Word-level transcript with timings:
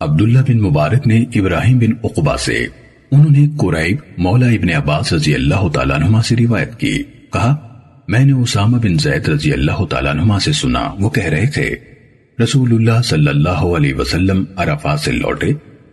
عبداللہ 0.00 0.38
بن 0.38 0.60
مبارک 0.60 1.06
نے 1.06 1.24
ابراہیم 1.34 1.78
بن 1.78 1.90
عقبہ 2.04 2.36
سے، 2.36 2.66
انہوں 3.10 3.30
نے 3.30 3.46
قریب 3.58 3.96
مولا 4.18 4.46
ابن 4.46 4.70
عباس 4.70 5.12
رضی 5.12 5.34
اللہ 5.34 5.68
تعالیٰ 5.68 5.96
عنہ 5.96 6.20
سے 6.24 6.36
روایت 6.36 6.80
کی۔ 6.80 7.02
کہا، 7.32 7.56
میں 8.08 8.24
نے 8.24 8.32
اسامہ 8.32 8.76
بن 8.76 8.98
زید 8.98 9.28
رضی 9.28 9.52
اللہ 9.52 9.84
تعالیٰ 9.84 10.12
عنہ 10.12 10.38
سے 10.38 10.52
سنا، 10.52 10.90
وہ 11.00 11.10
کہہ 11.10 11.24
رہے 11.24 11.46
تھے، 11.46 11.74
رسول 12.42 12.74
اللہ 12.74 13.02
صلی 13.02 13.28
اللہ 13.28 13.64
علیہ 13.76 13.94
وسلم 13.94 14.44
عرفات 14.56 15.00
سے 15.00 15.12
لوٹے، 15.12 15.46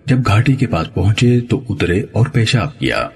جب 0.06 0.18
گھاٹی 0.26 0.54
کے 0.54 0.68
پاس 0.68 0.94
پہنچے 0.94 1.40
تو 1.40 1.62
اترے 1.70 2.02
اور 2.12 2.26
پیشاب 2.26 2.80
کیا۔ 2.80 3.08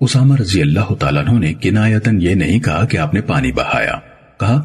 اسامہ 0.00 0.34
رضی 0.40 0.60
اللہ 0.60 0.94
تعالیٰ 0.94 1.28
عنہ 1.28 1.38
نے 1.38 1.54
کنایتن 1.54 2.22
یہ 2.22 2.34
نہیں 2.34 2.58
کہا 2.58 2.84
کہ 2.84 2.96
آپ 2.96 3.14
نے 3.14 3.20
پانی 3.20 3.52
بہایا۔ 3.52 3.94
کہا، 4.40 4.62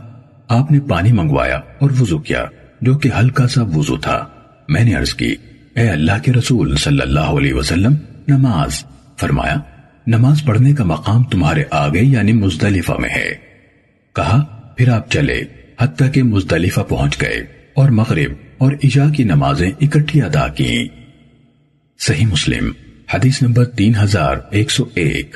آپ 0.48 0.72
نے 0.72 0.80
پانی 0.80 1.12
منگوایا 1.12 1.58
اور 1.58 1.92
وضو 1.92 2.18
کیا، 2.18 2.46
جو 2.82 2.98
کہ 2.98 3.10
ہلکا 3.20 3.48
سا 3.48 3.64
وضو 3.64 3.98
تھا۔ 3.98 4.26
میں 4.68 4.84
نے 4.84 4.94
عرض 4.94 5.14
کی 5.14 5.36
اے 5.76 5.90
اللہ 5.90 6.12
کے 6.24 6.34
رسول 6.34 6.76
صلی 6.76 7.02
اللہ 7.02 7.20
علیہ 7.20 7.54
وسلم، 7.54 7.96
نماز، 8.28 8.86
فرمایا، 9.18 9.56
نماز 10.08 10.44
پڑھنے 10.46 10.74
کا 10.74 10.84
مقام 10.84 11.24
تمہارے 11.24 11.64
آگے 11.72 12.00
یعنی 12.00 12.34
مزدلفہ 12.34 12.92
میں 13.00 13.10
ہے۔ 13.10 13.36
کہا، 14.16 14.68
پھر 14.78 14.90
آپ 14.90 15.12
چلے، 15.12 15.42
حتیٰ 15.80 16.12
کہ 16.12 16.24
مزدلفہ 16.24 16.82
پہنچ 16.82 17.22
گئے 17.22 17.46
اور 17.76 17.90
مغرب 17.90 18.32
اور 18.58 18.72
عشاء 18.84 19.10
کی 19.10 19.24
نمازیں 19.24 19.72
اکٹھی 19.82 20.22
ادا 20.22 20.48
کی 20.48 20.88
صحیح 22.00 22.26
مسلم، 22.26 22.72
حدیث 23.14 23.42
نمبر 23.42 23.66
تین 23.66 23.94
ہزار 24.04 24.36
ایک 24.52 24.72
سو 24.72 24.84
ایک۔ 24.96 25.36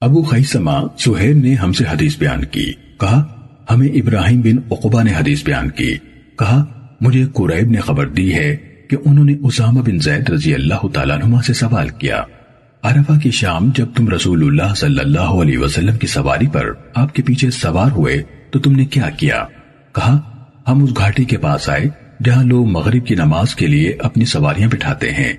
ابو 0.00 0.22
خیسما 0.22 0.96
سہیر 0.98 1.34
نے 1.34 1.54
ہم 1.54 1.72
سے 1.72 1.84
حدیث 1.92 2.18
بیان 2.18 2.44
کی۔ 2.44 2.72
کہا، 3.00 3.46
ہمیں 3.70 3.88
ابراہیم 3.88 4.40
بن 4.40 4.58
عقبہ 4.72 5.02
نے 5.02 5.12
حدیث 5.18 5.44
بیان 5.44 5.70
کی۔ 5.70 5.96
کہا 6.38 6.75
مجھے 7.00 7.26
قریب 7.34 7.70
نے 7.70 7.80
خبر 7.80 8.06
دی 8.06 8.34
ہے 8.34 8.56
کہ 8.90 8.96
انہوں 9.04 9.24
نے 9.24 9.34
اسامہ 9.42 9.80
بن 9.80 9.98
زید 9.98 10.30
رضی 10.30 10.54
اللہ 10.54 10.86
تعالیٰ 10.92 11.18
نما 11.18 11.42
سے 11.42 11.52
سوال 11.52 11.88
کیا۔ 11.88 12.22
عرفہ 12.82 13.18
کی 13.22 13.30
شام 13.30 13.70
جب 13.74 13.86
تم 13.94 14.08
رسول 14.08 14.42
اللہ 14.42 14.74
صلی 14.74 14.98
اللہ 14.98 15.20
علیہ 15.20 15.58
وسلم 15.58 15.96
کی 15.96 16.06
سواری 16.06 16.46
پر 16.46 16.70
آپ 16.94 17.14
کے 17.14 17.22
پیچھے 17.22 17.50
سوار 17.50 17.90
ہوئے 17.90 18.22
تو 18.50 18.58
تم 18.58 18.72
نے 18.72 18.84
کیا 18.84 19.10
کیا؟ 19.10 19.44
کہا، 19.92 20.44
ہم 20.68 20.84
اس 20.84 20.90
گھاٹی 20.96 21.24
کے 21.24 21.36
پاس 21.36 21.68
آئے 21.68 21.84
جہاں 22.24 22.44
لوگ 22.44 22.66
مغرب 22.66 23.06
کی 23.06 23.14
نماز 23.14 23.54
کے 23.54 23.66
لیے 23.66 23.96
اپنی 23.98 24.24
سواریاں 24.24 24.68
بٹھاتے 24.68 25.10
ہیں۔ 25.10 25.32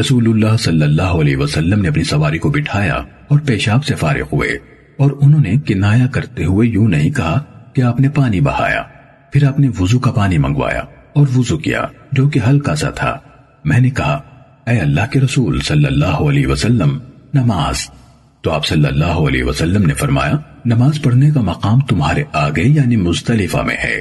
رسول 0.00 0.28
اللہ 0.28 0.56
صلی 0.56 0.82
اللہ 0.82 1.02
علیہ 1.02 1.36
وسلم 1.36 1.80
نے 1.80 1.88
اپنی 1.88 2.04
سواری 2.04 2.38
کو 2.38 2.50
بٹھایا 2.50 2.94
اور 3.28 3.38
پیشاب 3.38 3.84
سے 3.84 3.94
فارغ 3.94 4.24
ہوئے 4.32 4.48
اور 4.96 5.10
انہوں 5.20 5.40
نے 5.40 5.54
کنایا 5.66 6.06
کرتے 6.06 6.44
ہوئے 6.44 6.68
یوں 6.68 6.88
نہیں 6.88 7.10
کہا 7.10 7.44
کہ 7.74 7.82
آپ 7.82 8.00
نے 8.00 8.08
پانی 8.08 8.40
بہایا۔ 8.40 8.82
پھر 9.32 9.46
آپ 9.46 9.60
نے 9.60 9.68
وضو 9.80 9.98
کا 9.98 10.12
پانی 10.12 10.38
منگوایا 10.38 10.80
اور 11.12 11.26
وضو 11.36 11.58
کیا، 11.58 11.84
جو 12.12 12.28
کہ 12.28 12.40
ہلکا 12.48 12.74
سا 12.74 12.90
تھا۔ 12.90 13.18
میں 13.64 13.80
نے 13.80 13.90
کہا، 13.90 14.20
اے 14.66 14.78
اللہ 14.78 15.00
کے 15.12 15.20
رسول 15.20 15.60
صلی 15.60 15.84
اللہ 15.84 16.06
علیہ 16.06 16.46
وسلم، 16.46 16.98
نماز۔ 17.34 17.90
تو 18.40 18.50
آپ 18.50 18.66
صلی 18.66 18.84
اللہ 18.84 19.04
علیہ 19.04 19.44
وسلم 19.44 19.86
نے 19.86 19.94
فرمایا، 19.94 20.32
نماز 20.64 21.02
پڑھنے 21.02 21.30
کا 21.30 21.40
مقام 21.40 21.80
تمہارے 21.80 22.24
آگے 22.32 22.62
یعنی 22.62 22.96
مزدلفہ 22.96 23.58
میں 23.58 23.76
ہے۔ 23.84 24.00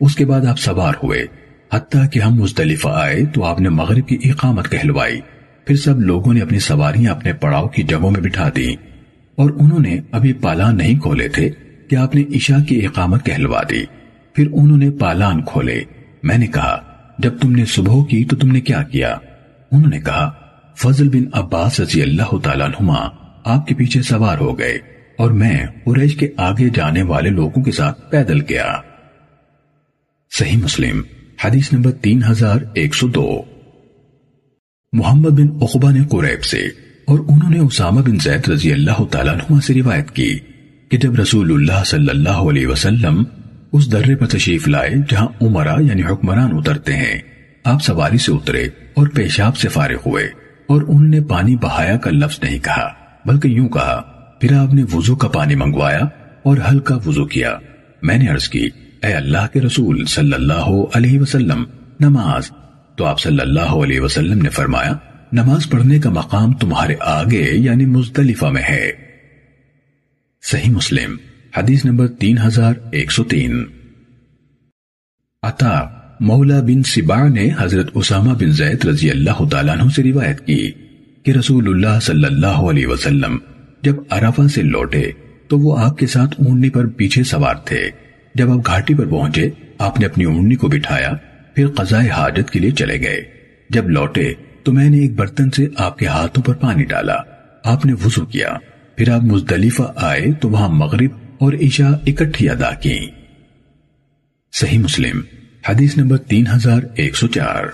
اس 0.00 0.16
کے 0.16 0.26
بعد 0.26 0.46
آپ 0.46 0.58
سوار 0.58 0.94
ہوئے۔ 1.02 1.26
حتیٰ 1.72 2.10
کہ 2.12 2.18
ہم 2.18 2.34
مزدلفہ 2.34 2.88
آئے 2.88 3.24
تو 3.24 3.44
آپ 3.44 3.60
نے 3.60 3.68
مغرب 3.68 4.08
کی 4.08 4.18
اقامت 4.24 4.70
کہلوائی۔ 4.70 5.20
پھر 5.66 5.76
سب 5.76 6.00
لوگوں 6.00 6.34
نے 6.34 6.40
اپنی 6.40 6.58
سواریاں 6.58 7.12
اپنے 7.12 7.32
پڑاؤ 7.32 7.68
کی 7.68 7.82
جگہوں 7.82 8.10
میں 8.10 8.20
بٹھا 8.20 8.48
دی 8.56 8.74
اور 9.36 9.50
انہوں 9.60 9.80
نے 9.80 9.98
ابھی 10.12 10.32
پالان 10.32 10.76
نہیں 10.76 10.98
کھولے 10.98 11.28
تھے 11.28 11.50
کہ 11.90 11.96
آپ 11.96 12.14
نے 12.14 12.22
عشاء 12.34 12.62
کی 12.62 12.86
اقامت 12.86 13.26
کہلوا 13.26 13.62
دی۔ 13.70 14.01
پھر 14.32 14.48
انہوں 14.52 14.78
نے 14.78 14.90
پالان 14.90 15.42
کھولے۔ 15.42 15.84
میں 16.22 16.38
نے 16.38 16.46
کہا، 16.46 16.78
جب 17.18 17.38
تم 17.38 17.52
نے 17.52 17.64
صبح 17.64 18.04
کی 18.04 18.24
تو 18.24 18.36
تم 18.36 18.52
نے 18.52 18.60
کیا 18.60 18.82
کیا؟ 18.82 19.16
انہوں 19.72 19.90
نے 19.90 20.00
کہا، 20.00 20.30
فضل 20.76 21.08
بن 21.08 21.24
عباس 21.32 21.80
رضی 21.80 22.02
اللہ 22.02 22.38
تعالیٰ 22.38 22.68
نما 22.68 23.08
آپ 23.44 23.66
کے 23.66 23.74
پیچھے 23.74 24.02
سوار 24.02 24.38
ہو 24.38 24.58
گئے 24.58 24.78
اور 25.18 25.30
میں 25.30 25.66
قریش 25.84 26.16
کے 26.16 26.28
آگے 26.36 26.68
جانے 26.74 27.02
والے 27.02 27.30
لوگوں 27.30 27.62
کے 27.62 27.72
ساتھ 27.72 28.10
پیدل 28.10 28.40
گیا۔ 28.48 28.76
صحیح 30.38 30.56
مسلم، 30.56 31.02
حدیث 31.44 31.72
نمبر 31.72 31.90
تین 31.90 32.22
ہزار 32.30 32.56
ایک 32.74 32.94
سو 32.94 33.08
دو۔ 33.08 33.42
محمد 34.92 35.30
بن 35.30 35.48
عقبہ 35.62 35.90
نے 35.90 36.00
قریب 36.10 36.44
سے 36.44 36.58
اور 37.06 37.18
انہوں 37.18 37.50
نے 37.50 37.58
اسامہ 37.58 38.00
بن 38.00 38.16
زید 38.22 38.48
رضی 38.48 38.72
اللہ 38.72 39.04
تعالیٰ 39.10 39.34
عنہ 39.34 39.60
سے 39.60 39.74
روایت 39.74 40.10
کی 40.10 40.38
کہ 40.88 40.98
جب 40.98 41.14
رسول 41.14 41.52
اللہ 41.52 41.84
صلی 41.84 42.08
اللہ 42.08 42.40
علیہ 42.50 42.66
وسلم 42.66 43.24
اس 43.72 43.92
درے 43.92 44.14
پر 44.14 44.26
تشریف 44.26 44.68
لائے 44.68 44.90
جہاں 45.08 45.28
عمرہ 45.42 45.80
یعنی 45.80 46.02
حکمران 46.02 46.50
اترتے 46.52 46.96
ہیں۔ 46.96 47.20
آپ 47.64 47.82
سواری 47.82 48.18
سے 48.18 48.32
اترے 48.32 48.64
اور 48.94 49.06
پیشاب 49.06 49.56
سے 49.56 49.68
فارغ 49.68 49.96
ہوئے 50.06 50.24
اور 50.66 50.82
انہوں 50.82 51.08
نے 51.08 51.20
پانی 51.20 51.56
بہایا 51.56 51.96
کا 51.96 52.10
لفظ 52.10 52.40
نہیں 52.42 52.58
کہا، 52.58 52.92
بلکہ 53.24 53.48
یوں 53.48 53.68
کہا، 53.68 54.02
پھر 54.40 54.56
آپ 54.56 54.74
نے 54.74 54.82
وضو 54.92 55.16
کا 55.16 55.28
پانی 55.28 55.54
منگوایا 55.54 56.00
اور 56.42 56.56
ہلکا 56.70 56.96
وضو 57.06 57.24
کیا۔ 57.24 57.56
میں 58.02 58.18
نے 58.18 58.28
عرض 58.28 58.48
کی، 58.48 58.68
اے 59.02 59.12
اللہ 59.12 59.46
کے 59.52 59.60
رسول 59.60 60.04
صلی 60.04 60.32
اللہ 60.32 60.74
علیہ 60.94 61.20
وسلم، 61.20 61.64
نماز۔ 62.00 62.50
تو 62.96 63.04
آپ 63.04 63.20
صلی 63.20 63.40
اللہ 63.40 63.60
علیہ 63.60 64.00
وسلم 64.00 64.42
نے 64.42 64.48
فرمایا، 64.48 64.92
نماز 65.32 65.70
پڑھنے 65.70 65.98
کا 65.98 66.10
مقام 66.10 66.52
تمہارے 66.52 66.94
آگے 67.00 67.50
یعنی 67.52 67.86
مزدلفہ 67.86 68.46
میں 68.46 68.62
ہے۔ 68.62 68.92
صحیح 70.42 70.70
مسلم۔ 70.70 71.31
حدیث 71.56 71.84
نمبر 71.84 72.08
تین 72.08 72.38
ہزار 72.38 72.74
ایک 72.92 73.12
سو 73.12 73.24
تین۔ 73.24 73.64
عطا 75.42 75.80
مولا 76.20 76.60
بن 76.60 76.82
سبا 76.82 77.28
نے 77.28 77.48
حضرت 77.58 77.90
اسامہ 77.94 78.34
بن 78.34 78.52
زید 78.52 78.84
رضی 78.84 79.10
اللہ 79.10 79.48
تعالیٰ 79.50 79.78
عنہ 79.78 79.90
سے 79.96 80.02
روایت 80.02 80.46
کی 80.46 80.70
کہ 81.22 81.30
رسول 81.30 81.68
اللہ 81.68 82.00
صلی 82.00 82.24
اللہ 82.24 82.46
علیہ 82.46 82.86
وسلم 82.86 83.38
جب 83.82 83.96
عرفہ 84.10 84.48
سے 84.48 84.62
لوٹے 84.62 85.12
تو 85.48 85.58
وہ 85.58 85.78
آپ 85.78 85.98
کے 85.98 86.06
ساتھ 86.06 86.34
اونٹنی 86.38 86.70
پر 86.70 86.86
پیچھے 86.86 87.22
سوار 87.22 87.54
تھے۔ 87.54 87.90
جب 88.34 88.50
آپ 88.50 88.66
گھاٹی 88.66 88.94
پر 88.94 89.06
پہنچے، 89.06 89.50
آپ 89.78 90.00
نے 90.00 90.06
اپنی 90.06 90.24
اونٹنی 90.24 90.54
کو 90.54 90.68
بٹھایا، 90.68 91.12
پھر 91.54 91.68
قضاء 91.68 92.06
حاجت 92.08 92.50
کے 92.50 92.60
لیے 92.60 92.70
چلے 92.70 93.00
گئے۔ 93.00 93.24
جب 93.70 93.90
لوٹے 93.90 94.34
تو 94.62 94.72
میں 94.72 94.90
نے 94.90 94.98
ایک 94.98 95.14
برتن 95.14 95.50
سے 95.50 95.66
آپ 95.76 95.98
کے 95.98 96.06
ہاتھوں 96.06 96.44
پر 96.44 96.54
پانی 96.54 96.84
ڈالا۔ 96.84 97.16
آپ 97.64 97.86
نے 97.86 97.92
وضو 97.92 98.26
کیا۔ 98.26 98.48
پھر 98.96 99.08
آپ 99.08 99.22
مزدلفہ 99.22 99.82
آئے 99.96 100.32
تو 100.32 100.50
وہاں 100.50 100.68
مغرب 100.68 101.21
اور 101.42 101.52
عشاء 101.52 101.92
اکٹھی 102.06 102.48
ادا 102.48 102.74
کی۔ 102.74 102.98
صحیح 104.52 104.78
مسلم، 104.78 105.20
حدیث 105.68 105.96
نمبر 105.96 106.16
تین 106.16 106.46
ہزار 106.46 106.82
ایک 106.94 107.16
سو 107.16 107.26
چار۔ 107.26 107.64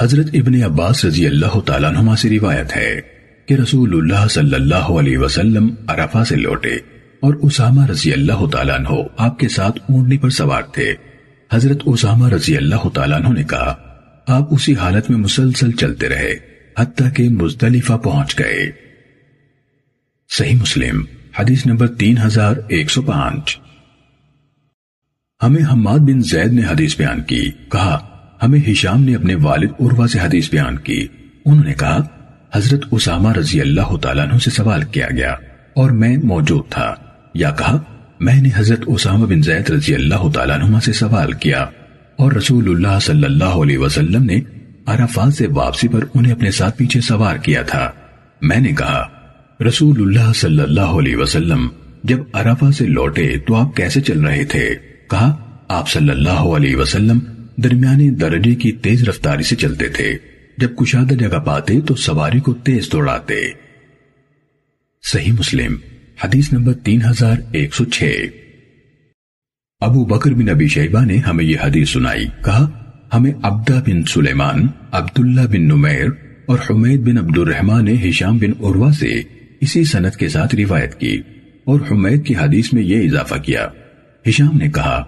حضرت 0.00 0.26
ابن 0.32 0.62
عباس 0.62 1.04
رضی 1.04 1.26
اللہ 1.26 1.60
تعالیٰ 1.60 1.92
نما 1.92 2.16
سے 2.16 2.30
روایت 2.30 2.76
ہے 2.76 3.00
کہ 3.46 3.54
رسول 3.54 3.94
اللہ 3.94 4.28
صلی 4.28 4.54
اللہ 4.54 4.90
علیہ 4.98 5.18
وسلم 5.18 5.74
عرفہ 5.86 6.24
سے 6.24 6.36
لوٹے 6.36 6.74
اور 7.20 7.34
اسامہ 7.34 7.86
رضی 7.86 8.12
اللہ 8.12 8.46
تعالیٰ 8.52 8.74
عنہ 8.74 8.88
آپ 9.16 9.38
کے 9.38 9.48
ساتھ 9.48 9.78
اونٹنی 9.88 10.18
پر 10.18 10.30
سوار 10.30 10.62
تھے۔ 10.62 10.94
حضرت 11.52 11.78
اسامہ 11.86 12.28
رضی 12.28 12.56
اللہ 12.56 12.88
تعالیٰ 12.88 13.20
عنہ 13.20 13.28
نے 13.28 13.44
کہا، 13.44 13.74
آپ 14.26 14.54
اسی 14.54 14.74
حالت 14.74 15.10
میں 15.10 15.18
مسلسل 15.18 15.72
چلتے 15.72 16.08
رہے، 16.08 16.32
حتیٰ 16.78 17.08
کہ 17.14 17.28
مزدلفہ 17.28 17.92
پہنچ 17.92 18.38
گئے۔ 18.38 18.70
صحیح 20.28 20.54
مسلم 20.54 21.04
حدیث 21.38 21.66
نمبر 21.66 21.86
تین 21.86 22.18
ہزار 22.18 22.54
ایک 22.68 22.90
سو 22.90 23.02
پانچ۔ 23.02 23.58
ہمیں 25.42 25.62
حماد 25.72 25.98
بن 25.98 26.20
زید 26.20 26.52
نے 26.52 26.62
حدیث 26.62 26.96
بیان 26.96 27.22
کی، 27.22 27.50
کہا، 27.72 28.08
ہمیں 28.42 28.70
ہشام 28.70 29.04
نے 29.04 29.14
اپنے 29.14 29.34
والد 29.34 29.70
عروہ 29.80 30.06
سے 30.06 30.18
حدیث 30.18 30.50
بیان 30.50 30.78
کی۔ 30.78 31.06
انہوں 31.44 31.64
نے 31.64 31.74
کہا، 31.74 31.98
حضرت 32.54 32.80
اسامہ 32.90 33.32
رضی 33.32 33.60
اللہ 33.60 33.96
تعالیٰ 33.96 34.28
عنہ 34.28 34.38
سے 34.38 34.50
سوال 34.50 34.82
کیا 34.82 35.08
گیا 35.16 35.32
اور 35.76 35.90
میں 35.90 36.16
موجود 36.16 36.64
تھا۔ 36.70 36.94
یا 37.34 37.50
کہا، 37.50 37.78
میں 38.20 38.42
نے 38.42 38.48
حضرت 38.54 38.80
اسامہ 38.86 39.26
بن 39.26 39.42
زید 39.42 39.70
رضی 39.70 39.94
اللہ 39.94 40.28
تعالیٰ 40.34 40.60
عنہ 40.60 40.78
سے 40.78 40.92
سوال 40.92 41.32
کیا 41.32 41.62
اور 42.16 42.32
رسول 42.32 42.70
اللہ 42.70 42.98
صلی 43.02 43.24
اللہ 43.24 43.44
علیہ 43.44 43.78
وسلم 43.78 44.22
نے 44.22 44.40
عرفات 44.86 45.34
سے 45.34 45.46
واپسی 45.46 45.88
پر 45.88 46.04
انہیں 46.14 46.32
اپنے 46.32 46.50
ساتھ 46.50 46.78
پیچھے 46.78 47.00
سوار 47.00 47.36
کیا 47.36 47.62
تھا۔ 47.62 47.90
میں 48.42 48.60
نے 48.60 48.72
کہا 48.72 49.08
رسول 49.60 50.00
اللہ 50.00 50.32
صلی 50.32 50.62
اللہ 50.62 50.80
علیہ 50.80 51.16
وسلم 51.16 51.68
جب 52.04 52.18
عرفہ 52.32 52.70
سے 52.70 52.86
لوٹے 52.86 53.38
تو 53.46 53.54
آپ 53.54 53.76
کیسے 53.76 54.00
چل 54.00 54.20
رہے 54.20 54.44
تھے؟ 54.44 54.74
کہا، 55.10 55.58
آپ 55.68 55.90
صلی 55.90 56.10
اللہ 56.10 56.30
علیہ 56.30 56.76
وسلم 56.76 57.18
درمیانی 57.56 58.10
درجے 58.10 58.54
کی 58.54 58.72
تیز 58.72 59.08
رفتاری 59.08 59.42
سے 59.42 59.56
چلتے 59.56 59.88
تھے۔ 59.88 60.18
جب 60.58 60.76
کشادہ 60.76 61.14
جگہ 61.14 61.38
پاتے 61.38 61.80
تو 61.80 61.94
سواری 61.94 62.40
کو 62.40 62.54
تیز 62.54 62.92
دوڑاتے۔ 62.92 63.52
صحیح 65.12 65.32
مسلم، 65.32 65.76
حدیث 66.24 66.52
نمبر 66.52 66.72
تین 66.72 67.02
ہزار 67.02 67.36
ایک 67.52 67.74
سو 67.74 67.84
چھ۔ 67.84 68.02
ابو 69.80 70.04
بکر 70.04 70.30
بن 70.30 70.48
ابی 70.48 70.68
شیبہ 70.68 71.04
نے 71.04 71.16
ہمیں 71.16 71.44
یہ 71.44 71.56
حدیث 71.64 71.90
سنائی۔ 71.90 72.26
کہا، 72.44 72.92
ہمیں 73.14 73.32
عبدہ 73.42 73.80
بن 73.86 74.02
سلیمان، 74.02 74.66
عبداللہ 74.92 75.40
بن 75.40 75.62
نمیر 75.62 76.06
اور 76.46 76.58
حمید 76.70 77.00
بن 77.00 77.18
عبد 77.18 77.38
الرحمن 77.38 77.84
نے 77.84 77.94
ہشام 78.08 78.38
بن 78.38 78.50
عروہ 78.64 78.90
سے 78.90 79.22
اسی 79.60 79.84
سنت 79.84 80.16
کے 80.16 80.28
ساتھ 80.28 80.54
روایت 80.54 81.00
کی 81.00 81.20
اور 81.64 81.80
حمید 81.90 82.26
کی 82.26 82.36
حدیث 82.36 82.72
میں 82.72 82.82
یہ 82.82 83.08
اضافہ 83.08 83.34
کیا۔ 83.34 83.68
ہشام 84.28 84.56
نے 84.56 84.68
کہا، 84.68 85.04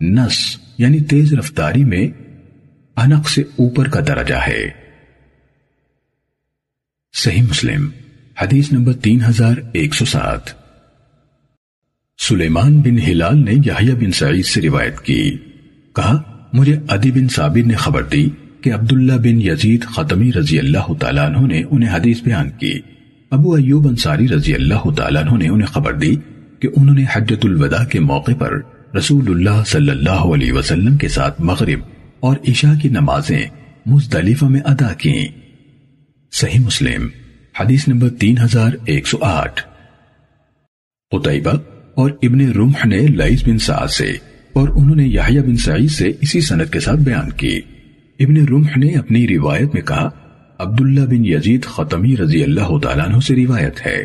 نس 0.00 0.58
یعنی 0.78 1.00
تیز 1.00 1.34
رفتاری 1.34 1.84
میں 1.84 2.08
انق 2.96 3.28
سے 3.28 3.42
اوپر 3.42 3.88
کا 3.88 4.00
درجہ 4.00 4.34
ہے۔ 4.34 4.70
صحیح 7.12 7.42
مسلم، 7.42 7.88
حدیث 8.42 8.72
نمبر 8.72 8.92
تین 8.92 9.20
ہزار 9.28 9.56
ایک 9.72 9.94
سو 9.94 10.04
سات۔ 10.04 10.40
سلیمان 12.18 12.80
بن 12.80 12.98
ہلال 12.98 13.44
نے 13.44 13.52
یحییٰ 13.52 13.94
بن 13.94 14.12
سعید 14.12 14.44
سے 14.44 14.60
روایت 14.60 15.00
کی۔ 15.00 15.36
کہا، 15.96 16.48
مجھے 16.52 16.78
عدی 16.88 17.10
بن 17.10 17.28
صابر 17.28 17.66
نے 17.66 17.74
خبر 17.74 18.02
دی 18.02 18.28
کہ 18.60 18.74
عبداللہ 18.74 19.12
بن 19.12 19.42
یزید 19.42 19.84
ختمی 19.84 20.32
رضی 20.32 20.58
اللہ 20.58 20.92
تعالیٰ 21.00 21.26
عنہ 21.26 21.46
نے 21.46 21.62
انہیں 21.70 21.96
حدیث 21.96 22.22
بیان 22.22 22.50
کی۔ 22.50 22.80
ابو 23.30 23.54
ایوب 23.54 23.88
انصاری 23.88 24.28
رضی 24.28 24.54
اللہ 24.54 24.90
تعالیٰ 24.96 25.22
عنہ 25.22 25.38
نے 25.38 25.48
انہیں 25.48 25.66
خبر 25.66 25.92
دی 25.92 26.16
کہ 26.58 26.68
انہوں 26.76 26.94
نے 26.94 27.04
حجت 27.12 27.46
الوداع 27.46 27.84
کے 27.84 28.00
موقع 28.00 28.32
پر 28.38 28.60
رسول 28.96 29.28
اللہ 29.28 29.62
صلی 29.66 29.90
اللہ 29.90 30.24
علیہ 30.34 30.52
وسلم 30.52 30.96
کے 30.96 31.08
ساتھ 31.08 31.40
مغرب 31.40 31.80
اور 32.20 32.36
عشاء 32.48 32.72
کی 32.82 32.88
نمازیں 32.88 33.46
مزدلفہ 33.86 34.44
میں 34.44 34.60
ادا 34.64 34.92
کی 34.92 35.26
صحیح 36.32 36.60
مسلم، 36.60 37.08
حدیث 37.60 37.88
نمبر 37.88 38.08
تین 38.08 38.38
ہزار 38.38 38.70
ایک 38.84 39.06
سو 39.06 39.18
آٹھ۔ 39.20 39.62
قطعبہ 41.10 41.56
اور 41.94 42.10
ابن 42.22 42.50
رمح 42.50 42.86
نے 42.86 43.06
لائز 43.06 43.44
بن 43.46 43.58
سعید 43.58 43.90
سے 43.90 44.12
اور 44.52 44.68
انہوں 44.68 44.96
نے 44.96 45.06
یحییٰ 45.06 45.42
بن 45.42 45.56
سعید 45.56 45.90
سے 45.90 46.12
اسی 46.20 46.40
سنت 46.40 46.72
کے 46.72 46.80
ساتھ 46.80 47.00
بیان 47.00 47.30
کی۔ 47.30 47.60
ابن 48.20 48.46
رمح 48.46 48.70
نے 48.76 48.88
اپنی 48.88 49.28
روایت 49.28 49.74
میں 49.74 49.82
کہا 49.82 50.10
عبداللہ 50.60 51.00
بن 51.00 51.24
یزید 51.24 51.64
ختمی 51.64 52.16
رضی 52.16 52.42
اللہ 52.42 52.78
تعالیٰ 52.78 53.08
عنہ 53.08 53.20
سے 53.20 53.34
روایت 53.36 53.86
ہے 53.86 53.98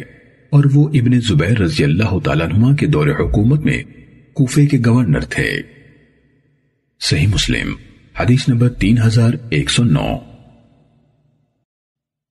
اور 0.49 0.63
وہ 0.73 0.89
ابن 0.89 1.19
زبیر 1.19 1.59
رضی 1.59 1.83
اللہ 1.83 2.19
تعالیٰ 2.19 2.47
عنہ 2.53 2.75
کے 2.75 2.85
دور 2.87 3.07
حکومت 3.07 3.59
میں 3.59 3.83
کوفے 4.33 4.67
کے 4.67 4.77
گورنر 4.85 5.19
تھے۔ 5.19 5.61
صحیح 6.99 7.27
مسلم، 7.27 7.73
حدیث 8.19 8.49
نمبر 8.49 8.69
تین 8.69 8.97
ہزار 8.97 9.33
ایک 9.49 9.69
سو 9.69 9.83
نو۔ 9.83 10.17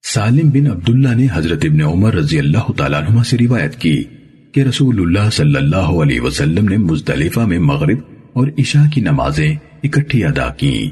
سالم 0.05 0.51
بن 0.51 0.67
عبداللہ 0.67 1.15
نے 1.15 1.27
حضرت 1.33 1.65
ابن 1.65 1.81
عمر 1.83 2.15
رضی 2.15 2.39
اللہ 2.39 2.73
تعالیٰ 2.77 3.03
عنہ 3.03 3.23
سے 3.23 3.37
روایت 3.39 3.77
کی 3.77 4.05
کہ 4.53 4.61
رسول 4.61 5.01
اللہ 5.01 5.31
صلی 5.31 5.57
اللہ 5.57 5.95
علیہ 6.03 6.21
وسلم 6.21 6.69
نے 6.69 6.77
مزدلفہ 6.77 7.41
میں 7.41 7.59
مغرب 7.59 7.99
اور 8.33 8.49
عشاء 8.59 8.89
کی 8.95 9.01
نمازیں 9.01 9.55
اکٹھی 9.83 10.25
ادا 10.25 10.51
کی 10.51 10.91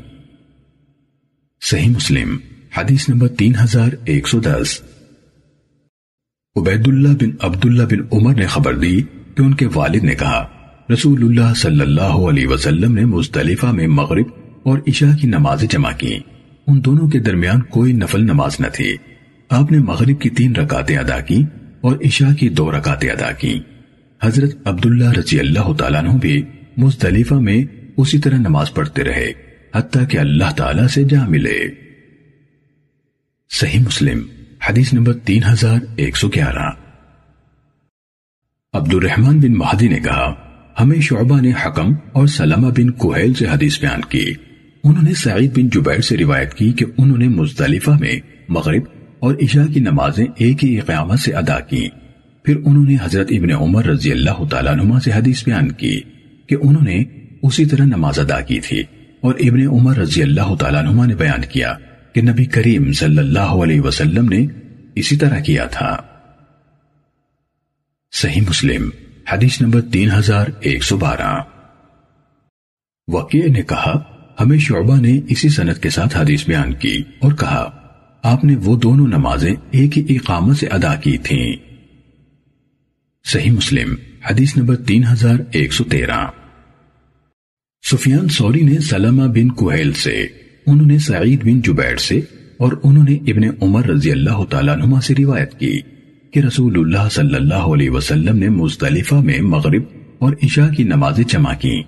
صحیح 1.62 1.88
مسلم 1.88 2.36
حدیث 2.76 3.08
نمبر 3.08 3.28
تین 3.28 3.52
ہزار 3.64 3.88
ایک 4.04 4.28
سو 4.28 4.40
دس۔ 4.40 4.80
عبید 6.56 6.88
اللہ 6.88 7.08
بن 7.08 7.30
عبداللہ 7.40 7.82
بن 7.82 8.00
عمر 8.12 8.34
نے 8.34 8.46
خبر 8.46 8.74
دی 8.74 9.02
کہ 9.34 9.42
ان 9.42 9.54
کے 9.54 9.66
والد 9.74 10.04
نے 10.04 10.14
کہا، 10.14 10.46
رسول 10.92 11.22
اللہ 11.22 11.54
صلی 11.54 11.80
اللہ 11.80 12.16
علیہ 12.30 12.46
وسلم 12.46 12.94
نے 12.94 13.04
مزدلفہ 13.04 13.66
میں 13.66 13.86
مغرب 13.86 14.26
اور 14.62 14.78
عشاء 14.88 15.16
کی 15.20 15.26
نمازیں 15.26 15.68
جمع 15.68 15.92
کی 15.92 16.18
ان 16.66 16.84
دونوں 16.84 17.08
کے 17.08 17.18
درمیان 17.18 17.60
کوئی 17.60 17.92
نفل 17.92 18.24
نماز 18.24 18.60
نہ 18.60 18.66
تھی۔ 18.72 18.96
آپ 19.48 19.72
نے 19.72 19.78
مغرب 19.78 20.20
کی 20.20 20.30
تین 20.30 20.56
رکاتیں 20.56 20.96
ادا 20.98 21.20
کی 21.20 21.44
اور 21.80 21.96
عشاء 22.04 22.34
کی 22.34 22.48
دو 22.48 22.70
رکاتیں 22.72 23.10
ادا 23.10 23.32
کی 23.32 23.60
حضرت 24.22 24.56
عبداللہ 24.64 25.12
رضی 25.12 25.40
اللہ 25.40 25.72
تعالیٰ 25.72 26.04
عنہ 26.04 26.18
بھی 26.18 26.42
مزدلفہ 26.76 27.34
میں 27.34 27.64
اسی 27.96 28.18
طرح 28.18 28.36
نماز 28.36 28.74
پڑھتے 28.74 29.04
رہے، 29.04 29.32
حتیٰ 29.74 30.08
کہ 30.08 30.18
اللہ 30.18 30.52
تعالیٰ 30.56 30.86
سے 30.86 31.04
جا 31.04 31.28
ملے۔ 31.28 31.91
صحیح 33.60 33.80
مسلم، 33.80 34.22
حدیث 34.68 34.92
نمبر 34.92 35.12
تین 35.12 35.42
ہزار 35.52 35.80
ایک 35.96 36.16
سو 36.16 36.28
گیارہ۔ 36.28 36.70
عبد 38.72 38.94
الرحمن 38.94 39.40
بن 39.40 39.52
مہدی 39.52 39.88
نے 39.88 39.98
کہا، 39.98 40.34
ہمیں 40.80 41.00
شعبہ 41.00 41.40
نے 41.40 41.52
حکم 41.66 41.94
اور 42.12 42.26
سلمہ 42.26 42.66
بن 42.66 42.90
کوہیل 42.90 43.34
سے 43.34 43.46
حدیث 43.46 43.80
بیان 43.80 44.00
کی۔ 44.00 44.32
انہوں 44.84 45.02
نے 45.02 45.14
سعید 45.14 45.58
بن 45.58 45.68
جبیر 45.68 46.00
سے 46.00 46.16
روایت 46.16 46.54
کی 46.54 46.72
کہ 46.72 46.84
انہوں 46.98 47.18
نے 47.18 47.28
مزدلفہ 47.28 47.90
میں 48.00 48.20
مغرب 48.48 48.82
اور 49.18 49.34
عشاء 49.34 49.66
کی 49.74 49.80
نمازیں 49.80 50.26
ایک 50.36 50.64
ہی 50.64 50.80
قیامت 50.80 51.18
سے 51.18 51.32
ادا 51.32 51.60
کی 51.60 51.88
پھر 52.42 52.56
انہوں 52.56 52.84
نے 52.84 52.94
حضرت 52.94 53.26
ابن 53.30 53.50
عمر 53.50 53.84
رضی 53.84 54.12
اللہ 54.12 54.44
تعالیٰ 54.50 54.74
نما 54.74 55.00
سے 55.00 55.12
حدیث 55.12 55.44
بیان 55.44 55.72
کی 55.72 56.00
کہ 56.46 56.56
انہوں 56.62 56.84
نے 56.84 57.04
اسی 57.42 57.64
طرح 57.64 57.84
نماز 57.84 58.18
ادا 58.18 58.40
کی 58.40 58.60
تھی 58.60 58.82
اور 59.20 59.34
ابن 59.34 59.66
عمر 59.66 59.96
رضی 59.96 60.22
اللہ 60.22 60.54
تعالیٰ 60.54 60.82
نما 60.82 61.06
نے 61.06 61.14
بیان 61.14 61.40
کیا۔ 61.52 61.74
کہ 62.12 62.22
نبی 62.22 62.44
کریم 62.44 62.92
صلی 62.92 63.18
اللہ 63.18 63.38
علیہ 63.38 63.80
وسلم 63.80 64.28
نے 64.28 64.46
اسی 64.94 65.16
طرح 65.16 65.40
کیا 65.40 65.66
تھا۔ 65.66 65.96
صحیح 68.12 68.40
مسلم، 68.48 68.90
حدیث 69.32 69.60
نمبر 69.60 69.80
تین 69.80 70.12
ہزار 70.12 70.46
ایک 70.60 70.84
سو 70.84 70.96
بارہ۔ 70.96 71.40
وقیع 73.08 73.46
نے 73.46 73.62
کہا، 73.62 74.04
ہمیں 74.40 74.58
شعبہ 74.58 75.00
نے 75.00 75.20
اسی 75.28 75.48
سنت 75.48 75.82
کے 75.82 75.90
ساتھ 75.90 76.16
حدیث 76.16 76.46
بیان 76.46 76.74
کی 76.74 77.02
اور 77.18 77.32
کہا، 77.32 77.70
آپ 78.22 78.44
نے 78.44 78.56
وہ 78.56 78.76
دونوں 78.76 79.06
نمازیں 79.06 79.54
ایک 79.70 79.98
ہی 79.98 80.16
اقامت 80.16 80.56
سے 80.56 80.66
ادا 80.66 80.94
کی 80.94 81.18
تھیں۔ 81.18 81.56
صحیح 83.24 83.50
مسلم، 83.50 83.94
حدیث 84.30 84.56
نمبر 84.56 84.76
تین 84.76 85.04
ہزار 85.12 85.36
ایک 85.52 85.72
سو 85.72 85.84
تیرہ۔ 85.84 86.26
سفیان 87.90 88.28
سوری 88.28 88.60
نے 88.60 88.78
سلمہ 88.78 89.22
بن 89.22 89.48
کوہیل 89.48 89.92
سے 89.92 90.26
انہوں 90.66 90.86
نے 90.86 90.98
سعید 90.98 91.44
بن 91.44 91.60
جبیر 91.60 91.96
سے 91.96 92.20
اور 92.56 92.72
انہوں 92.82 93.04
نے 93.08 93.14
ابن 93.14 93.42
عمر 93.62 93.86
رضی 93.86 94.10
اللہ 94.10 94.44
تعالیٰ 94.50 94.76
نما 94.76 95.00
سے 95.00 95.14
روایت 95.18 95.58
کی 95.58 95.80
کہ 96.30 96.40
رسول 96.40 96.78
اللہ 96.78 97.08
صلی 97.08 97.34
اللہ 97.34 97.54
علیہ 97.54 97.90
وسلم 97.90 98.38
نے 98.38 98.48
مزدلفہ 98.48 99.14
میں 99.14 99.40
مغرب 99.40 99.82
اور 100.18 100.32
عشاء 100.42 100.68
کی 100.68 100.82
نمازیں 100.82 101.24
جمع 101.24 101.54
کی 101.54 101.82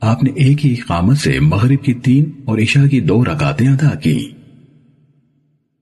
آپ 0.00 0.22
نے 0.22 0.30
ایک 0.36 0.66
ہی 0.66 0.72
اقامت 0.72 1.18
سے 1.18 1.40
مغرب 1.40 1.84
کی 1.84 1.94
تین 1.94 2.30
اور 2.44 2.58
عشاء 2.58 2.86
کی 2.86 3.00
دو 3.00 3.24
رکاتیں 3.24 3.68
ادا 3.68 3.94
کی 3.94 4.30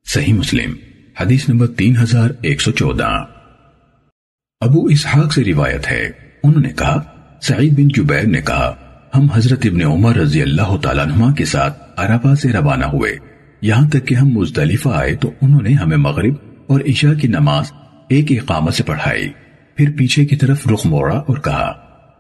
صحیح 0.06 0.35
مسلم، 0.35 0.75
حدیث 1.21 1.49
نمبر 1.49 1.67
تین 1.67 1.97
ہزار 1.97 2.31
ایک 2.43 2.61
سو 2.61 2.71
چودہ۔ 2.71 3.25
ابو 4.61 4.85
اسحاق 4.85 5.33
سے 5.33 5.44
روایت 5.44 5.91
ہے، 5.91 6.11
انہوں 6.43 6.61
نے 6.61 6.69
کہا، 6.77 7.01
سعید 7.43 7.73
بن 7.73 7.89
جبیر 7.89 8.27
نے 8.27 8.41
کہا 8.41 8.75
ہم 9.16 9.26
حضرت 9.34 9.58
ابن 9.64 9.82
عمر 9.82 10.16
رضی 10.16 10.43
اللہ 10.43 10.76
تعالیٰ 10.76 11.06
عنہ 11.06 11.32
کے 11.32 11.44
ساتھ 11.44 11.82
عربہ 11.96 12.34
سے 12.34 12.52
روانہ 12.52 12.84
ہوئے۔ 12.84 13.16
یہاں 13.62 13.88
تک 13.88 14.06
کہ 14.06 14.14
ہم 14.14 14.28
مزدلفہ 14.28 14.88
آئے 14.88 15.16
تو 15.16 15.31
انہوں 15.40 15.62
نے 15.62 15.72
ہمیں 15.72 15.96
مغرب 15.96 16.34
اور 16.66 16.81
عشاء 16.81 17.12
کی 17.12 17.28
نماز 17.28 17.72
ایک 18.08 18.32
اقامت 18.32 18.75
سے 18.75 18.82
پڑھائی۔ 18.82 19.28
پھر 19.76 19.90
پیچھے 19.99 20.25
کی 20.25 20.37
طرف 20.37 20.69
رخ 20.69 20.87
موڑا 20.87 21.16
اور 21.16 21.37
کہا، 21.37 21.72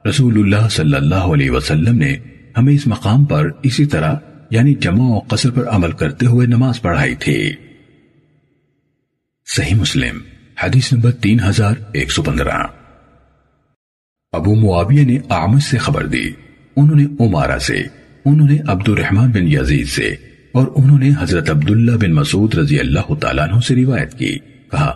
رسول 0.08 0.38
اللہ 0.38 0.68
صلی 0.68 0.94
اللہ 0.94 1.14
علیہ 1.14 1.50
وسلم 1.50 1.98
نے 1.98 2.16
ہمیں 2.58 2.74
اس 2.74 2.86
مقام 2.86 3.24
پر 3.24 3.48
اسی 3.62 3.86
طرح 3.86 4.14
یعنی 4.50 4.74
جمع 4.74 5.04
و 5.04 5.18
قصر 5.18 5.50
پر 5.50 5.68
عمل 5.68 5.92
کرتے 5.92 6.26
ہوئے 6.26 6.46
نماز 6.46 6.82
پڑھائی 6.82 7.14
تھی۔ 7.14 7.52
صحیح 9.46 9.74
مسلم، 9.74 10.18
حدیث 10.62 10.92
نمبر 10.92 11.10
تین 11.10 11.40
ہزار 11.40 11.74
ایک 11.92 12.12
سو 12.12 12.22
پندرہ۔ 12.22 12.62
ابو 14.32 14.54
معاویہ 14.54 15.04
نے 15.04 15.18
آمد 15.28 15.60
سے 15.60 15.78
خبر 15.78 16.06
دی۔ 16.06 16.30
انہوں 16.80 16.96
نے 16.96 17.04
عمارہ 17.04 17.58
سے، 17.58 17.82
انہوں 18.24 18.48
نے 18.48 18.58
عبد 18.66 18.88
الرحمن 18.88 19.30
بن 19.30 19.52
یزید 19.52 19.86
سے 19.86 20.14
اور 20.52 20.66
انہوں 20.76 20.98
نے 20.98 21.10
حضرت 21.20 21.50
عبداللہ 21.50 21.96
بن 21.96 22.12
مسعود 22.12 22.54
رضی 22.54 22.78
اللہ 22.78 23.14
تعالیٰ 23.14 23.48
عنہ 23.48 23.60
سے 23.60 23.74
روایت 23.76 24.18
کی۔ 24.18 24.38
کہا، 24.70 24.94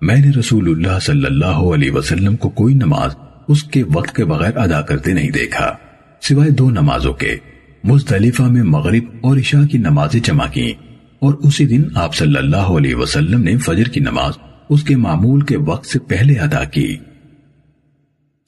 میں 0.00 0.16
نے 0.16 0.30
رسول 0.38 0.68
اللہ 0.68 0.98
صلی 0.98 1.26
اللہ 1.26 1.46
علیہ 1.46 1.90
وسلم 1.90 2.36
کو 2.36 2.48
کوئی 2.48 2.74
نماز 2.74 3.10
اس 3.48 3.64
کے 3.64 3.82
وقت 3.82 4.16
کے 4.16 4.24
بغیر 4.24 4.56
ادا 4.56 4.80
کرتے 4.80 5.12
نہیں 5.12 5.30
دیکھا۔ 5.30 5.72
سوائے 6.20 6.50
دو 6.50 6.70
نمازوں 6.70 7.12
کے، 7.12 7.36
مزدلفہ 7.84 8.42
میں 8.42 8.62
مغرب 8.62 9.04
اور 9.20 9.36
عشاء 9.36 9.66
کی 9.66 9.78
نمازیں 9.78 10.20
جمع 10.20 10.46
کی 10.46 10.72
اور 11.18 11.34
اسی 11.34 11.66
دن 11.66 11.82
آپ 11.94 12.14
صلی 12.14 12.36
اللہ 12.36 12.56
علیہ 12.56 12.94
وسلم 12.94 13.42
نے 13.42 13.56
فجر 13.56 13.88
کی 13.88 14.00
نماز 14.00 14.32
اس 14.68 14.82
کے 14.82 14.96
معمول 14.96 15.40
کے 15.40 15.56
وقت 15.56 15.86
سے 15.86 15.98
پہلے 15.98 16.34
ادا 16.34 16.64
کی۔ 16.64 16.96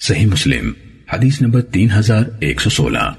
صحیح 0.01 0.27
مسلم۔ 0.27 0.86
حدیث 1.13 1.43
نمبر 1.43 1.61
تین 1.61 1.89
ہزار 1.91 2.25
ایک 2.41 2.61
سو 2.61 2.71
سولہ۔ 2.71 3.13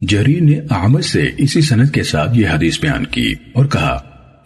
جریر 0.00 0.42
نے 0.42 0.60
احمد 0.70 1.00
سے 1.00 1.30
اسی 1.38 1.60
سنت 1.60 1.94
کے 1.94 2.02
ساتھ 2.02 2.38
یہ 2.38 2.48
حدیث 2.48 2.80
بیان 2.80 3.04
کی 3.04 3.34
اور 3.52 3.66
کہا، 3.66 3.98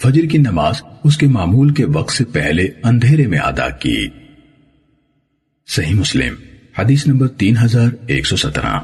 فجر 0.02 0.22
کی 0.22 0.38
نماز 0.38 0.82
اس 1.04 1.16
کے 1.16 1.26
معمول 1.26 1.74
کے 1.74 1.84
وقت 1.84 2.12
سے 2.12 2.24
پہلے 2.24 2.68
اندھیرے 2.84 3.26
میں 3.26 3.38
ادا 3.38 3.68
کی۔ 3.68 4.08
صحیح 5.66 5.94
مسلم، 5.94 6.34
حدیث 6.78 7.06
نمبر 7.06 7.28
تین 7.28 7.56
ہزار 7.64 7.88
ایک 8.06 8.26
سو 8.26 8.36
سترہ۔ 8.36 8.80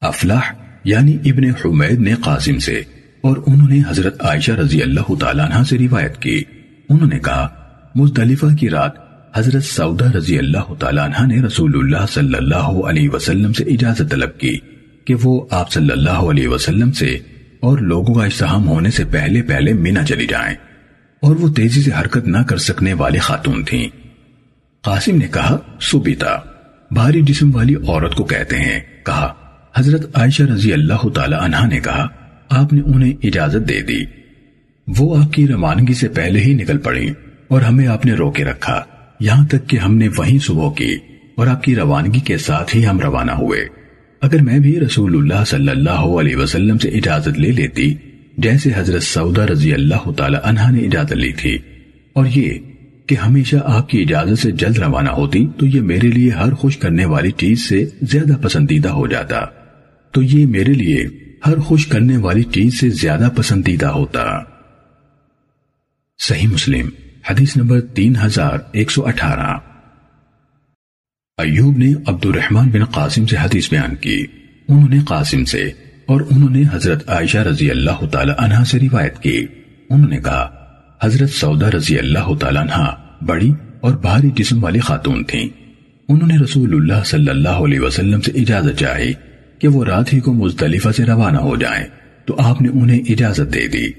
افلاح 0.00 0.52
یعنی 0.84 1.16
ابن 1.24 1.44
حمید 1.44 2.00
نے 2.00 2.14
قاسم 2.14 2.58
سے 2.58 2.82
اور 3.20 3.36
انہوں 3.46 3.68
نے 3.68 3.80
حضرت 3.88 4.22
عائشہ 4.22 4.52
رضی 4.52 4.82
اللہ 4.82 5.14
تعالیٰ 5.20 5.50
عنہ 5.50 5.64
سے 5.64 5.78
روایت 5.78 6.18
کی۔ 6.18 6.42
انہوں 6.88 7.08
نے 7.08 7.18
کہا، 7.18 7.48
مزدلفہ 7.94 8.46
کی 8.60 8.70
رات 8.70 9.11
حضرت 9.34 9.64
سعودہ 9.64 10.10
رضی 10.16 10.38
اللہ 10.38 10.74
تعالیٰ 10.74 11.08
عنہ 11.08 11.34
نے 11.34 11.42
رسول 11.42 11.72
اللہ 11.74 12.06
صلی 12.12 12.34
اللہ 12.34 12.54
علیہ 12.54 13.10
وسلم 13.10 13.52
سے 13.52 13.64
اجازت 13.64 14.10
طلب 14.10 14.38
کی 14.38 14.58
کہ 15.04 15.14
وہ 15.22 15.46
آپ 15.50 15.72
صلی 15.72 15.90
اللہ 15.90 16.10
علیہ 16.10 16.48
وسلم 16.48 16.92
سے 16.92 17.18
اور 17.60 17.78
لوگوں 17.78 18.14
کا 18.14 18.24
اشتہام 18.24 18.68
ہونے 18.68 18.90
سے 18.90 19.04
پہلے 19.04 19.42
پہلے 19.42 19.72
مینا 19.72 20.02
چلی 20.04 20.26
جائیں 20.26 20.54
اور 21.20 21.36
وہ 21.36 21.48
تیزی 21.48 21.82
سے 21.82 21.90
حرکت 22.00 22.26
نہ 22.26 22.38
کر 22.38 22.56
سکنے 22.56 22.94
والی 22.94 23.18
خاتون 23.18 23.64
تھیں۔ 23.64 23.88
قاسم 24.82 25.16
نے 25.16 25.26
کہا 25.32 25.58
سبیتا 25.80 26.36
بھاری 26.90 27.22
جسم 27.22 27.54
والی 27.54 27.74
عورت 27.74 28.14
کو 28.14 28.24
کہتے 28.24 28.56
ہیں۔ 28.56 28.80
کہا، 29.06 29.34
حضرت 29.76 30.16
عائشہ 30.16 30.42
رضی 30.42 30.72
اللہ 30.72 31.08
تعالی 31.08 31.36
عنہ 31.40 31.66
نے 31.66 31.80
کہا، 31.80 32.08
آپ 32.48 32.72
نے 32.72 32.80
انہیں 32.80 33.12
اجازت 33.22 33.68
دے 33.68 33.82
دی۔ 33.82 34.04
وہ 34.98 35.24
آپ 35.24 35.32
کی 35.32 35.48
روانگی 35.48 35.94
سے 35.94 36.08
پہلے 36.08 36.40
ہی 36.40 36.54
نکل 36.54 36.78
پڑی 36.78 37.12
اور 37.48 37.60
ہمیں 37.60 37.86
آپ 37.86 38.06
نے 38.06 38.12
روکے 38.12 38.44
رکھا۔ 38.44 38.84
یہاں 39.22 39.46
تک 39.46 39.68
کہ 39.68 39.76
ہم 39.76 39.96
نے 39.96 40.08
وہیں 40.18 40.38
صبح 40.38 40.72
کی 40.72 40.96
اور 41.34 41.46
آپ 41.46 41.62
کی 41.62 41.74
روانگی 41.74 42.20
کے 42.20 42.36
ساتھ 42.38 42.76
ہی 42.76 42.86
ہم 42.86 43.00
روانہ 43.00 43.32
ہوئے۔ 43.32 43.60
اگر 44.20 44.42
میں 44.42 44.58
بھی 44.58 44.80
رسول 44.80 45.16
اللہ 45.16 45.44
صلی 45.44 45.68
اللہ 45.68 46.04
علیہ 46.20 46.36
وسلم 46.36 46.78
سے 46.78 46.88
اجازت 46.88 47.38
لے 47.38 47.50
لیتی، 47.52 47.94
جیسے 48.38 48.70
حضرت 48.76 49.02
سعودہ 49.02 49.40
رضی 49.40 49.72
اللہ 49.72 50.10
تعالی 50.10 50.36
عنہ 50.44 50.70
نے 50.70 50.78
اجازت 50.78 51.12
لی 51.12 51.32
تھی، 51.32 51.58
اور 52.12 52.26
یہ 52.26 52.58
کہ 53.06 53.14
ہمیشہ 53.14 53.56
آپ 53.64 53.88
کی 53.88 54.02
اجازت 54.02 54.38
سے 54.38 54.50
جلد 54.50 54.78
روانہ 54.78 55.10
ہوتی، 55.10 55.46
تو 55.58 55.66
یہ 55.66 55.80
میرے 55.80 56.08
لیے 56.08 56.30
ہر 56.30 56.52
خوش 56.52 56.76
کرنے 56.76 57.04
والی 57.04 57.30
چیز 57.30 57.68
سے 57.68 57.84
زیادہ 58.02 58.36
پسندیدہ 58.42 58.88
ہو 58.88 59.06
جاتا۔ 59.06 59.40
تو 60.10 60.22
یہ 60.22 60.46
میرے 60.46 60.72
لیے 60.72 61.06
ہر 61.46 61.58
خوش 61.58 61.86
کرنے 61.86 62.16
والی 62.16 62.42
چیز 62.42 62.80
سے 62.80 62.88
زیادہ 62.88 63.28
پسندیدہ 63.36 63.86
ہوتا۔ 63.86 64.24
صحیح 66.18 66.48
مسلم۔ 66.48 66.88
حدیث 67.30 67.56
نمبر 67.56 67.80
تین 67.80 68.12
ہزار 68.24 68.58
ایک 68.72 68.90
سو 68.90 69.06
اٹھارہ۔ 69.06 69.58
ایوب 71.38 71.78
نے 71.78 71.92
عبد 72.06 72.26
الرحمن 72.26 72.70
بن 72.70 72.84
قاسم 72.84 73.26
سے 73.26 73.36
حدیث 73.36 73.70
بیان 73.70 73.94
کی۔ 73.94 74.26
انہوں 74.68 74.88
نے 74.88 74.98
قاسم 75.06 75.44
سے 75.44 75.62
اور 76.06 76.20
انہوں 76.30 76.50
نے 76.50 76.62
حضرت 76.72 77.08
عائشہ 77.10 77.38
رضی 77.38 77.70
اللہ 77.70 78.06
تعالی 78.06 78.32
عنہ 78.38 78.64
سے 78.64 78.78
روایت 78.78 79.18
کی۔ 79.18 79.46
انہوں 79.90 80.08
نے 80.08 80.16
کہا، 80.16 80.50
حضرت 81.02 81.30
سودا 81.30 81.70
رضی 81.70 81.98
اللہ 81.98 82.34
تعالیٰ 82.40 82.62
عنہ 82.62 82.88
بڑی 83.24 83.52
اور 83.80 83.94
بھاری 83.94 84.30
جسم 84.34 84.64
والی 84.64 84.80
خاتون 84.80 85.24
تھیں۔ 85.24 85.48
انہوں 86.08 86.28
نے 86.28 86.36
رسول 86.36 86.74
اللہ 86.74 87.04
صلی 87.04 87.30
اللہ 87.30 87.48
علیہ 87.48 87.80
وسلم 87.80 88.20
سے 88.20 88.32
اجازت 88.34 88.78
چاہی 88.78 89.12
کہ 89.58 89.68
وہ 89.68 89.84
رات 89.84 90.12
ہی 90.12 90.20
کو 90.20 90.32
مزدلفہ 90.32 90.88
سے 90.96 91.04
روانہ 91.04 91.38
ہو 91.38 91.56
جائیں۔ 91.56 91.86
تو 92.26 92.36
آپ 92.38 92.62
نے 92.62 92.68
انہیں 92.68 93.00
اجازت 93.08 93.54
دے 93.54 93.68
دی۔ 93.68 93.90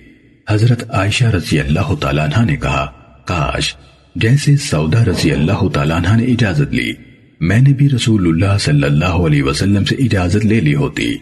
حضرت 0.49 0.91
عائشہ 0.91 1.25
رضی 1.25 1.59
اللہ 1.59 1.95
تعالیٰ 2.01 2.27
عنہ 2.27 2.45
نے 2.45 2.55
کہا 2.55 2.91
کاش، 3.25 3.75
جیسے 4.15 4.57
سودا 4.57 5.05
رضی 5.05 5.31
اللہ 5.31 5.67
تعالیٰ 5.69 5.97
عنہ 5.97 6.21
نے 6.21 6.31
اجازت 6.31 6.73
لی، 6.73 6.93
میں 7.39 7.59
نے 7.59 7.73
بھی 7.73 7.89
رسول 7.89 8.27
اللہ 8.27 8.57
صلی 8.57 8.83
اللہ 8.83 9.05
علیہ 9.05 9.43
وسلم 9.43 9.85
سے 9.85 9.95
اجازت 9.95 10.45
لے 10.45 10.59
لی 10.59 10.75
ہوتی۔ 10.75 11.15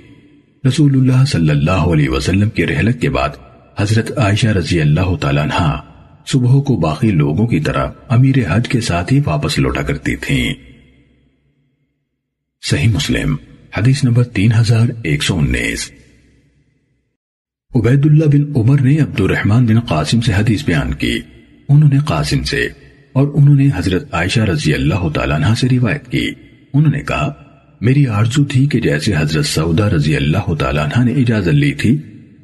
رسول 0.68 0.94
اللہ 0.94 1.26
صلی 1.26 1.50
اللہ 1.50 1.72
علیہ 1.72 2.10
وسلم 2.10 2.50
کی 2.50 2.68
رحلت 2.68 3.02
کے 3.02 3.10
بعد، 3.10 3.30
حضرت 3.78 4.18
عائشہ 4.18 4.48
رضی 4.48 4.82
اللہ 4.82 5.16
تعالیٰ 5.16 5.44
عنہ 5.44 5.78
صبح 6.26 6.62
کو 6.62 6.76
باقی 6.76 7.12
لوگوں 7.12 7.48
کی 7.48 7.60
طرح 7.60 7.88
امیر 8.08 8.36
حج 8.50 8.68
کے 8.68 8.82
ساتھ 8.82 9.14
ہی 9.14 9.20
واپس 9.26 9.60
لوٹا 9.60 9.82
کرتی 9.82 10.16
تھیں۔ 10.16 10.54
صحیح 12.62 12.88
مسلم، 12.88 13.36
حدیث 13.78 14.04
نمبر 14.04 14.24
تین 14.24 14.52
ہزار 14.52 14.88
ایک 15.04 15.24
سو 15.24 15.38
انیس۔ 15.38 15.92
عبید 17.76 18.06
اللہ 18.06 18.26
بن 18.26 18.54
عمر 18.56 18.82
نے 18.82 19.00
عبد 19.00 19.22
الرحمن 19.22 19.66
بن 19.66 19.80
قاسم 19.80 20.22
سے 20.22 20.34
حدیث 20.34 20.66
بیان 20.66 20.94
کی۔ 20.94 21.20
انہوں 21.72 21.90
نے 21.94 22.00
قاسم 22.06 22.44
سے 22.44 22.68
اور 23.14 23.28
انہوں 23.34 23.56
نے 23.56 23.70
حضرت 23.76 24.14
عائشہ 24.14 24.40
رضی 24.40 24.74
اللہ 24.74 25.10
تعالیٰ 25.10 25.36
عنہ 25.36 25.54
سے 25.58 25.68
روایت 25.72 26.08
کی۔ 26.08 26.32
انہوں 26.74 26.92
نے 26.92 27.02
کہا، 27.02 27.34
میری 27.82 28.08
آرزو 28.08 28.46
تھی 28.46 28.66
کہ 28.66 28.80
جیسے 28.80 29.14
حضرت 29.18 29.46
سعودہ 29.46 29.84
رضی 29.84 30.16
اللہ 30.16 30.54
تعالیٰ 30.54 30.86
عنہ 30.86 31.04
نے 31.04 31.22
اجازت 31.22 31.54
لی 31.54 31.74
تھی، 31.74 31.98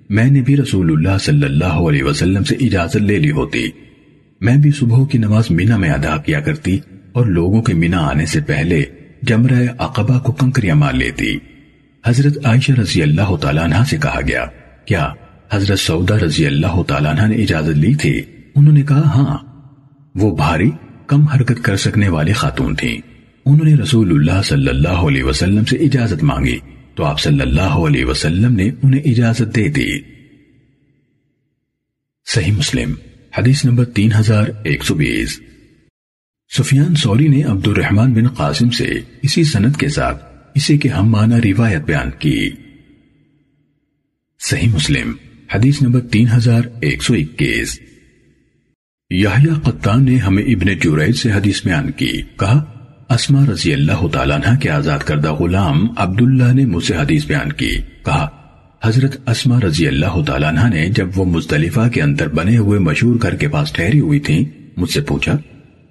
میں 0.09 0.31
نے 0.31 0.41
بھی 0.41 0.57
رسول 0.57 0.91
اللہ 0.91 1.17
صلی 1.17 1.45
اللہ 1.45 1.81
علیہ 1.89 2.03
وسلم 2.03 2.43
سے 2.43 2.55
اجازت 2.55 2.97
لے 2.97 3.19
لی 3.19 3.31
ہوتی۔ 3.31 3.63
میں 4.41 4.57
بھی 4.57 4.71
صبح 4.71 5.05
کی 5.05 5.17
نماز 5.17 5.51
مینا 5.51 5.77
میں 5.77 5.89
ادا 5.89 6.17
کیا 6.17 6.39
کرتی 6.39 6.79
اور 7.11 7.25
لوگوں 7.25 7.61
کے 7.61 7.73
مینا 7.73 7.97
آنے 7.97 8.25
سے 8.25 8.39
پہلے 8.39 8.83
جمرہ 9.23 9.63
عقبہ 9.77 10.19
کو 10.19 10.31
کنکریاں 10.31 10.75
مار 10.75 10.93
لیتی۔ 10.93 11.37
حضرت 12.05 12.45
عائشہ 12.45 12.71
رضی 12.71 13.01
اللہ 13.01 13.35
تعالیٰ 13.35 13.63
عنہ 13.63 13.83
سے 13.89 13.97
کہا 13.97 14.19
گیا، 14.27 14.45
کیا 14.85 15.09
حضرت 15.51 15.79
سعودہ 15.79 16.13
رضی 16.13 16.45
اللہ 16.45 16.83
تعالیٰ 16.87 17.11
عنہ 17.11 17.35
نے 17.35 17.43
اجازت 17.43 17.77
لی 17.77 17.93
تھی؟ 17.95 18.21
انہوں 18.57 18.73
نے 18.73 18.81
کہا 18.83 19.01
ہاں 19.01 19.37
وہ 20.15 20.35
بھاری 20.35 20.71
کم 21.07 21.21
حرکت 21.21 21.63
کر 21.63 21.75
سکنے 21.75 22.09
والی 22.09 22.33
خاتون 22.33 22.75
تھیں۔ 22.75 22.97
انہوں 23.45 23.65
نے 23.65 23.75
رسول 23.75 24.11
اللہ 24.11 24.41
صلی 24.41 24.67
اللہ 24.67 24.87
علیہ 24.87 25.23
وسلم 25.23 25.65
سے 25.65 25.75
اجازت 25.75 26.23
مانگی۔ 26.23 26.57
تو 26.95 27.03
آپ 27.03 27.19
صلی 27.19 27.41
اللہ 27.41 27.61
علیہ 27.61 28.05
وسلم 28.05 28.55
نے 28.55 28.69
انہیں 28.83 29.01
اجازت 29.05 29.55
دے 29.55 29.67
دی۔ 29.67 29.89
صحیح 32.25 32.51
مسلم، 32.51 32.93
حدیث 33.37 33.65
نمبر 33.65 33.85
تین 33.85 34.13
ہزار 34.19 34.47
ایک 34.63 34.83
سو 34.83 34.95
بیس۔ 34.95 35.39
سفیان 36.57 36.95
سوری 36.95 37.27
نے 37.27 37.43
عبد 37.43 37.67
الرحمن 37.67 38.13
بن 38.13 38.27
قاسم 38.27 38.69
سے 38.69 38.99
اسی 39.21 39.43
سنت 39.43 39.77
کے 39.77 39.89
ساتھ 39.89 40.23
اسے 40.55 40.77
کے 40.77 40.89
ہم 40.89 41.09
مانا 41.09 41.37
روایت 41.37 41.81
بیان 41.81 42.11
کی۔ 42.19 42.49
صحیح 44.39 44.69
مسلم، 44.69 45.13
حدیث 45.55 45.81
نمبر 45.81 45.99
تین 45.99 46.27
ہزار 46.35 46.61
ایک 46.81 47.03
سو 47.03 47.13
اکیس۔ 47.13 47.79
یحییٰ 49.09 49.61
قطان 49.63 50.05
نے 50.05 50.15
ہمیں 50.15 50.43
ابن 50.43 50.73
جوریج 50.81 51.15
سے 51.15 51.31
حدیث 51.31 51.65
بیان 51.65 51.91
کی، 51.91 52.21
کہا 52.39 52.63
اسما 53.09 53.45
رضی 53.51 53.73
اللہ 53.73 54.07
تعالیٰ 54.07 54.37
عنہ 54.37 54.57
کے 54.59 54.69
آزاد 54.69 54.99
کردہ 54.99 55.33
غلام 55.33 55.87
عبداللہ 55.97 56.53
نے 56.53 56.65
مجھ 56.65 56.83
سے 56.83 56.95
حدیث 56.95 57.25
بیان 57.25 57.51
کی، 57.51 57.69
کہا، 58.05 58.27
حضرت 58.83 59.29
اسما 59.29 59.59
رضی 59.67 59.87
اللہ 59.87 60.21
تعالیٰ 60.27 60.49
عنہ 60.49 60.73
نے 60.73 60.89
جب 60.89 61.07
وہ 61.15 61.25
مزدلفہ 61.25 61.89
کے 61.93 62.01
اندر 62.01 62.27
بنے 62.27 62.57
ہوئے 62.57 62.79
مشہور 62.79 63.15
گھر 63.21 63.35
کے 63.35 63.47
پاس 63.47 63.73
ٹھہری 63.73 63.99
ہوئی 63.99 64.19
تھی 64.19 64.45
مجھ 64.77 64.91
سے 64.91 65.01
پوچھا، 65.01 65.37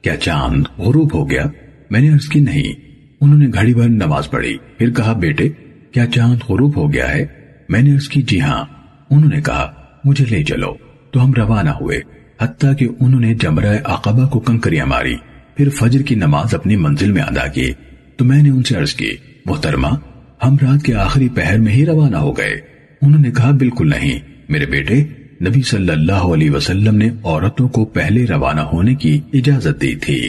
کیا 0.03 0.17
چاند 0.17 0.65
غروب 0.79 1.15
ہو 1.15 1.31
گیا؟ 1.31 1.45
میں 1.91 2.01
نے 2.01 2.09
عرض 2.09 2.29
کی، 2.29 2.41
نہیں۔ 2.41 2.73
انہوں 3.21 3.39
نے 3.39 3.47
گھڑی 3.55 3.75
بھر 3.75 3.89
نماز 3.89 4.31
پڑھی۔ 4.31 4.57
پھر 4.79 4.91
کہا، 4.91 5.13
بیٹے، 5.13 5.49
کیا 5.93 6.07
چاند 6.07 6.37
غروب 6.49 6.77
ہو 6.77 6.93
گیا 6.93 7.15
ہے؟ 7.15 7.27
میں 7.69 7.83
نے 7.83 7.95
عرض 7.95 8.09
کی 8.09 8.23
جی 8.23 8.41
ہاں۔ 8.41 8.65
انہوں 9.11 9.31
نے 9.35 9.41
کہا، 9.41 9.73
مجھے 10.05 10.25
لے 10.31 10.45
چلو، 10.45 10.75
تو 11.11 11.25
ہم 11.25 11.33
روانہ 11.35 11.71
ہوئے۔ 11.71 12.01
حتیٰ 12.41 12.77
کہ 12.79 12.89
انہوں 13.01 13.21
نے 13.21 13.35
جمرہ 13.35 13.79
عقبہ 13.85 14.27
کو 14.27 14.41
کنکریاں 14.41 14.87
ماری، 14.87 15.17
پھر 15.57 15.69
فجر 15.69 16.03
کی 16.03 16.15
نماز 16.15 16.55
اپنی 16.55 16.77
منزل 16.77 17.13
میں 17.13 17.23
ادا 17.23 17.47
کی۔ 17.47 17.73
تو 18.17 18.25
میں 18.25 18.43
نے 18.43 18.51
ان 18.51 18.63
سے 18.63 18.77
عرض 18.77 18.95
کی، 18.95 19.11
محترمہ، 19.47 19.89
ہم 20.45 20.57
رات 20.63 20.83
کے 20.83 20.95
آخری 20.95 21.29
پہر 21.29 21.59
میں 21.59 21.73
ہی 21.73 21.87
روانہ 21.87 22.17
ہو 22.17 22.39
گئے۔ 22.39 22.61
انہوں 23.03 23.21
نے 23.21 23.31
کہا، 23.31 23.51
بالکل 23.51 23.91
نہیں۔ 23.91 24.19
میرے 24.49 24.67
بیٹے، 24.67 25.05
نبی 25.41 25.63
صلی 25.63 25.93
اللہ 25.93 26.13
علیہ 26.13 26.51
وسلم 26.51 26.97
نے 26.97 27.09
عورتوں 27.25 27.69
کو 27.69 27.85
پہلے 27.85 28.27
روانہ 28.27 28.61
ہونے 28.61 28.95
کی 28.95 29.21
اجازت 29.33 29.83
دی 29.83 29.95
تھی۔ 29.95 30.29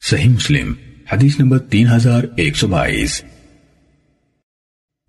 صحیح 0.00 0.28
مسلم، 0.28 0.72
حدیث 1.12 1.40
نمبر 1.40 1.58
تین 1.58 1.86
ہزار 1.92 2.24
ایک 2.36 2.56
سو 2.56 2.66
بائیس۔ 2.66 3.24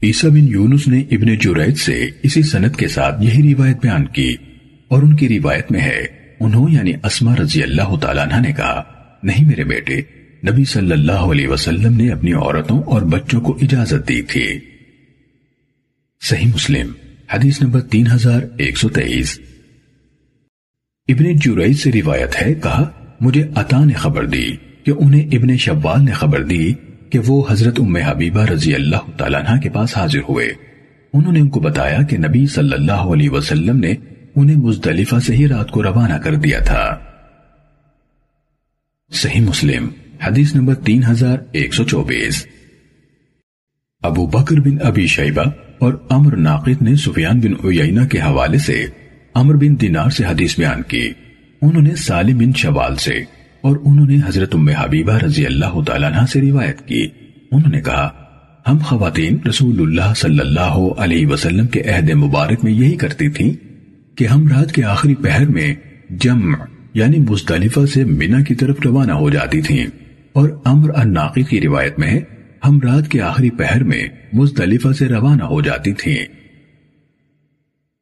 عیسیٰ 0.03 0.29
بن 0.29 0.47
یونس 0.47 0.87
نے 0.87 1.01
ابن 1.11 1.35
جوریج 1.35 1.75
سے 1.75 2.09
اسی 2.23 2.41
سنت 2.41 2.75
کے 2.75 2.87
ساتھ 2.87 3.23
یہی 3.23 3.53
روایت 3.53 3.77
بیان 3.81 4.05
کی۔ 4.05 4.35
اور 4.91 5.03
ان 5.03 5.15
کی 5.15 5.39
روایت 5.39 5.71
میں 5.71 5.81
ہے، 5.81 6.07
انہوں 6.39 6.69
یعنی 6.69 6.93
اسما 7.03 7.35
رضی 7.35 7.63
اللہ 7.63 7.95
تعالیٰ 7.95 8.27
عنہ 8.27 8.47
نے 8.47 8.53
کہا، 8.53 8.83
نہیں 9.23 9.45
میرے 9.45 9.63
بیٹے، 9.63 10.01
نبی 10.51 10.65
صلی 10.65 10.91
اللہ 10.91 11.11
علیہ 11.11 11.47
وسلم 11.47 11.97
نے 11.97 12.11
اپنی 12.11 12.33
عورتوں 12.33 12.83
اور 12.83 13.01
بچوں 13.01 13.41
کو 13.41 13.57
اجازت 13.61 14.09
دی 14.09 14.21
تھی۔ 14.21 14.59
صحیح 16.21 16.47
مسلم، 16.47 16.91
حدیث 17.33 17.61
نمبر 17.61 17.81
تین 17.81 18.07
ہزار 18.07 18.41
ایک 18.57 18.77
سو 18.77 18.89
تیئیس۔ 18.89 19.39
ابن 21.07 21.35
جوریج 21.35 21.73
سے 21.73 21.91
روایت 21.91 22.41
ہے، 22.41 22.53
کہا، 22.53 22.89
مجھے 23.21 23.47
عطا 23.55 23.85
نے 23.85 23.93
خبر 23.93 24.25
دی 24.25 24.55
کہ 24.83 24.91
انہیں 24.91 25.35
ابن 25.35 25.57
شوال 25.57 26.05
نے 26.05 26.11
خبر 26.11 26.43
دی 26.43 26.73
کہ 27.09 27.19
وہ 27.27 27.43
حضرت 27.49 27.79
ام 27.79 27.95
حبیبہ 27.95 28.45
رضی 28.45 28.75
اللہ 28.75 29.11
تعالیٰ 29.17 29.43
عنہ 29.45 29.59
کے 29.59 29.69
پاس 29.69 29.97
حاضر 29.97 30.19
ہوئے۔ 30.29 30.47
انہوں 31.13 31.33
نے 31.33 31.39
ان 31.39 31.49
کو 31.49 31.59
بتایا 31.59 32.01
کہ 32.01 32.17
نبی 32.17 32.47
صلی 32.47 32.73
اللہ 32.73 32.91
علیہ 32.91 33.29
وسلم 33.29 33.77
نے 33.79 33.93
انہیں 34.35 34.57
مزدلفہ 34.57 35.15
سے 35.25 35.35
ہی 35.35 35.47
رات 35.47 35.71
کو 35.71 35.83
روانہ 35.83 36.13
کر 36.13 36.35
دیا 36.35 36.59
تھا۔ 36.59 36.97
صحیح 39.13 39.41
مسلم، 39.41 39.89
حدیث 40.27 40.55
نمبر 40.55 40.75
تین 40.75 41.01
ہزار 41.09 41.37
ایک 41.51 41.73
سو 41.73 41.83
چوبیس۔ 41.83 42.47
ابو 44.03 44.27
بکر 44.27 44.59
بن 44.59 44.77
ابی 44.83 45.07
شیبہ 45.07 45.43
اور 45.79 45.93
امر 46.09 46.35
ناقد 46.35 46.81
نے 46.81 46.95
سفیان 46.95 47.39
بن 47.39 47.53
عیینہ 47.53 48.05
کے 48.05 48.19
حوالے 48.19 48.57
سے 48.57 48.85
امر 49.35 49.53
بن 49.53 49.81
دینار 49.81 50.09
سے 50.09 50.25
حدیث 50.25 50.59
بیان 50.59 50.81
کی۔ 50.81 51.13
انہوں 51.61 51.81
نے 51.81 51.95
سالم 51.95 52.37
بن 52.37 52.51
شوال 52.53 52.95
سے 52.95 53.13
اور 53.61 53.77
انہوں 53.85 54.05
نے 54.05 54.15
حضرت 54.25 54.55
ام 54.55 54.69
حبیبہ 54.69 55.13
رضی 55.13 55.45
اللہ 55.45 55.81
تعالیٰ 55.87 56.13
عنہ 56.13 56.25
سے 56.25 56.41
روایت 56.41 56.87
کی۔ 56.87 57.07
انہوں 57.51 57.71
نے 57.71 57.81
کہا، 57.81 58.09
ہم 58.67 58.77
خواتین 58.77 59.37
رسول 59.49 59.81
اللہ 59.81 60.13
صلی 60.15 60.39
اللہ 60.39 60.77
علیہ 60.97 61.27
وسلم 61.27 61.67
کے 61.67 61.81
عہد 61.81 62.09
مبارک 62.09 62.63
میں 62.63 62.71
یہی 62.71 62.95
کرتی 62.95 63.29
تھیں 63.29 63.70
کہ 64.21 64.27
ہم 64.27 64.47
رات 64.47 64.71
کے 64.71 64.83
آخری 64.83 65.15
پہر 65.15 65.47
میں 65.47 65.75
جمع 66.09 66.57
یعنی 66.93 67.17
مزدلفہ 67.19 67.85
سے 67.85 68.05
مینا 68.05 68.41
کی 68.41 68.55
طرف 68.55 68.77
روانہ 68.85 69.11
ہو 69.11 69.29
جاتی 69.29 69.61
تھیں۔ 69.61 69.87
اور 70.31 70.49
امر 70.65 70.89
الناقی 70.95 71.43
کی 71.43 71.61
روایت 71.61 71.99
میں 71.99 72.19
ہم 72.67 72.79
رات 72.79 73.07
کے 73.07 73.21
آخری 73.21 73.49
پہر 73.49 73.83
میں 73.83 74.07
مزدلفہ 74.33 74.93
سے 74.93 75.07
روانہ 75.07 75.43
ہو 75.43 75.61
جاتی 75.61 75.93
تھیں۔ 75.93 76.25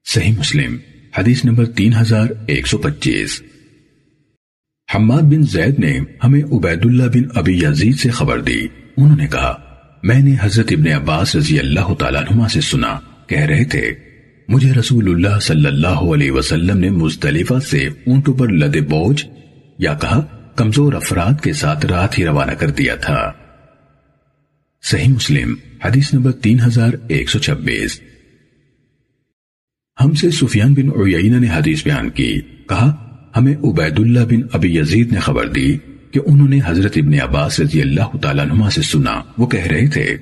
صحیح 0.05 0.33
مسلم، 0.39 0.77
حدیث 1.17 1.45
نمبر 1.45 1.65
تین 1.65 1.93
ہزار 2.01 2.27
ایک 2.47 2.67
سو 2.67 2.77
پچیس۔ 2.77 3.41
حماد 4.95 5.21
بن 5.21 5.41
زید 5.41 5.79
نے 5.79 5.99
ہمیں 6.23 6.43
عبید 6.51 6.85
اللہ 6.85 7.03
بن 7.03 7.23
ابی 7.35 7.57
یزید 7.57 7.99
سے 7.99 8.09
خبر 8.09 8.41
دی۔ 8.41 8.59
انہوں 8.97 9.17
نے 9.17 9.27
کہا، 9.27 9.57
میں 10.03 10.19
نے 10.19 10.35
حضرت 10.41 10.67
ابن 10.71 10.87
عباس 10.87 11.35
رضی 11.35 11.59
اللہ 11.59 11.93
تعالیٰ 11.93 12.21
عنہ 12.29 12.47
سے 12.47 12.61
سنا، 12.61 12.99
کہہ 13.27 13.45
رہے 13.45 13.63
تھے 13.63 14.08
مجھے 14.49 14.73
رسول 14.73 15.09
اللہ 15.09 15.39
صلی 15.39 15.65
اللہ 15.65 15.87
علیہ 15.87 16.31
وسلم 16.31 16.77
نے 16.77 16.89
مزدلفہ 16.89 17.59
سے 17.69 17.87
اونٹوں 17.87 18.33
پر 18.33 18.49
لدے 18.49 18.81
بوجھ 18.81 19.25
یا 19.77 19.93
کہا، 19.93 20.21
کمزور 20.55 20.93
افراد 20.93 21.41
کے 21.43 21.53
ساتھ 21.53 21.85
رات 21.85 22.19
ہی 22.19 22.25
روانہ 22.25 22.51
کر 22.51 22.69
دیا 22.69 22.95
تھا۔ 22.95 23.31
صحیح 24.83 25.13
مسلم، 25.13 25.55
حدیث 25.85 26.13
نمبر 26.13 26.31
تین 26.31 26.59
ہزار 26.59 26.89
ایک 27.07 27.29
سو 27.29 27.39
چھبیس۔ 27.39 28.01
ہم 30.01 30.13
سے 30.13 30.31
سفیان 30.31 30.73
بن 30.73 30.89
عیینہ 30.89 31.37
نے 31.37 31.47
حدیث 31.47 31.83
بیان 31.83 32.09
کی۔ 32.09 32.41
کہا، 32.69 33.05
ہمیں 33.37 33.55
عبید 33.55 33.99
اللہ 33.99 34.19
بن 34.19 34.41
ابی 34.53 34.77
یزید 34.77 35.13
نے 35.13 35.19
خبر 35.19 35.47
دی 35.47 35.77
کہ 36.11 36.19
انہوں 36.25 36.49
نے 36.49 36.59
حضرت 36.65 36.91
ابن 36.95 37.13
عباس 37.21 37.59
رضی 37.59 37.81
اللہ 37.81 38.17
تعالیٰ 38.17 38.51
عنہ 38.51 38.69
سے 38.69 38.81
سنا۔ 38.81 39.21
وہ 39.37 39.47
کہہ 39.47 39.63
رہے 39.63 39.87
تھے 39.87 40.17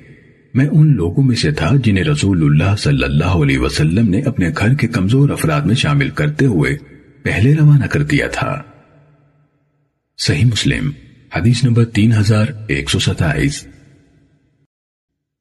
میں 0.54 0.66
ان 0.66 0.96
لوگوں 0.96 1.24
میں 1.24 1.36
سے 1.36 1.50
تھا 1.50 1.70
جنہیں 1.84 2.04
رسول 2.04 2.42
اللہ 2.42 2.76
صلی 2.76 3.04
اللہ 3.04 3.24
علیہ 3.24 3.58
وسلم 3.58 4.08
نے 4.08 4.20
اپنے 4.20 4.50
گھر 4.58 4.74
کے 4.74 4.86
کمزور 4.86 5.30
افراد 5.30 5.60
میں 5.60 5.74
شامل 5.74 6.10
کرتے 6.10 6.46
ہوئے 6.46 6.76
پہلے 7.22 7.54
روانہ 7.54 7.84
کر 7.84 8.02
دیا 8.02 8.28
تھا۔ 8.28 8.62
صحیح 10.18 10.44
مسلم، 10.44 10.90
حدیث 11.36 11.64
نمبر 11.64 11.84
تین 11.84 12.12
ہزار 12.12 12.46
ایک 12.68 12.90
سو 12.90 12.98
ستائیس۔ 12.98 13.66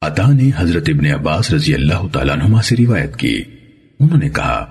عطا 0.02 0.32
نے 0.32 0.52
حضرت 0.58 0.90
ابن 0.90 1.06
عباس 1.06 1.54
رضی 1.54 1.74
اللہ 1.74 2.08
تعالیٰ 2.14 2.36
عنہ 2.38 2.62
سے 2.64 2.76
روایت 2.80 3.16
کی۔ 3.16 3.44
انہوں 4.00 4.18
نے 4.18 4.30
کہا، 4.30 4.66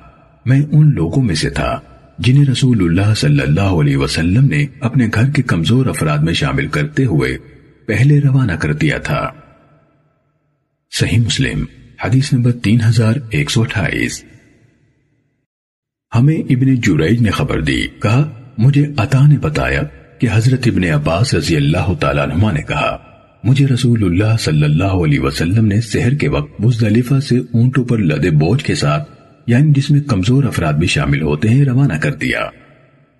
میں 0.46 0.62
ان 0.72 0.94
لوگوں 0.94 1.22
میں 1.22 1.34
سے 1.34 1.50
تھا 1.50 1.80
جنہیں 2.18 2.44
رسول 2.44 2.82
اللہ 2.82 3.14
صلی 3.14 3.40
اللہ 3.40 3.60
علیہ 3.60 3.96
وسلم 3.96 4.46
نے 4.46 4.66
اپنے 4.80 5.08
گھر 5.14 5.30
کے 5.30 5.42
کمزور 5.42 5.86
افراد 5.86 6.18
میں 6.18 6.32
شامل 6.32 6.66
کرتے 6.66 7.04
ہوئے 7.04 7.38
پہلے 7.86 8.20
روانہ 8.20 8.52
کر 8.52 8.72
دیا 8.72 8.98
تھا۔ 8.98 9.30
صحیح 10.92 11.18
مسلم، 11.18 11.64
حدیث 12.04 12.32
نمبر 12.32 12.52
تین 12.52 12.78
ہزار 12.88 13.14
ایک 13.30 13.50
سو 13.50 13.62
اٹھائیس۔ 13.62 14.24
ہمیں 16.14 16.36
ابن 16.36 16.74
جوریج 16.74 17.20
نے 17.22 17.30
خبر 17.30 17.60
دی، 17.60 17.86
کہا، 18.02 18.22
مجھے 18.58 18.86
عطا 18.96 19.26
نے 19.26 19.38
بتایا 19.38 19.82
کہ 20.18 20.28
حضرت 20.32 20.66
ابن 20.66 20.84
عباس 20.84 21.34
رضی 21.34 21.56
اللہ 21.56 21.92
تعالیٰ 22.00 22.30
عنہ 22.30 22.52
نے 22.52 22.62
کہا، 22.62 22.96
مجھے 23.44 23.66
رسول 23.66 24.04
اللہ 24.04 24.36
صلی 24.40 24.62
اللہ 24.62 24.96
علیہ 25.04 25.20
وسلم 25.20 25.66
نے 25.66 25.80
سحر 25.80 26.14
کے 26.14 26.28
وقت 26.28 26.60
مزدلفہ 26.60 27.20
سے 27.20 27.38
اونٹوں 27.38 27.84
پر 27.84 27.98
لدے 27.98 28.30
بوجھ 28.30 28.64
کے 28.64 28.74
ساتھ 28.74 29.10
یعنی 29.46 29.72
جس 29.76 29.90
میں 29.90 30.00
کمزور 30.00 30.44
افراد 30.44 30.72
بھی 30.72 30.86
شامل 30.86 31.22
ہوتے 31.22 31.48
ہیں، 31.48 31.64
روانہ 31.64 31.98
کر 32.02 32.14
دیا۔ 32.14 32.40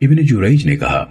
ابن 0.01 0.17
جوریج 0.17 0.67
نے 0.67 0.77
کہا، 0.77 1.05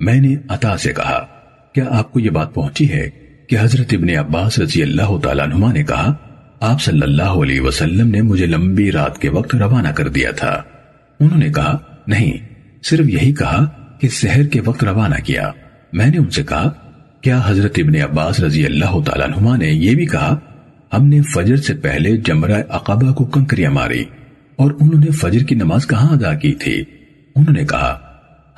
میں 0.00 0.20
نے 0.20 0.34
عطا 0.48 0.76
سے 0.76 0.92
کہا، 0.92 1.26
کیا 1.74 1.84
آپ 1.90 2.12
کو 2.12 2.20
یہ 2.20 2.30
بات 2.30 2.54
پہنچی 2.54 2.90
ہے؟ 2.92 3.10
کہ 3.48 3.56
حضرت 3.60 3.86
ابن 3.92 4.10
عباس 4.18 4.58
رضی 4.58 4.82
اللہ 4.82 5.18
تعالیٰ 5.22 5.46
نما 5.46 5.72
نے 5.72 5.82
کہا، 5.82 6.14
آپ 6.60 6.82
صلی 6.82 7.00
اللہ 7.02 7.22
علیہ 7.22 7.60
وسلم 7.60 8.08
نے 8.08 8.22
مجھے 8.22 8.46
لمبی 8.46 8.92
رات 8.92 9.18
کے 9.18 9.28
وقت 9.28 9.54
روانہ 9.54 9.88
کر 9.88 10.08
دیا 10.08 10.30
تھا۔ 10.30 10.62
انہوں 11.20 11.38
نے 11.38 11.48
کہا، 11.48 11.78
نہیں، 12.06 12.32
صرف 12.82 13.06
یہی 13.08 13.34
کہا 13.34 13.66
کہ 14.00 14.08
سحر 14.08 14.42
کے 14.42 14.60
وقت 14.60 14.84
روانہ 14.84 15.14
کیا۔ 15.24 15.50
میں 15.92 16.06
نے 16.06 16.18
ان 16.18 16.30
سے 16.30 16.42
کہا، 16.42 16.70
کیا 17.20 17.40
حضرت 17.44 17.78
ابن 17.78 17.96
عباس 18.10 18.40
رضی 18.40 18.66
اللہ 18.66 19.00
تعالیٰ 19.00 19.28
نما 19.28 19.56
نے 19.56 19.66
یہ 19.66 19.94
بھی 19.94 20.06
کہا، 20.06 20.36
ہم 20.92 21.06
نے 21.06 21.22
فجر 21.22 21.56
سے 21.56 21.74
پہلے 21.74 22.16
جمرہ 22.16 22.62
عقبہ 22.68 23.12
کو 23.12 23.24
کنکریاں 23.24 23.70
ماری 23.70 24.04
اور 24.56 24.70
انہوں 24.80 25.00
نے 25.00 25.10
فجر 25.10 25.42
کی 25.42 25.54
نماز 25.54 25.86
کہاں 25.86 26.08
ادا 26.08 26.34
کی 26.34 26.52
تھی؟ 26.52 26.84
انہوں 27.36 27.52
نے 27.52 27.64
کہا، 27.64 27.98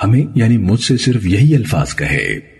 ہمیں 0.04 0.22
یعنی 0.34 0.56
مجھ 0.56 0.80
سے 0.80 0.96
صرف 0.96 1.26
یہی 1.26 1.56
الفاظ 1.56 1.94
کہے۔ 1.94 2.57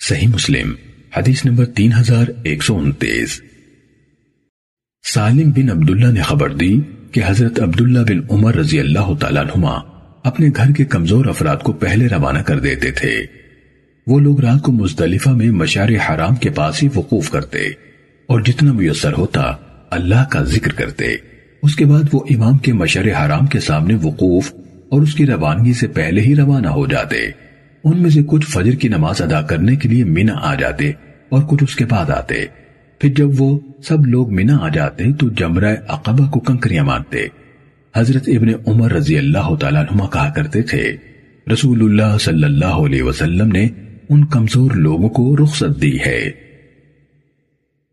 صحیح 0.00 0.28
مسلم، 0.28 0.74
حدیث 1.16 1.44
نمبر 1.44 1.64
تین 1.64 1.92
ہزار 1.92 2.26
ایک 2.42 2.62
سو 2.62 2.78
انتیس۔ 2.78 3.40
سالم 5.14 5.50
بن 5.50 5.70
عبداللہ 5.70 6.12
نے 6.12 6.22
خبر 6.22 6.54
دی 6.54 6.80
کہ 7.12 7.20
حضرت 7.26 7.60
عبداللہ 7.60 7.98
بن 7.98 8.20
عمر 8.30 8.54
رضی 8.54 8.80
اللہ 8.80 9.14
تعالیٰ 9.20 9.44
نما 9.44 9.74
اپنے 10.24 10.48
گھر 10.56 10.72
کے 10.72 10.84
کمزور 10.84 11.26
افراد 11.26 11.56
کو 11.56 11.72
پہلے 11.72 12.06
روانہ 12.06 12.38
کر 12.38 12.60
دیتے 12.60 12.90
تھے۔ 12.90 13.26
وہ 14.06 14.20
لوگ 14.20 14.40
رات 14.40 14.62
کو 14.62 14.72
مزدلفہ 14.72 15.30
میں 15.30 15.50
مشار 15.50 15.88
حرام 16.08 16.34
کے 16.34 16.50
پاس 16.50 16.82
ہی 16.82 16.88
وقوف 16.94 17.30
کرتے 17.30 17.58
اور 18.26 18.40
جتنا 18.40 18.72
میسر 18.72 19.12
ہوتا 19.12 19.42
اللہ 19.90 20.24
کا 20.30 20.42
ذکر 20.42 20.72
کرتے۔ 20.72 21.16
اس 21.62 21.76
کے 21.76 21.84
بعد 21.84 22.02
وہ 22.12 22.20
امام 22.30 22.58
کے 22.58 22.72
مشر 22.72 23.08
حرام 23.08 23.46
کے 23.46 23.60
سامنے 23.60 23.94
وقوف 23.94 24.52
اور 24.90 25.02
اس 25.02 25.14
کی 25.14 25.26
روانگی 25.26 25.72
سے 25.72 25.86
پہلے 25.86 26.20
ہی 26.20 26.36
روانہ 26.36 26.68
ہو 26.68 26.86
جاتے۔ 26.86 27.47
ان 27.88 28.02
میں 28.02 28.10
سے 28.10 28.20
کچھ 28.26 28.46
فجر 28.46 28.72
کی 28.72 28.88
نماز 28.88 29.22
ادا 29.22 29.42
کرنے 29.42 29.76
کے 29.76 29.88
لیے 29.88 30.04
مینا 30.04 30.34
آ 30.36 30.54
جاتے 30.54 30.90
اور 31.28 31.42
کچھ 31.42 31.64
اس 31.64 31.76
کے 31.76 31.84
بعد 31.84 32.10
آتے۔ 32.10 32.44
پھر 32.98 33.10
جب 33.14 33.28
وہ 33.38 33.60
سب 33.84 34.06
لوگ 34.06 34.34
مینا 34.34 34.56
آ 34.56 34.68
جاتے 34.68 35.12
تو 35.12 35.28
جمرہ 35.28 35.76
عقبہ 35.88 36.30
کو 36.30 36.40
کنکریاں 36.40 36.84
مانتے 36.84 37.26
حضرت 37.96 38.24
ابن 38.26 38.48
عمر 38.66 38.92
رضی 38.92 39.18
اللہ 39.18 39.54
تعالیٰ 39.60 39.84
عنہ 39.90 40.02
کہا 40.02 40.32
کرتے 40.36 40.62
تھے، 40.62 40.96
رسول 41.52 41.82
اللہ 41.82 42.18
صلی 42.18 42.44
اللہ 42.44 42.64
علیہ 42.64 43.02
وسلم 43.02 43.48
نے 43.48 43.68
ان 44.08 44.24
کمزور 44.24 44.70
لوگوں 44.70 45.08
کو 45.08 45.36
رخصت 45.36 45.82
دی 45.82 45.98
ہے۔ 46.06 46.30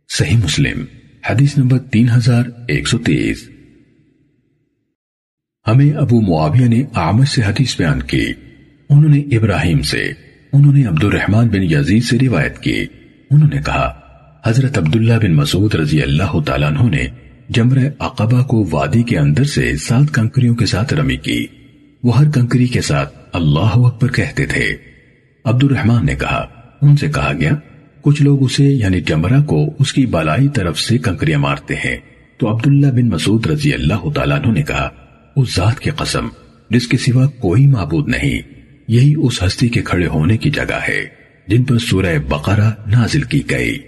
صحیح 0.09 0.37
مسلم، 0.37 0.85
حدیث 1.29 1.57
نمبر 1.57 1.77
تین 1.77 2.09
ہزار 2.17 2.43
ایک 2.67 2.87
سو 2.87 2.97
تیس۔ 2.97 3.49
ہمیں 5.67 5.93
ابو 5.93 6.21
معاویہ 6.21 6.67
نے 6.67 6.83
آمد 6.93 7.25
سے 7.25 7.41
حدیث 7.41 7.77
بیان 7.77 8.01
کی۔ 8.01 8.25
انہوں 8.89 9.15
نے 9.15 9.19
ابراہیم 9.19 9.81
سے، 9.81 10.11
انہوں 10.53 10.73
نے 10.73 10.85
عبد 10.85 11.03
الرحمن 11.03 11.47
بن 11.47 11.63
یزید 11.63 12.03
سے 12.03 12.17
روایت 12.19 12.59
کی۔ 12.59 12.85
انہوں 13.31 13.49
نے 13.53 13.61
کہا، 13.65 13.93
حضرت 14.45 14.77
عبداللہ 14.77 15.13
بن 15.13 15.33
مسعود 15.33 15.75
رضی 15.75 16.01
اللہ 16.01 16.39
تعالیٰ 16.45 16.71
عنہ 16.71 16.95
نے 16.95 17.07
جمرہ 17.49 17.89
عقبہ 17.99 18.43
کو 18.43 18.67
وادی 18.71 19.03
کے 19.03 19.17
اندر 19.17 19.43
سے 19.43 19.75
سات 19.75 20.13
کنکریوں 20.13 20.55
کے 20.55 20.65
ساتھ 20.65 20.93
رمی 20.93 21.17
کی۔ 21.17 21.45
وہ 22.03 22.17
ہر 22.17 22.31
کنکری 22.31 22.67
کے 22.67 22.81
ساتھ 22.81 23.13
اللہ 23.33 23.77
اکبر 23.77 24.11
کہتے 24.11 24.45
تھے۔ 24.45 24.65
عبد 25.43 25.63
الرحمن 25.63 26.05
نے 26.05 26.15
کہا، 26.15 26.47
ان 26.81 26.97
سے 26.97 27.07
کہا 27.07 27.33
گیا، 27.39 27.51
کچھ 28.01 28.21
لوگ 28.21 28.43
اسے 28.43 28.63
یعنی 28.63 29.01
جمرہ 29.01 29.41
کو 29.41 29.75
اس 29.79 29.93
کی 29.93 30.05
بالائی 30.05 30.47
طرف 30.47 30.79
سے 30.79 30.97
کنکریاں 30.97 31.39
مارتے 31.39 31.75
ہیں۔ 31.75 31.97
تو 32.37 32.51
عبداللہ 32.51 32.87
بن 32.87 33.09
مسعود 33.09 33.47
رضی 33.47 33.73
اللہ 33.73 34.09
تعالیٰ 34.15 34.37
عنہ 34.39 34.51
نے 34.51 34.61
کہا، 34.61 34.89
اس 35.35 35.55
ذات 35.55 35.79
کی 35.79 35.89
قسم، 35.89 36.27
جس 36.69 36.87
کے 36.87 36.97
سوا 36.97 37.27
کوئی 37.27 37.67
معبود 37.67 38.09
نہیں۔ 38.09 38.54
یہی 38.87 39.13
اس 39.17 39.43
ہستی 39.43 39.69
کے 39.69 39.81
کھڑے 39.81 40.07
ہونے 40.07 40.37
کی 40.37 40.49
جگہ 40.49 40.79
ہے 40.87 41.05
جن 41.47 41.63
پر 41.63 41.77
سورہ 41.77 42.17
بقرہ 42.29 42.71
نازل 42.87 43.21
کی 43.21 43.41
گئی۔ 43.49 43.79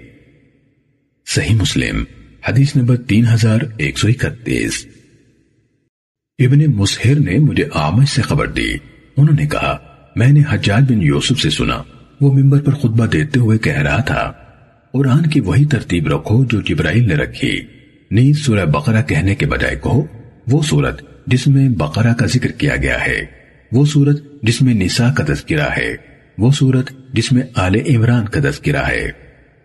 صحیح 1.27 1.55
مسلم، 1.55 2.03
حدیث 2.47 2.75
نمبر 2.75 2.97
تین 2.97 3.25
ہزار 3.33 3.59
ایک 3.77 3.97
سو 3.97 4.07
اکتیس۔ 4.07 4.87
ابن 6.39 6.59
مسہر 6.75 7.19
نے 7.19 7.37
مجھے 7.37 7.63
آمج 7.73 8.05
سے 8.05 8.21
خبر 8.21 8.47
دی۔ 8.47 8.73
انہوں 9.17 9.35
نے 9.39 9.47
کہا، 9.47 9.77
میں 10.15 10.27
نے 10.27 10.41
حجاج 10.49 10.91
بن 10.91 11.01
یوسف 11.01 11.41
سے 11.41 11.49
سنا، 11.49 11.83
وہ 12.21 12.33
ممبر 12.33 12.61
پر 12.61 12.73
خطبہ 12.73 13.05
دیتے 13.05 13.39
ہوئے 13.39 13.57
کہہ 13.57 13.81
رہا 13.81 14.01
تھا، 14.01 14.33
قرآن 14.93 15.29
کی 15.29 15.39
وہی 15.39 15.65
ترتیب 15.65 16.07
رکھو 16.07 16.45
جو 16.45 16.61
جبرائیل 16.61 17.07
نے 17.07 17.15
رکھی۔ 17.15 17.61
نیز 18.11 18.45
سورہ 18.45 18.65
بقرہ 18.65 19.01
کہنے 19.01 19.35
کے 19.35 19.45
بجائے 19.45 19.75
کہو، 19.75 20.05
وہ 20.47 20.61
صورت 20.63 21.01
جس 21.27 21.47
میں 21.47 21.69
بقرہ 21.69 22.13
کا 22.13 22.25
ذکر 22.25 22.51
کیا 22.51 22.75
گیا 22.75 23.05
ہے۔ 23.05 23.36
وہ 23.71 23.85
صورت 23.85 24.41
جس 24.43 24.61
میں 24.61 24.73
نساء 24.73 25.11
کا 25.13 25.23
تذکرہ 25.27 25.69
ہے، 25.77 25.95
وہ 26.37 26.51
صورت 26.51 26.89
جس 27.13 27.31
میں 27.31 27.41
آل 27.55 27.75
عمران 27.75 28.25
کا 28.25 28.39
تذکرہ 28.39 28.83
ہے۔ 28.87 29.11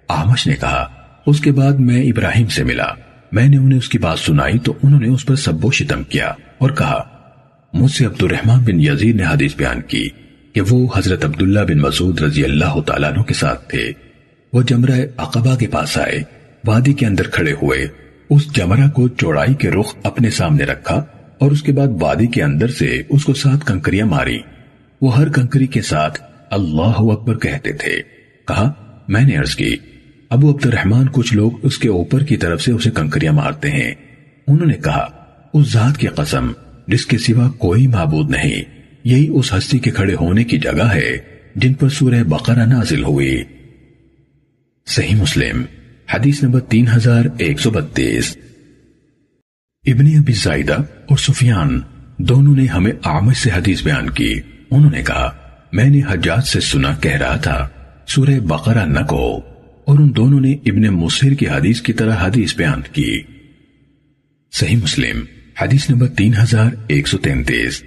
آمش 0.08 0.46
نے 0.46 0.54
کہا، 0.60 0.88
اس 1.26 1.40
کے 1.40 1.52
بعد 1.52 1.72
میں 1.72 2.02
ابراہیم 2.02 2.46
سے 2.46 2.64
ملا۔ 2.64 2.86
میں 3.32 3.48
نے 3.48 3.56
انہیں 3.56 3.78
اس 3.78 3.88
کی 3.88 3.98
بات 3.98 4.18
سنائی 4.18 4.58
تو 4.58 4.74
انہوں 4.82 5.00
نے 5.00 5.08
اس 5.08 5.26
پر 5.26 5.34
سب 5.34 5.64
و 5.64 5.70
شتم 5.70 6.02
کیا 6.02 6.32
اور 6.58 6.70
کہا، 6.70 7.04
مجھ 7.72 7.92
سے 7.92 8.04
عبد 8.04 8.22
الرحمن 8.22 8.64
بن 8.64 8.80
یزید 8.80 9.16
نے 9.16 9.24
حدیث 9.24 9.56
بیان 9.56 9.80
کی 9.80 10.08
کہ 10.52 10.60
وہ 10.70 10.88
حضرت 10.96 11.24
عبداللہ 11.24 11.60
بن 11.60 11.78
مسعود 11.78 12.20
رضی 12.20 12.44
اللہ 12.44 12.80
تعالیٰ 12.80 13.12
عنہ 13.12 13.22
کے 13.22 13.34
ساتھ 13.34 13.68
تھے۔ 13.68 13.92
وہ 14.52 14.62
جمرہ 14.62 15.00
عقبہ 15.16 15.56
کے 15.56 15.66
پاس 15.66 15.98
آئے، 15.98 16.22
وادی 16.66 16.92
کے 16.92 17.06
اندر 17.06 17.22
کھڑے 17.22 17.52
ہوئے، 17.52 17.86
اس 18.30 18.56
جمرہ 18.56 18.88
کو 18.88 19.08
چوڑائی 19.08 19.54
کے 19.54 19.70
رخ 19.70 19.94
اپنے 20.02 20.30
سامنے 20.30 20.64
رکھا 20.64 21.04
اور 21.42 21.50
اس 21.50 21.62
کے 21.62 21.72
بعد 21.72 21.88
وادی 22.00 22.26
کے 22.26 22.42
اندر 22.42 22.68
سے 22.68 23.02
اس 23.08 23.24
کو 23.24 23.34
سات 23.34 23.66
کنکریاں 23.66 24.06
ماری۔ 24.06 24.38
وہ 25.00 25.16
ہر 25.16 25.28
کنکری 25.28 25.66
کے 25.66 25.82
ساتھ 25.82 26.22
اللہ 26.50 26.94
اکبر 26.98 27.38
کہتے 27.38 27.72
تھے۔ 27.72 28.02
کہا، 28.48 28.72
میں 29.08 29.20
نے 29.20 29.36
عرض 29.36 29.54
کی، 29.54 29.76
ابو 30.30 30.50
عبد 30.50 30.66
الرحمن 30.66 31.06
کچھ 31.12 31.34
لوگ 31.34 31.50
اس 31.62 31.78
کے 31.78 31.88
اوپر 31.88 32.24
کی 32.24 32.36
طرف 32.36 32.62
سے 32.62 32.72
اسے 32.72 32.90
کنکریاں 32.90 33.32
مارتے 33.32 33.70
ہیں۔ 33.70 33.94
انہوں 34.46 34.66
نے 34.66 34.74
کہا، 34.84 35.08
اس 35.54 35.72
ذات 35.72 35.98
کی 35.98 36.06
قسم، 36.06 36.52
جس 36.88 37.06
کے 37.06 37.18
سوا 37.18 37.50
کوئی 37.50 37.86
معبود 37.86 38.30
نہیں۔ 38.30 38.62
یہی 39.04 39.28
اس 39.34 39.52
ہستی 39.52 39.78
کے 39.78 39.90
کھڑے 39.90 40.14
ہونے 40.14 40.44
کی 40.44 40.58
جگہ 40.58 40.94
ہے 40.94 41.18
جن 41.56 41.74
پر 41.74 41.88
سورہ 41.88 42.22
بقرہ 42.28 42.66
نازل 42.66 43.04
ہوئی۔ 43.04 43.42
صحیح 44.86 45.16
مسلم، 45.16 45.62
حدیث 46.14 46.42
نمبر 46.42 46.60
تین 46.60 46.86
ہزار 46.96 47.24
ایک 47.38 47.60
سو 47.60 47.70
بتیس۔ 47.70 48.36
ابن 49.86 50.06
ابی 50.06 50.32
زائدہ 50.32 50.76
اور 51.12 51.18
سفیان 51.18 51.80
دونوں 52.18 52.56
نے 52.56 52.66
ہمیں 52.66 52.92
آمد 53.04 53.32
سے 53.32 53.50
حدیث 53.50 53.84
بیان 53.84 54.10
کی۔ 54.10 54.40
انہوں 54.70 54.90
نے 54.90 55.02
کہا، 55.02 55.30
میں 55.72 55.84
نے 55.84 56.00
حجاج 56.10 56.46
سے 56.46 56.60
سنا، 56.60 56.94
کہہ 56.94 57.10
رہا 57.10 57.36
تھا، 57.36 57.68
سورہ 58.06 58.40
بقرہ 58.40 58.86
نہ 58.86 58.98
کہو۔ 58.98 59.36
اور 59.84 59.98
ان 59.98 60.16
دونوں 60.16 60.40
نے 60.40 60.52
ابن 60.52 60.82
مصر 60.82 61.30
کی 61.30 61.48
حدیث 61.48 61.80
کی 61.80 61.92
طرح 61.92 62.14
حدیث 62.20 62.56
بیان 62.56 62.80
کی۔ 62.92 63.22
صحیح 64.52 64.76
مسلم، 64.76 65.24
حدیث 65.62 65.90
نمبر 65.90 66.06
تین 66.06 66.32
ہزار 66.42 66.70
ایک 66.86 67.08
سو 67.08 67.18
تینتیس۔ 67.18 67.82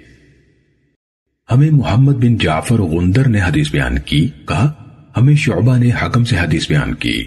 ہمیں 1.50 1.70
محمد 1.70 2.12
بن 2.12 2.36
جعفر 2.36 2.78
غندر 2.78 3.28
نے 3.28 3.40
حدیث 3.40 3.70
بیان 3.70 3.98
کی۔ 3.98 4.28
کہا، 4.48 4.72
ہمیں 5.16 5.36
شعبہ 5.36 5.78
نے 5.78 5.90
حکم 6.02 6.24
سے 6.24 6.36
حدیث 6.38 6.68
بیان 6.68 6.94
کی۔ 6.94 7.24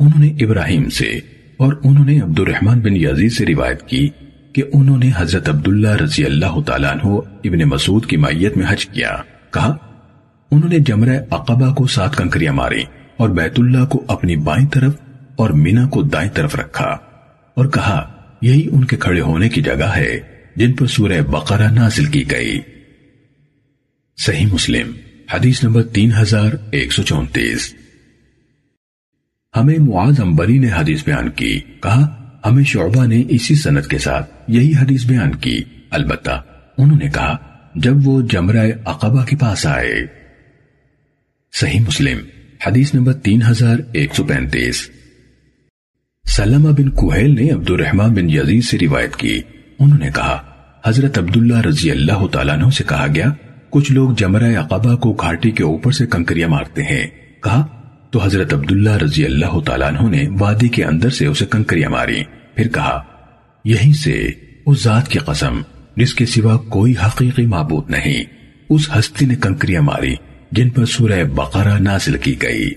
انہوں 0.00 0.24
نے 0.24 0.44
ابراہیم 0.44 0.90
سے، 0.90 1.20
اور 1.56 1.72
انہوں 1.84 2.04
نے 2.04 2.20
عبد 2.20 2.40
الرحمن 2.40 2.80
بن 2.80 2.96
یزید 2.96 3.32
سے 3.32 3.46
روایت 3.46 3.88
کی۔ 3.88 4.08
کہ 4.52 4.62
انہوں 4.72 4.98
نے 4.98 5.10
حضرت 5.16 5.48
عبداللہ 5.48 5.88
رضی 5.88 6.24
اللہ 6.24 6.60
تعالیٰ 6.66 6.90
عنہ 6.90 7.06
ابن 7.44 7.58
مسعود 7.58 8.06
کی 8.06 8.16
مائیت 8.16 8.56
میں 8.56 8.66
حج 8.68 8.86
کیا۔ 8.86 9.16
کہا، 9.52 9.76
انہوں 10.50 10.68
نے 10.68 10.78
جمرہ 10.78 11.20
عقبہ 11.30 11.74
کو 11.74 11.86
سات 11.86 12.16
کنکریاں 12.16 12.52
ماری 12.52 12.82
اور 13.16 13.28
بیت 13.28 13.52
اللہ 13.58 13.84
کو 13.84 14.04
اپنی 14.08 14.36
بائیں 14.36 14.68
طرف 14.68 14.94
اور 15.36 15.50
مینا 15.50 15.88
کو 15.88 16.02
دائیں 16.02 16.30
طرف 16.30 16.54
رکھا۔ 16.54 16.98
اور 17.54 17.66
کہا، 17.66 18.22
یہی 18.42 18.68
ان 18.72 18.84
کے 18.84 18.96
کھڑے 18.96 19.20
ہونے 19.20 19.48
کی 19.48 19.62
جگہ 19.62 19.92
ہے 19.96 20.20
جن 20.56 20.72
پر 20.72 20.86
سورہ 20.86 21.20
بقرہ 21.20 21.70
نازل 21.70 22.04
کی 22.04 22.30
گئی۔ 22.30 22.60
صحیح 24.26 24.46
مسلم، 24.46 24.92
حدیث 25.34 25.64
نمبر 25.64 25.82
تین 25.82 26.10
ہزار 26.18 26.50
ایک 26.70 26.92
سو 26.92 27.02
چونتیس۔ 27.02 27.74
ہمیں 29.56 29.78
معاذ 29.78 30.20
امبری 30.20 30.58
نے 30.58 30.68
حدیث 30.76 31.04
بیان 31.04 31.30
کی۔ 31.30 31.60
کہا 31.82 32.19
ہمیں 32.44 32.64
شعبہ 32.64 33.06
نے 33.06 33.22
اسی 33.28 33.54
سنت 33.54 33.86
کے 33.86 33.98
ساتھ 33.98 34.30
یہی 34.48 34.72
حدیث 34.76 35.06
بیان 35.06 35.34
کی۔ 35.34 35.62
البتہ 35.90 36.42
انہوں 36.78 36.98
نے 36.98 37.08
کہا، 37.08 37.36
جب 37.74 37.94
وہ 38.04 38.22
جمرہ 38.22 38.70
عقبہ 38.84 39.24
کے 39.24 39.36
پاس 39.36 39.66
آئے۔ 39.66 40.06
صحیح 41.52 41.80
مسلم، 41.80 42.18
حدیث 42.66 42.94
نمبر 42.94 43.12
تین 43.12 43.42
ہزار 43.48 43.76
ایک 43.92 44.14
سو 44.14 44.24
پینتیس۔ 44.24 44.90
سلمہ 46.28 46.68
بن 46.68 46.90
کوہیل 46.90 47.34
نے 47.34 47.50
عبد 47.50 47.70
الرحمن 47.70 48.14
بن 48.14 48.30
یزید 48.30 48.64
سے 48.64 48.78
روایت 48.78 49.16
کی۔ 49.16 49.40
انہوں 49.78 49.98
نے 49.98 50.10
کہا، 50.14 50.42
حضرت 50.86 51.18
عبداللہ 51.18 51.60
رضی 51.60 51.90
اللہ 51.90 52.26
تعالیٰ 52.26 52.54
عنہ 52.54 52.70
سے 52.70 52.84
کہا 52.88 53.06
گیا، 53.14 53.32
کچھ 53.70 53.92
لوگ 53.92 54.10
جمرہ 54.10 54.56
عقبہ 54.56 54.96
کو 54.96 55.12
گھاٹی 55.12 55.50
کے 55.50 55.62
اوپر 55.62 55.92
سے 55.92 56.06
کنکریاں 56.06 56.48
مارتے 56.48 56.82
ہیں۔ 56.82 57.06
کہا 57.42 57.79
تو 58.10 58.24
حضرت 58.24 58.54
عبداللہ 58.54 58.90
رضی 58.90 59.24
اللہ 59.24 59.60
تعالیٰ 59.60 59.88
عنہ 59.88 60.10
نے 60.10 60.28
وادی 60.38 60.68
کے 60.68 60.84
اندر 60.84 61.10
سے 61.10 61.26
اسے 61.26 61.46
کنکریاں 61.46 61.90
ماری۔ 61.90 62.22
پھر 62.54 62.68
کہا، 62.68 63.02
یہیں 63.64 63.92
سے 63.92 64.30
اس 64.66 64.82
ذات 64.82 65.08
کی 65.08 65.18
قسم، 65.18 65.62
جس 65.96 66.14
کے 66.14 66.26
سوا 66.26 66.56
کوئی 66.56 66.94
حقیقی 67.06 67.46
معبود 67.46 67.90
نہیں۔ 67.90 68.24
اس 68.70 68.90
ہستی 68.98 69.26
نے 69.26 69.34
کنکریاں 69.34 69.82
ماری، 69.82 70.14
جن 70.52 70.70
پر 70.70 70.84
سورہ 70.84 71.24
بقرہ 71.24 71.78
نازل 71.78 72.16
کی 72.16 72.42
گئی۔ 72.42 72.70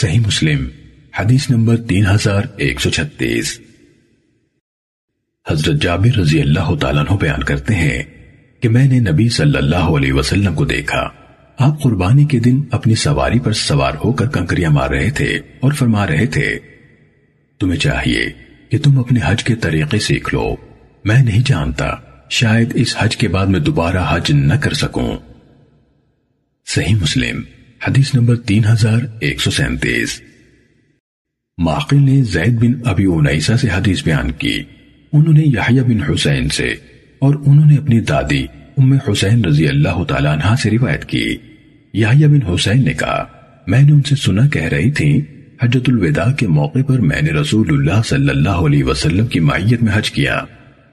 صحیح 0.00 0.20
مسلم، 0.26 0.68
حدیث 1.18 1.50
نمبر 1.50 1.76
تین 1.76 2.06
ہزار 2.06 2.42
ایک 2.56 2.80
سو 2.80 2.90
چھتیس۔ 2.90 3.60
حضرت 5.50 5.82
جابر 5.82 6.18
رضی 6.18 6.40
اللہ 6.40 6.74
تعالیٰ 6.74 7.04
عنہ 7.06 7.18
بیان 7.18 7.42
کرتے 7.42 7.74
ہیں 7.74 8.02
کہ 8.60 8.68
میں 8.68 8.84
نے 8.84 9.00
نبی 9.00 9.28
صلی 9.28 9.56
اللہ 9.56 9.76
علیہ 9.76 10.12
وسلم 10.12 10.54
کو 10.54 10.64
دیکھا۔ 10.64 11.21
آپ 11.58 11.82
قربانی 11.82 12.24
کے 12.24 12.40
دن 12.40 12.60
اپنی 12.70 12.94
سواری 12.94 13.38
پر 13.38 13.52
سوار 13.52 13.92
ہو 14.04 14.12
کر 14.12 14.28
کنکریاں 14.28 14.70
مار 14.70 14.90
رہے 14.90 15.10
تھے 15.10 15.38
اور 15.60 15.72
فرما 15.72 16.06
رہے 16.06 16.26
تھے، 16.26 16.58
تمہیں 17.60 17.78
چاہیے 17.78 18.32
کہ 18.68 18.78
تم 18.78 18.98
اپنے 18.98 19.20
حج 19.24 19.44
کے 19.44 19.54
طریقے 19.54 19.98
سیکھ 19.98 20.34
لو۔ 20.34 20.56
میں 21.04 21.22
نہیں 21.22 21.42
جانتا، 21.46 21.90
شاید 22.30 22.72
اس 22.74 22.96
حج 22.98 23.16
کے 23.16 23.28
بعد 23.28 23.46
میں 23.46 23.60
دوبارہ 23.60 24.04
حج 24.08 24.32
نہ 24.32 24.54
کر 24.54 24.72
سکوں۔ 24.72 25.16
صحیح 26.66 26.94
مسلم، 26.94 27.42
حدیث 27.88 28.14
نمبر 28.14 28.36
تین 28.36 28.64
ہزار 28.64 28.98
ایک 29.20 29.40
سو 29.40 29.50
سینتیس۔ 29.50 30.22
ماقل 31.58 32.04
نے 32.04 32.22
زید 32.22 32.52
بن 32.52 32.72
ابی 32.84 33.04
انیسا 33.04 33.56
سے 33.56 33.68
حدیث 33.68 34.04
بیان 34.04 34.30
کی۔ 34.30 34.62
انہوں 35.12 35.34
نے 35.34 35.42
یحییٰ 35.44 35.84
بن 35.84 36.02
حسین 36.02 36.48
سے 36.48 36.74
اور 37.18 37.34
انہوں 37.46 37.66
نے 37.66 37.76
اپنی 37.76 38.00
دادی 38.00 38.46
ام 38.76 38.92
حسین 38.92 39.44
رضی 39.44 39.68
اللہ 39.68 40.04
تعالیٰ 40.04 40.32
عنہ 40.32 40.54
سے 40.54 40.70
روایت 40.70 41.04
کی۔ 41.04 41.36
یحییٰ 41.94 42.28
بن 42.28 42.46
حسین 42.46 42.84
نے 42.84 42.92
کہا، 42.92 43.24
میں 43.66 43.82
نے 43.82 43.92
ان 43.92 44.02
سے 44.02 44.16
سنا 44.16 44.48
کہہ 44.48 44.62
رہی 44.62 44.90
تھی 44.90 45.20
حجت 45.62 45.88
الوداع 45.88 46.32
کے 46.32 46.48
موقع 46.48 46.78
پر 46.86 47.00
میں 47.00 47.22
نے 47.22 47.30
رسول 47.30 47.66
اللہ 47.70 48.02
صلی 48.04 48.28
اللہ 48.28 48.48
علیہ 48.48 48.84
وسلم 48.84 49.26
کی 49.26 49.40
مائیت 49.40 49.82
میں 49.82 49.92
حج 49.96 50.10
کیا۔ 50.10 50.40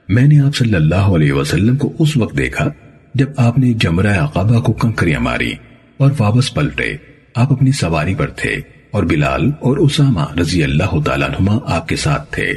میں 0.08 0.26
نے 0.26 0.40
آپ 0.40 0.56
صلی 0.56 0.74
اللہ 0.74 0.94
علیہ 0.94 1.32
وسلم 1.32 1.76
کو 1.76 1.92
اس 1.98 2.16
وقت 2.16 2.38
دیکھا 2.38 2.68
جب 3.14 3.26
آپ 3.36 3.58
نے 3.58 3.72
جمرہ 3.72 4.18
عقابہ 4.18 4.60
کو 4.60 4.72
کنکریاں 4.72 5.20
ماری 5.20 5.52
اور 5.96 6.10
واپس 6.18 6.54
پلٹے۔ 6.54 6.96
آپ 7.34 7.52
اپنی 7.52 7.72
سواری 7.72 8.14
پر 8.14 8.26
تھے 8.26 8.60
اور 8.90 9.02
بلال 9.02 9.50
اور 9.60 9.76
اسامہ 9.76 10.38
رضی 10.40 10.62
اللہ 10.62 11.00
تعالیٰ 11.04 11.28
نما 11.28 11.58
آپ 11.66 11.88
کے 11.88 11.96
ساتھ 11.96 12.34
تھے۔ 12.34 12.52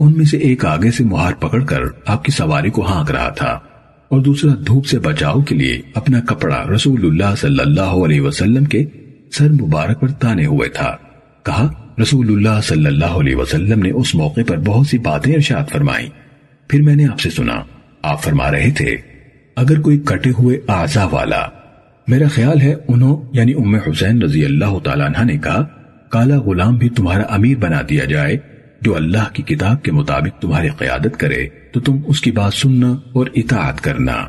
ان 0.00 0.12
میں 0.16 0.24
سے 0.24 0.36
ایک 0.36 0.64
آگے 0.64 0.90
سے 0.90 1.04
مہار 1.04 1.32
پکڑ 1.32 1.64
کر 1.64 1.80
آپ 2.06 2.24
کی 2.24 2.32
سواری 2.32 2.70
کو 2.70 2.86
ہانک 2.86 3.10
رہا 3.10 3.28
تھا۔ 3.28 3.58
اور 4.10 4.20
دوسرا، 4.20 4.52
دھوپ 4.66 4.86
سے 4.86 4.98
بچاؤ 4.98 5.40
کے 5.40 5.54
لیے 5.54 5.80
اپنا 5.94 6.20
کپڑا 6.20 6.64
رسول 6.74 7.04
اللہ 7.04 7.34
صلی 7.36 7.60
اللہ 7.60 7.80
علیہ 7.80 8.20
وسلم 8.20 8.64
کے 8.64 8.84
سر 9.32 9.50
مبارک 9.50 10.00
پر 10.00 10.08
تانے 10.08 10.46
ہوئے 10.46 10.68
تھا۔ 10.68 10.96
کہا 11.42 11.68
رسول 12.02 12.28
اللہ 12.28 12.60
صلی 12.60 12.86
اللہ 12.86 13.18
علیہ 13.20 13.36
وسلم 13.36 13.82
نے 13.82 13.90
اس 13.90 14.14
موقع 14.14 14.40
پر 14.46 14.56
بہت 14.56 14.86
سی 14.86 14.98
باتیں 14.98 15.34
ارشاد 15.34 15.70
فرمائی 15.72 16.08
پھر 16.68 16.82
میں 16.82 16.96
نے 16.96 17.06
آپ 17.06 17.20
سے 17.20 17.30
سنا، 17.30 17.60
آپ 18.02 18.22
فرما 18.22 18.50
رہے 18.50 18.70
تھے، 18.70 18.96
اگر 19.56 19.80
کوئی 19.80 19.98
کٹے 19.98 20.30
ہوئے 20.30 20.58
آزا 20.66 21.04
والا، 21.04 21.46
میرا 22.08 22.28
خیال 22.28 22.60
ہے 22.60 22.74
انہوں 22.88 23.24
یعنی 23.32 23.52
ام 23.52 23.74
حسین 23.74 24.22
رضی 24.22 24.44
اللہ 24.44 24.78
تعالیٰ 24.78 25.06
عنہ 25.06 25.24
نے 25.24 25.38
کہا، 25.38 25.62
کالا 26.08 26.38
غلام 26.38 26.76
بھی 26.76 26.88
تمہارا 26.88 27.22
امیر 27.22 27.58
بنا 27.58 27.80
دیا 27.88 28.04
جائے، 28.04 28.38
جو 28.82 28.96
اللہ 28.96 29.32
کی 29.32 29.42
کتاب 29.42 29.82
کے 29.82 29.92
مطابق 29.92 30.42
تمہاری 30.42 30.68
قیادت 30.78 31.16
کرے۔ 31.16 31.46
تو 31.72 31.80
تم 31.80 31.96
اس 32.06 32.20
کی 32.20 32.30
بات 32.30 32.54
سننا 32.54 32.96
اور 33.12 33.26
اطاعت 33.34 33.80
کرنا۔ 33.80 34.28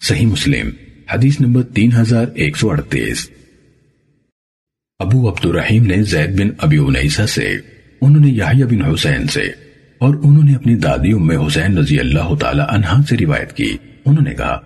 صحیح 0.00 0.26
مسلم، 0.26 0.70
حدیث 1.12 1.40
نمبر 1.40 1.62
تین 1.62 1.90
ہزار 1.92 2.26
ایک 2.34 2.56
سو 2.56 2.70
اڑتیس۔ 2.70 3.30
ابو 4.98 5.28
عبد 5.28 5.46
الرحیم 5.46 5.86
نے 5.86 6.02
زید 6.02 6.40
بن 6.40 6.48
ابی 6.58 6.76
انیسا 6.76 7.26
سے، 7.26 7.52
انہوں 8.00 8.24
نے 8.24 8.28
یحییٰ 8.28 8.66
بن 8.66 8.82
حسین 8.82 9.26
سے، 9.26 9.42
اور 9.98 10.14
انہوں 10.14 10.42
نے 10.42 10.54
اپنی 10.54 10.74
دادی 10.74 11.12
ام 11.12 11.30
حسین 11.30 11.78
رضی 11.78 12.00
اللہ 12.00 12.34
تعالی 12.34 12.62
عنہ 12.68 13.02
سے 13.08 13.16
روایت 13.16 13.52
کی۔ 13.52 13.76
انہوں 14.04 14.24
نے 14.24 14.34
کہا، 14.34 14.60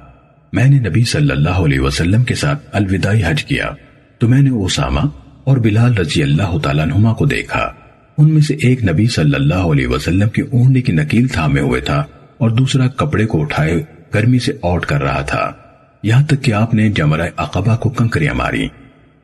میں 0.52 0.68
نے 0.68 0.88
نبی 0.88 1.04
صلی 1.04 1.30
اللہ 1.30 1.58
علیہ 1.64 1.80
وسلم 1.80 2.24
کے 2.24 2.34
ساتھ 2.34 2.68
الوداعی 2.72 3.22
حج 3.26 3.44
کیا، 3.44 3.70
تو 4.18 4.28
میں 4.28 4.42
نے 4.42 4.50
اسامہ 4.50 5.00
اور 5.44 5.56
بلال 5.56 5.94
رضی 5.94 6.22
اللہ 6.22 6.58
تعالیٰ 6.58 6.84
عنہما 6.84 7.12
کو 7.12 7.26
دیکھا۔ 7.26 7.72
ان 8.18 8.32
میں 8.32 8.42
سے 8.42 8.54
ایک 8.54 8.84
نبی 8.84 9.06
صلی 9.06 9.34
اللہ 9.34 9.54
علیہ 9.54 9.86
وسلم 9.86 10.28
کی 10.28 10.42
اونڈی 10.42 10.82
کی 10.82 10.92
نکیل 10.92 11.28
تھامے 11.28 11.60
ہوئے 11.60 11.80
تھا 11.80 12.04
اور 12.38 12.50
دوسرا 12.50 12.88
کپڑے 12.88 13.26
کو 13.26 13.42
اٹھائے 13.42 13.82
گرمی 14.14 14.38
سے 14.38 14.52
اوٹ 14.60 14.86
کر 14.86 15.02
رہا 15.02 15.20
تھا۔ 15.20 15.52
یہاں 16.02 16.24
تک 16.24 16.42
کہ 16.42 16.52
آپ 16.52 16.74
نے 16.74 16.90
جمرہ 16.90 17.28
عقبہ 17.36 17.76
کو 17.76 17.90
کنکریاں 17.90 18.34
ماری۔ 18.34 18.68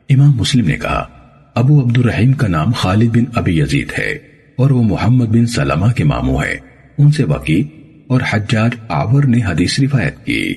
امام 0.09 0.31
مسلم 0.31 0.67
نے 0.67 0.77
کہا، 0.77 1.07
ابو 1.55 1.81
عبد 1.81 1.97
الرحیم 1.97 2.33
کا 2.33 2.47
نام 2.47 2.71
خالد 2.71 3.09
بن 3.09 3.23
ابی 3.35 3.59
یزید 3.59 3.91
ہے 3.99 4.11
اور 4.55 4.69
وہ 4.69 4.83
محمد 4.83 5.25
بن 5.25 5.45
سلمہ 5.45 5.91
کے 5.91 6.03
ماموں 6.03 6.43
ہے 6.43 6.57
ان 6.97 7.11
سے 7.11 7.23
وقی 7.23 7.63
اور 8.07 8.21
حجاج 8.29 8.71
آور 8.87 9.23
نے 9.23 9.39
حدیث 9.45 9.79
روایت 9.79 10.25
کی۔ 10.25 10.53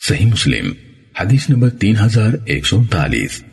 صحیح 0.00 0.26
مسلم، 0.26 0.72
حدیث 1.20 1.50
نمبر 1.50 1.70
تین 1.70 1.94
ہزار 2.04 2.32
ایک 2.46 2.66
سو 2.66 2.78
انتالیس۔ 2.78 3.44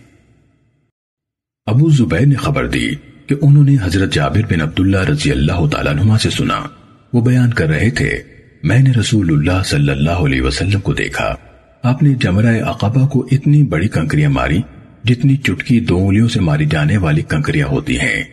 ابو 1.65 1.89
زبیر 1.89 2.25
نے 2.25 2.36
خبر 2.36 2.67
دی 2.67 2.95
کہ 3.28 3.36
انہوں 3.41 3.63
نے 3.63 3.75
حضرت 3.82 4.13
جابر 4.13 4.54
بن 4.54 4.62
عبداللہ 4.62 4.97
رضی 4.97 5.32
اللہ 5.32 5.67
تعالیٰ 5.71 5.93
نما 5.93 6.17
سے 6.17 6.30
سنا۔ 6.30 6.67
وہ 7.13 7.21
بیان 7.21 7.54
کر 7.54 7.67
رہے 7.67 7.89
تھے، 7.89 8.23
میں 8.63 8.80
نے 8.80 8.91
رسول 8.91 9.30
اللہ 9.30 9.63
صلی 9.63 9.89
اللہ 9.89 10.10
علیہ 10.10 10.41
وسلم 10.41 10.80
کو 10.80 10.93
دیکھا۔ 10.93 11.36
آپ 11.84 12.04
نے 12.04 12.13
جمرہ 12.13 12.63
عقبہ 12.63 13.08
کو 13.08 13.28
اتنی 13.32 13.63
بڑی 13.63 13.88
کنکریاں 13.88 14.30
ماری 14.30 14.62
جتنی 15.04 15.38
چٹکی 15.38 15.80
دو 15.80 15.97
انگلیوں 15.97 16.28
سے 16.28 16.39
ماری 16.39 16.65
جانے 16.65 16.97
والی 16.97 17.21
کنکریاں 17.21 17.67
ہوتی 17.67 17.99
ہیں۔ 17.99 18.23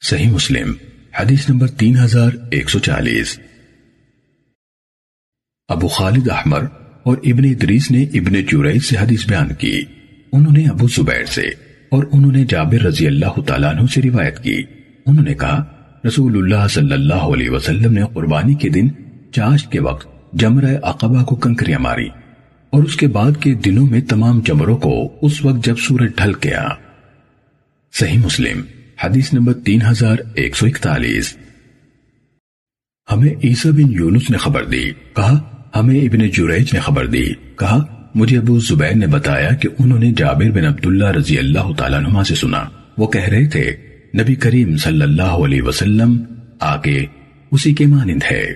صحیح 0.00 0.30
مسلم، 0.30 0.72
حدیث 1.20 1.50
نمبر 1.50 1.66
تین 1.66 1.98
ہزار 1.98 2.30
ایک 2.50 2.70
سو 2.70 2.78
چالیس۔ 2.78 3.40
ابو 5.68 5.88
خالد 5.88 6.28
احمر 6.28 6.62
اور 7.02 7.16
ابن 7.24 7.44
ادریس 7.44 7.90
نے 7.90 8.02
ابن 8.02 8.42
جوریج 8.42 8.82
سے 8.82 8.96
حدیث 8.96 9.28
بیان 9.28 9.54
کی۔ 9.54 9.84
انہوں 10.34 10.52
نے 10.52 10.66
ابو 10.66 10.88
زبیر 10.88 11.24
سے 11.24 11.46
اور 11.88 12.04
انہوں 12.12 12.32
نے 12.32 12.44
جابر 12.44 12.82
رضی 12.82 13.06
اللہ 13.06 13.40
تعالیٰ 13.40 13.74
عنہ 13.74 13.86
سے 13.86 14.02
روایت 14.02 14.42
کی۔ 14.42 14.62
انہوں 15.06 15.24
نے 15.24 15.34
کہا، 15.34 15.64
رسول 16.06 16.36
اللہ 16.36 16.68
صلی 16.68 16.92
اللہ 16.92 17.28
علیہ 17.34 17.50
وسلم 17.50 17.92
نے 17.92 18.02
قربانی 18.14 18.54
کے 18.54 18.68
دن 18.68 18.88
چاش 19.32 19.64
کے 19.64 19.80
وقت 19.80 20.34
جمرہ 20.34 20.76
عقبہ 20.82 21.24
کو 21.24 21.36
کنکریاں 21.36 21.78
ماری 21.78 22.08
اور 22.70 22.82
اس 22.82 22.96
کے 22.96 23.06
بعد 23.08 23.32
کے 23.40 23.54
دنوں 23.54 23.86
میں 23.86 24.00
تمام 24.00 24.40
جمروں 24.40 24.76
کو 24.76 25.18
اس 25.22 25.44
وقت 25.44 25.64
جب 25.64 25.78
سورج 25.78 26.10
ڈھل 26.16 26.32
گیا۔ 26.44 26.68
صحیح 27.92 28.18
مسلم، 28.18 28.60
حدیث 29.04 29.32
نمبر 29.32 29.52
تین 29.52 29.82
ہزار 29.90 30.16
ایک 30.34 30.56
سو 30.56 30.66
اکتالیس۔ 30.66 31.36
ہمیں 33.12 33.34
عیسیٰ 33.44 33.72
بن 33.72 33.92
یونس 33.92 34.30
نے 34.30 34.36
خبر 34.36 34.64
دی، 34.64 34.90
کہا، 35.16 35.66
ہمیں 35.76 36.00
ابن 36.00 36.28
جریج 36.28 36.74
نے 36.74 36.80
خبر 36.80 37.06
دی، 37.06 37.24
کہا 37.58 37.93
مجھے 38.14 38.38
ابو 38.38 38.58
زبیر 38.58 38.94
نے 38.94 39.06
بتایا 39.06 39.50
کہ 39.50 39.68
انہوں 39.78 39.98
نے 39.98 40.12
جابر 40.16 40.50
بن 40.50 40.64
عبداللہ 40.64 41.08
رضی 41.08 41.38
اللہ 41.38 41.72
تعالیٰ 41.78 42.00
نما 42.00 42.24
سے 42.24 42.34
سنا۔ 42.34 42.64
وہ 42.98 43.06
کہہ 43.06 43.28
رہے 43.28 43.46
تھے، 43.46 43.76
نبی 44.20 44.34
کریم 44.34 44.76
صلی 44.76 45.02
اللہ 45.02 45.22
علیہ 45.22 45.62
وسلم 45.62 46.22
آگے 46.60 47.06
اسی 47.50 47.74
کے 47.74 47.86
مانند 47.86 48.22
ہے۔ 48.30 48.46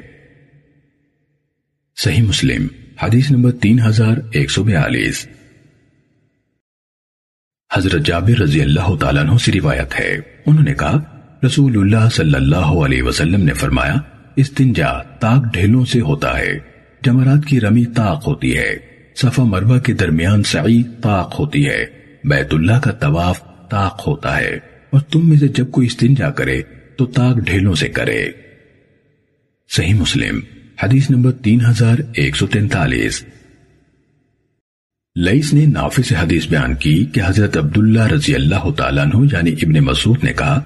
صحیح 1.96 2.22
مسلم، 2.22 2.66
حدیث 3.02 3.30
نمبر 3.30 3.50
تین 3.50 3.80
ہزار 3.80 4.16
ایک 4.32 4.50
سو 4.50 4.62
بیالیس۔ 4.64 5.28
حضرت 7.76 8.06
جابر 8.06 8.40
رضی 8.40 8.62
اللہ 8.62 8.96
تعالیٰ 8.96 9.22
عنہ 9.22 9.38
سے 9.38 9.52
روایت 9.52 10.00
ہے۔ 10.00 10.18
انہوں 10.46 10.64
نے 10.64 10.74
کہا 10.74 11.00
رسول 11.46 11.76
اللہ 11.76 12.08
صلی 12.08 12.34
اللہ 12.34 12.56
علیہ 12.56 13.02
وسلم 13.02 13.44
نے 13.44 13.52
فرمایا 13.52 13.94
استنجا 14.36 15.02
تاک 15.02 15.52
ڈھیلوں 15.52 15.84
سے 15.84 16.00
ہوتا 16.00 16.38
ہے، 16.38 16.58
جمرات 17.02 17.46
کی 17.46 17.60
رمی 17.60 17.84
تاق 17.84 18.26
ہوتی 18.26 18.58
ہے۔ 18.58 18.87
صفا 19.20 19.44
مروہ 19.44 19.78
کے 19.78 19.92
درمیان 19.92 20.42
سعی 20.42 20.82
طاق 20.82 21.40
ہوتی 21.40 21.66
ہے۔ 21.66 21.86
بیت 22.24 22.54
اللہ 22.54 22.80
کا 22.82 22.90
طواف 22.90 23.40
طاق 23.70 24.00
ہوتا 24.06 24.36
ہے 24.36 24.58
اور 24.90 25.00
تم 25.00 25.28
میں 25.28 25.36
سے 25.36 25.48
جب 25.48 25.70
کوئی 25.70 25.86
استنجا 25.86 26.30
کرے 26.30 26.62
تو 26.98 27.06
طاق 27.06 27.36
ڈھیلوں 27.36 27.74
سے 27.74 27.88
کرے۔ 27.88 28.30
صحیح 29.76 29.94
مسلم، 29.94 30.40
حدیث 30.82 31.10
نمبر 31.10 31.32
تین 31.32 31.60
ہزار 31.68 31.96
ایک 32.14 32.36
سو 32.36 32.46
تینتالیس۔ 32.46 33.24
لئیس 35.16 35.54
نے 35.54 35.66
نافع 35.66 36.02
سے 36.02 36.14
حدیث 36.14 36.46
بیان 36.46 36.74
کی 36.74 37.04
کہ 37.04 37.20
حضرت 37.26 37.56
عبداللہ 37.56 38.06
رضی 38.06 38.34
اللہ 38.34 38.70
تعالیٰ 38.70 39.06
عنہ 39.06 39.26
یعنی 39.32 39.52
ابن 39.52 39.84
مسعود 39.84 40.24
نے 40.24 40.32
کہا، 40.32 40.60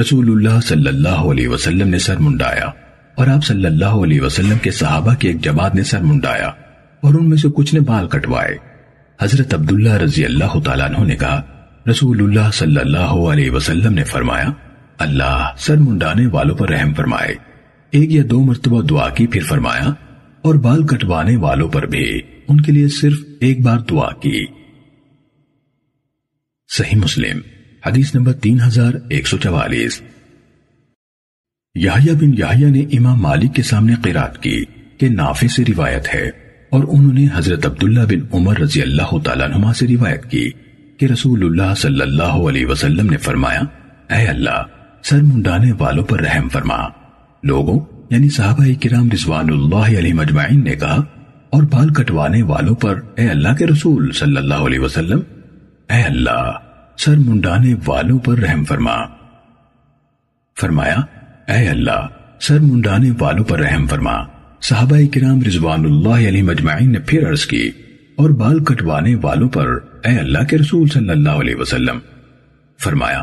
رسول 0.00 0.30
اللہ 0.30 0.60
صلی 0.60 0.88
اللہ 0.88 1.08
علیہ 1.08 1.48
وسلم 1.48 1.88
نے 1.88 1.98
سر 1.98 2.16
منڈایا 2.16 2.70
اور 3.14 3.26
آپ 3.26 3.44
صلی 3.44 3.66
اللہ 3.66 3.94
علیہ 4.02 4.20
وسلم 4.20 4.58
کے 4.62 4.70
صحابہ 4.70 5.14
کی 5.14 5.28
ایک 5.28 5.40
جماعت 5.40 5.74
نے 5.74 5.82
سر 5.82 6.00
منڈایا۔ 6.00 6.50
اور 7.02 7.14
ان 7.14 7.28
میں 7.28 7.36
سے 7.36 7.48
کچھ 7.54 7.74
نے 7.74 7.80
بال 7.80 8.08
کٹوائے۔ 8.08 8.56
حضرت 9.20 9.54
عبداللہ 9.54 9.92
رضی 9.92 10.24
اللہ 10.24 10.60
تعالیٰ 10.64 10.90
عنہ 10.90 11.06
نے 11.08 11.16
کہا 11.16 11.42
رسول 11.90 12.22
اللہ 12.22 12.50
صلی 12.52 12.80
اللہ 12.80 12.98
علیہ 12.98 13.50
وسلم 13.50 13.92
نے 13.92 14.04
فرمایا، 14.04 14.48
اللہ 14.98 15.48
سر 15.58 15.76
منڈانے 15.76 16.26
والوں 16.26 16.56
پر 16.56 16.70
رحم 16.70 16.94
فرمائے۔ 16.94 17.34
ایک 17.90 18.12
یا 18.12 18.22
دو 18.30 18.44
مرتبہ 18.44 18.82
دعا 18.82 19.08
کی، 19.08 19.26
پھر 19.26 19.42
فرمایا، 19.42 19.92
اور 20.42 20.54
بال 20.54 20.86
کٹوانے 20.86 21.36
والوں 21.36 21.68
پر 21.68 21.86
بھی۔ 21.86 22.20
ان 22.48 22.60
کے 22.60 22.72
لیے 22.72 22.88
صرف 22.88 23.18
ایک 23.40 23.62
بار 23.62 23.78
دعا 23.78 24.10
کی۔ 24.10 24.46
صحیح 26.68 26.98
مسلم، 26.98 27.40
حدیث 27.86 28.14
نمبر 28.14 28.32
تین 28.32 28.58
ہزار 28.66 28.92
ایک 29.10 29.26
سو 29.26 29.36
چوالیس۔ 29.36 30.02
یحییٰ 31.74 32.14
بن 32.14 32.34
یحییٰ 32.38 32.70
نے 32.70 32.80
امام 32.80 33.22
مالک 33.22 33.54
کے 33.54 33.62
سامنے 33.62 33.94
قرات 34.02 34.42
کی 34.42 34.64
کہ 34.98 35.08
نافع 35.08 35.46
سے 35.46 35.62
روایت 35.68 36.14
ہے۔ 36.14 36.41
اور 36.72 36.84
انہوں 36.88 37.12
نے 37.12 37.26
حضرت 37.34 37.66
عبداللہ 37.66 38.00
بن 38.00 38.20
عمر 38.32 38.58
رضی 38.58 38.82
اللہ 38.82 39.18
تعالیٰ 39.24 39.48
نما 39.48 39.72
سے 39.72 39.86
روایت 39.86 40.30
کی 40.30 40.50
کہ 40.98 41.06
رسول 41.06 41.44
اللہ 41.44 41.74
صلی 41.74 42.00
اللہ 42.00 42.36
علیہ 42.48 42.66
وسلم 42.66 43.10
نے 43.10 43.16
فرمایا، 43.16 43.60
اے 44.14 44.26
اللہ، 44.26 44.62
سر 45.02 45.22
منڈانے 45.22 45.72
والوں 45.78 46.04
پر 46.04 46.20
رحم 46.20 46.48
فرما۔ 46.48 46.76
لوگوں 47.42 47.78
یعنی 48.10 48.28
صحابہ 48.28 48.64
کرام 48.82 49.08
رضوان 49.12 49.50
اللہ 49.50 49.98
علیہ 49.98 50.14
مجمعین 50.14 50.64
نے 50.64 50.76
کہا، 50.76 51.02
اور 51.50 51.62
بال 51.62 51.92
کٹوانے 51.92 52.42
والوں 52.42 52.74
پر 52.74 53.00
اے 53.16 53.28
اللہ 53.28 53.54
کے 53.58 53.66
رسول 53.66 54.12
صلی 54.12 54.36
اللہ 54.36 54.66
علیہ 54.66 54.80
وسلم، 54.80 55.20
اے 55.90 56.02
اللہ، 56.02 56.50
سر 56.96 57.16
منڈانے 57.16 57.74
والوں 57.86 58.18
پر 58.18 58.38
رحم 58.38 58.64
فرما۔ 58.64 58.96
فرمایا، 60.60 61.00
اے 61.52 61.66
اللہ، 61.68 62.06
سر 62.40 62.60
منڈانے 62.60 63.10
والوں 63.20 63.44
پر 63.44 63.58
رحم 63.58 63.86
فرما۔ 63.86 64.22
صحابہ 64.62 64.96
کرام 65.14 65.40
رضوان 65.42 65.84
اللہ 65.84 66.28
علیہ 66.28 66.42
مجمعین 66.42 66.92
نے 66.92 66.98
پھر 66.98 67.28
عرض 67.28 67.46
کی، 67.46 67.70
اور 68.16 68.30
بال 68.30 68.64
کٹوانے 68.64 69.14
والوں 69.14 69.48
پر 69.48 69.68
اے 70.04 70.18
اللہ 70.18 70.44
کے 70.44 70.58
رسول 70.58 70.88
صلی 70.88 71.10
اللہ 71.10 71.30
علیہ 71.30 71.54
وسلم، 71.56 71.98
فرمایا، 72.80 73.22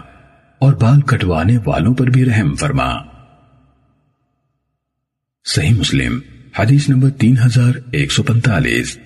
اور 0.61 0.73
بال 0.73 1.01
کٹوانے 1.01 1.57
والوں 1.65 1.93
پر 1.93 2.07
بھی 2.07 2.25
رحم 2.25 2.55
فرما۔ 2.55 2.89
صحیح 5.45 5.73
مسلم، 5.73 6.19
حدیث 6.59 6.89
نمبر 6.89 7.09
تین 7.09 7.35
ہزار 7.45 7.73
ایک 7.91 8.11
سو 8.11 8.23
پنتالیس۔ 8.23 8.97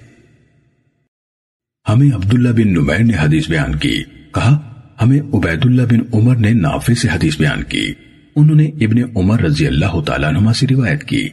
ہمیں 1.90 2.16
عبداللہ 2.16 2.50
بن 2.50 2.74
نمیر 2.74 3.00
نے 3.00 3.14
حدیث 3.22 3.50
بیان 3.50 3.76
کی، 3.76 4.04
کہا، 4.34 4.58
ہمیں 5.02 5.20
عبید 5.20 5.66
اللہ 5.66 5.82
بن 5.82 6.00
عمر 6.14 6.36
نے 6.36 6.54
نافع 6.54 6.94
سے 6.94 7.08
حدیث 7.14 7.38
بیان 7.38 7.64
کی۔ 7.64 7.94
انہوں 8.36 8.56
نے 8.56 8.66
ابن 8.66 9.04
عمر 9.16 9.42
رضی 9.42 9.68
اللہ 9.68 10.02
تعالیٰ 10.02 10.32
نما 10.32 10.54
سے 10.54 10.68
روایت 10.72 11.04
کی۔ 11.04 11.28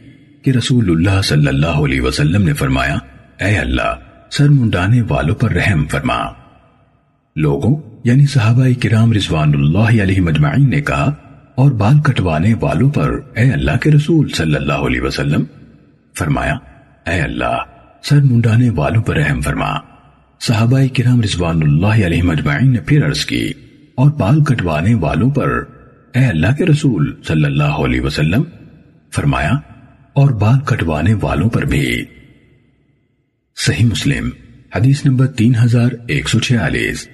کہ 0.45 0.51
رسول 0.51 0.91
اللہ 0.91 1.21
صلی 1.23 1.49
اللہ 1.49 1.81
علیہ 1.85 2.01
وسلم 2.01 2.43
نے 2.43 2.53
فرمایا، 2.55 2.97
اے 3.41 3.57
اللہ، 3.59 3.95
سر 4.31 4.49
منڈانے 4.49 5.01
والوں 5.09 5.35
پر 5.35 5.53
رحم 5.53 5.87
فرما۔ 5.87 6.19
لوگوں 7.37 7.75
یعنی 8.05 8.27
صحابہ 8.27 8.67
کرام 8.83 9.13
رضوان 9.13 9.55
اللہ 9.55 10.03
علیہ 10.03 10.21
مجمعین 10.21 10.69
نے 10.71 10.81
کہا، 10.81 11.13
اور 11.55 11.71
بال 11.71 12.01
کٹوانے 12.01 12.55
والوں 12.61 12.91
پر 12.91 13.11
اے 13.35 13.51
اللہ 13.53 13.77
کے 13.83 13.91
رسول 13.91 14.29
صلی 14.29 14.55
اللہ 14.55 14.87
علیہ 14.87 15.01
وسلم، 15.01 15.45
فرمایا، 16.15 16.55
اے 17.07 17.21
اللہ، 17.21 17.57
سر 18.03 18.21
منڈانے 18.23 18.71
والوں 18.71 19.03
پر 19.03 19.17
رحم 19.17 19.41
فرما۔ 19.41 19.73
صحابہ 20.41 20.81
کرام 20.97 21.21
رضوان 21.21 21.63
اللہ 21.63 22.05
علیہ 22.07 22.23
مجمعین 22.23 22.73
نے 22.73 22.81
پھر 22.81 23.07
عرض 23.07 23.25
کی، 23.25 23.47
اور 23.95 24.11
بال 24.11 24.43
کٹوانے 24.45 24.95
والوں 24.95 25.31
پر 25.31 25.59
اے 26.15 26.25
اللہ 26.27 26.55
کے 26.59 26.67
رسول 26.67 27.13
صلی 27.29 27.45
اللہ 27.45 27.85
علیہ 27.85 28.01
وسلم، 28.01 28.43
فرمایا 29.13 29.51
اور 30.13 30.31
بال 30.31 30.61
کٹوانے 30.61 31.15
والوں 31.15 31.51
پر 31.51 31.65
بھی۔ 31.65 32.05
صحیح 33.57 33.87
مسلم، 33.87 34.31
حدیث 34.77 35.05
نمبر 35.05 35.27
تین 35.27 35.55
ہزار 35.65 35.91
ایک 36.09 36.29
سو 36.29 36.41
چھیالیس۔ 36.41 37.09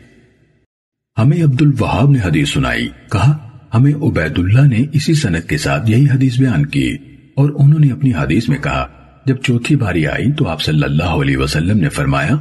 ہمیں 1.19 1.43
عبد 1.45 1.63
الوہاب 1.63 2.11
نے 2.11 2.19
حدیث 2.25 2.53
سنائی، 2.53 2.89
کہا، 3.13 3.59
ہمیں 3.75 3.95
عبید 3.95 4.39
اللہ 4.39 4.67
نے 4.67 4.85
اسی 4.93 5.15
سنت 5.15 5.49
کے 5.49 5.59
ساتھ 5.59 5.91
یہی 5.91 6.07
حدیث 6.11 6.39
بیان 6.39 6.67
کی، 6.67 6.97
اور 7.35 7.51
انہوں 7.55 7.81
نے 7.81 7.93
اپنی 7.93 8.15
حدیث 8.15 8.49
میں 8.49 8.59
کہا، 8.59 8.87
جب 9.27 9.43
چوتھی 9.43 9.77
باری 9.77 10.07
آئی 10.07 10.33
تو 10.33 10.49
آپ 10.49 10.63
صلی 10.63 10.83
اللہ 10.83 11.15
علیہ 11.21 11.37
وسلم 11.37 11.79
نے 11.79 11.89
فرمایا، 11.89 12.35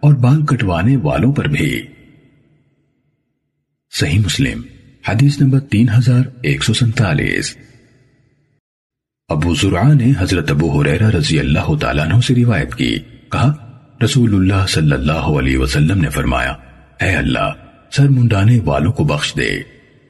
اور 0.00 0.14
بال 0.14 0.46
کٹوانے 0.46 0.96
والوں 0.96 1.32
پر 1.32 1.48
بھی۔ 1.48 1.82
صحیح 3.90 4.18
مسلم، 4.18 4.62
حدیث 5.08 5.40
نمبر 5.40 5.60
تین 5.60 5.88
ہزار 5.88 6.22
ایک 6.42 6.64
سو 6.64 6.72
سنتالیس۔ 6.72 7.56
ابو 9.32 9.54
زرع 9.54 9.92
نے 9.92 10.12
حضرت 10.18 10.50
ابو 10.50 10.80
حریرہ 10.80 11.10
رضی 11.10 11.40
اللہ 11.40 11.74
تعالیٰ 11.80 12.04
عنہ 12.04 12.20
سے 12.20 12.34
روایت 12.34 12.74
کی۔ 12.74 12.96
کہا، 13.32 13.52
رسول 14.04 14.34
اللہ 14.34 14.66
صلی 14.68 14.92
اللہ 14.92 15.28
علیہ 15.32 15.58
وسلم 15.58 16.00
نے 16.00 16.08
فرمایا، 16.08 16.52
اے 17.00 17.10
اللہ، 17.10 17.52
سر 17.90 18.08
منڈانے 18.08 18.58
والوں 18.64 18.92
کو 18.92 19.04
بخش 19.04 19.34
دے۔ 19.36 19.50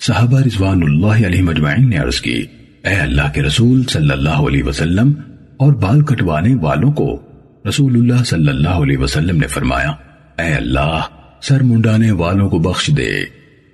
صحابہ 0.00 0.40
رضوان 0.40 0.82
اللہ 0.82 1.26
علیہ 1.26 1.42
مجمعین 1.42 1.90
نے 1.90 1.96
عرض 1.96 2.20
کی، 2.20 2.44
اے 2.84 2.94
اللہ 2.94 3.32
کے 3.34 3.42
رسول 3.42 3.84
صلی 3.84 4.10
اللہ 4.10 4.40
علیہ 4.46 4.64
وسلم، 4.64 5.12
اور 5.56 5.72
بال 5.72 6.02
کٹوانے 6.02 6.54
والوں 6.54 6.92
کو۔ 6.92 7.20
رسول 7.68 7.94
اللہ 7.94 8.24
صلی 8.24 8.48
اللہ 8.48 8.82
علیہ 8.84 8.98
وسلم 8.98 9.36
نے 9.36 9.46
فرمایا، 9.46 9.90
اے 10.38 10.54
اللہ، 10.54 11.00
سر 11.42 11.62
منڈانے 11.62 12.10
والوں 12.10 12.48
کو 12.48 12.58
بخش 12.58 12.90
دے۔ 12.96 13.12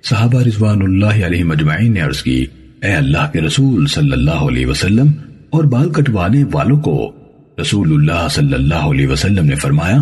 صحابہ 0.03 0.41
رضوان 0.41 0.81
اللہ 0.81 1.25
علیہ 1.25 1.43
مجمعین 1.43 1.93
نے 1.93 2.01
عرض 2.01 2.21
کی، 2.21 2.45
اے 2.81 2.93
اللہ 2.93 3.31
کے 3.33 3.41
رسول 3.41 3.87
صلی 3.87 4.11
اللہ 4.11 4.45
علیہ 4.49 4.67
وسلم 4.67 5.07
اور 5.49 5.63
بال 5.63 5.91
کٹوانے 5.91 6.43
والوں 6.51 6.79
کو 6.79 7.15
رسول 7.61 7.93
اللہ 7.93 8.27
صلی 8.31 8.53
اللہ 8.53 8.73
علیہ 8.73 9.07
وسلم 9.07 9.45
نے 9.45 9.55
فرمایا، 9.55 9.97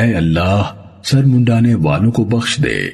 اے 0.00 0.14
اللہ، 0.14 0.62
سر 1.04 1.24
منڈانے 1.24 1.74
والوں 1.74 2.12
کو 2.12 2.24
بخش 2.24 2.58
دے۔ 2.58 2.90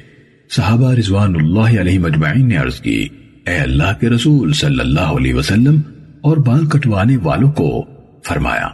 صحابہ 0.51 0.93
رضوان 0.93 1.35
اللہ 1.35 1.79
علیہ 1.79 1.99
مجمعین 1.99 2.47
نے 2.47 2.57
عرض 2.57 2.81
کی، 2.81 3.07
اے 3.45 3.55
اللہ 3.55 3.99
کے 3.99 4.09
رسول 4.09 4.53
صلی 4.53 4.79
اللہ 4.79 4.99
علیہ 4.99 5.33
وسلم، 5.33 5.81
اور 6.21 6.37
بال 6.37 6.65
کٹوانے 6.65 7.17
والوں 7.17 7.51
کو 7.51 7.85
فرمایا۔ 8.27 8.67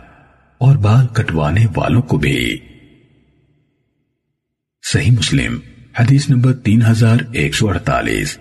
اور 0.58 0.76
بال 0.76 1.08
کٹوانے 1.08 1.66
والوں 1.76 2.02
کو 2.02 2.18
بھی۔ 2.18 2.58
صحیح 4.84 5.12
مسلم، 5.12 5.60
حدیث 6.00 6.30
نمبر 6.30 6.54
تین 6.54 6.82
ہزار 6.82 7.18
ایک 7.32 7.56
سو 7.56 7.70
اڑتالیس۔ 7.70 8.38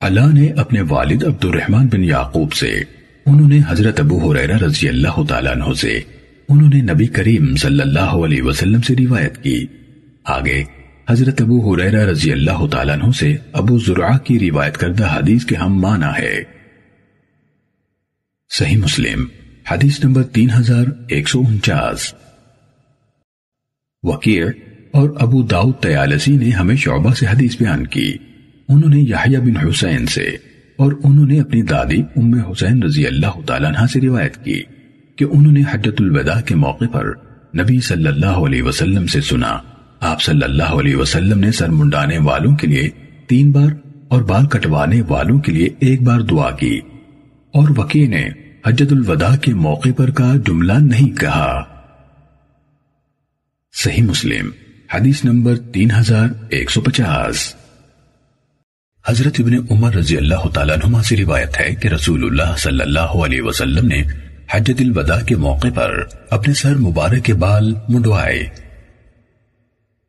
اللہ 0.00 0.34
نے 0.34 0.48
اپنے 0.50 0.80
والد 0.80 1.24
عبد 1.24 1.44
الرحمن 1.44 1.86
بن 1.86 2.04
یعقوب 2.04 2.52
سے، 2.52 2.80
انہوں 3.26 3.48
نے 3.48 3.58
حضرت 3.68 4.00
ابو 4.00 4.32
حریرہ 4.32 4.56
رضی 4.56 4.88
اللہ 4.88 5.24
تعالیٰ 5.28 5.52
عنہ 5.52 5.74
سے، 5.74 6.00
انہوں 6.48 6.70
نے 6.74 6.80
نبی 6.80 7.06
کریم 7.06 7.56
صلی 7.56 7.80
اللہ 7.80 8.00
علیہ 8.00 8.42
وسلم 8.42 8.80
سے 8.80 8.94
روایت 8.96 9.42
کی۔ 9.42 9.66
آگے، 10.24 10.64
حضرت 11.08 11.40
ابو 11.40 11.74
حریرہ 11.74 12.04
رضی 12.04 12.32
اللہ 12.32 12.66
تعالیٰ 12.66 13.02
عنہ 13.02 13.10
سے 13.10 13.36
ابو 13.52 13.78
زرعہ 13.78 14.18
کی 14.18 14.50
روایت 14.50 14.76
کردہ 14.76 15.16
حدیث 15.16 15.44
کے 15.44 15.54
ہم 15.54 15.80
مانا 15.80 16.18
ہے۔ 16.18 16.42
صحیح 18.50 18.76
مسلم، 18.76 19.24
حدیث 19.70 20.04
نمبر 20.04 20.22
تین 20.22 20.48
ہزار 20.50 20.84
ایک 21.08 21.28
سو 21.28 21.40
انچاس۔ 21.40 22.14
وکیع 24.02 24.46
اور 24.92 25.10
ابو 25.18 25.42
داؤد 25.42 25.74
تیالسی 25.80 26.36
نے 26.36 26.50
ہمیں 26.50 26.76
شعبہ 26.76 27.14
سے 27.14 27.26
حدیث 27.26 27.56
بیان 27.56 27.86
کی۔ 27.86 28.16
انہوں 28.68 28.90
نے 28.90 29.00
یحییٰ 29.00 29.40
بن 29.40 29.56
حسین 29.56 30.06
سے 30.06 30.22
اور 30.76 30.92
انہوں 31.04 31.26
نے 31.26 31.40
اپنی 31.40 31.62
دادی 31.62 32.02
ام 32.16 32.34
حسین 32.34 32.82
رضی 32.82 33.06
اللہ 33.06 33.40
تعالیٰ 33.46 33.70
عنہ 33.70 33.86
سے 33.86 34.00
روایت 34.00 34.44
کی 34.44 34.62
کہ 35.16 35.24
انہوں 35.24 35.52
نے 35.52 35.62
حجت 35.72 36.00
الوداع 36.00 36.40
کے 36.40 36.54
موقع 36.54 36.84
پر 36.92 37.06
نبی 37.58 37.80
صلی 37.80 38.06
اللہ 38.06 38.26
علیہ 38.26 38.62
وسلم 38.62 39.06
سے 39.06 39.20
سنا۔ 39.20 39.58
آپ 40.00 40.22
صلی 40.22 40.44
اللہ 40.44 40.62
علیہ 40.62 40.96
وسلم 40.96 41.38
نے 41.38 41.52
سر 41.52 41.68
منڈانے 41.68 42.18
والوں 42.18 42.56
کے 42.56 42.66
لیے 42.66 42.90
تین 43.26 43.50
بار 43.50 43.68
اور 44.08 44.22
بال 44.22 44.46
کٹوانے 44.46 45.02
والوں 45.08 45.38
کے 45.38 45.52
لیے 45.52 45.68
ایک 45.78 46.02
بار 46.02 46.20
دعا 46.20 46.50
کی۔ 46.50 46.80
اور 47.54 47.68
وکی 47.76 48.06
نے 48.06 48.28
حجت 48.66 48.92
الوداع 48.92 49.36
کے 49.36 49.54
موقع 49.54 49.88
پر 49.96 50.10
کا 50.10 50.34
جملہ 50.46 50.72
نہیں 50.72 51.20
کہا۔ 51.20 51.64
صحیح 53.84 54.02
مسلم، 54.02 54.50
حدیث 54.94 55.24
نمبر 55.24 55.56
تین 55.56 55.88
ہزار 55.90 56.28
ایک 56.48 56.70
سو 56.70 56.80
پچاس۔ 56.80 57.54
حضرت 59.08 59.34
ابن 59.38 59.54
عمر 59.70 59.94
رضی 59.94 60.16
اللہ 60.16 60.48
تعالیٰ 60.54 60.76
نما 60.76 61.02
سے 61.02 61.16
روایت 61.16 61.60
ہے 61.60 61.74
کہ 61.74 61.88
رسول 61.88 62.24
اللہ 62.24 62.56
صلی 62.56 62.80
اللہ 62.80 63.00
علیہ 63.00 63.42
وسلم 63.42 63.86
نے 63.86 64.02
حجت 64.50 64.80
الوداع 64.80 65.20
کے 65.20 65.36
موقع 65.36 65.68
پر 65.74 66.02
اپنے 66.30 66.54
سر 66.54 66.74
مبارک 66.74 67.24
کے 67.24 67.34
بال 67.34 67.74
منڈوائے۔ 67.88 68.46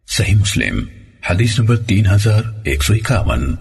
صحیح 0.08 0.36
مسلم، 0.36 0.84
حدیث 1.30 1.60
نمبر 1.60 1.78
تین 1.78 2.06
ہزار 2.06 2.42
ایک 2.66 2.84
سو 2.84 2.94
اکاون۔ 2.94 3.56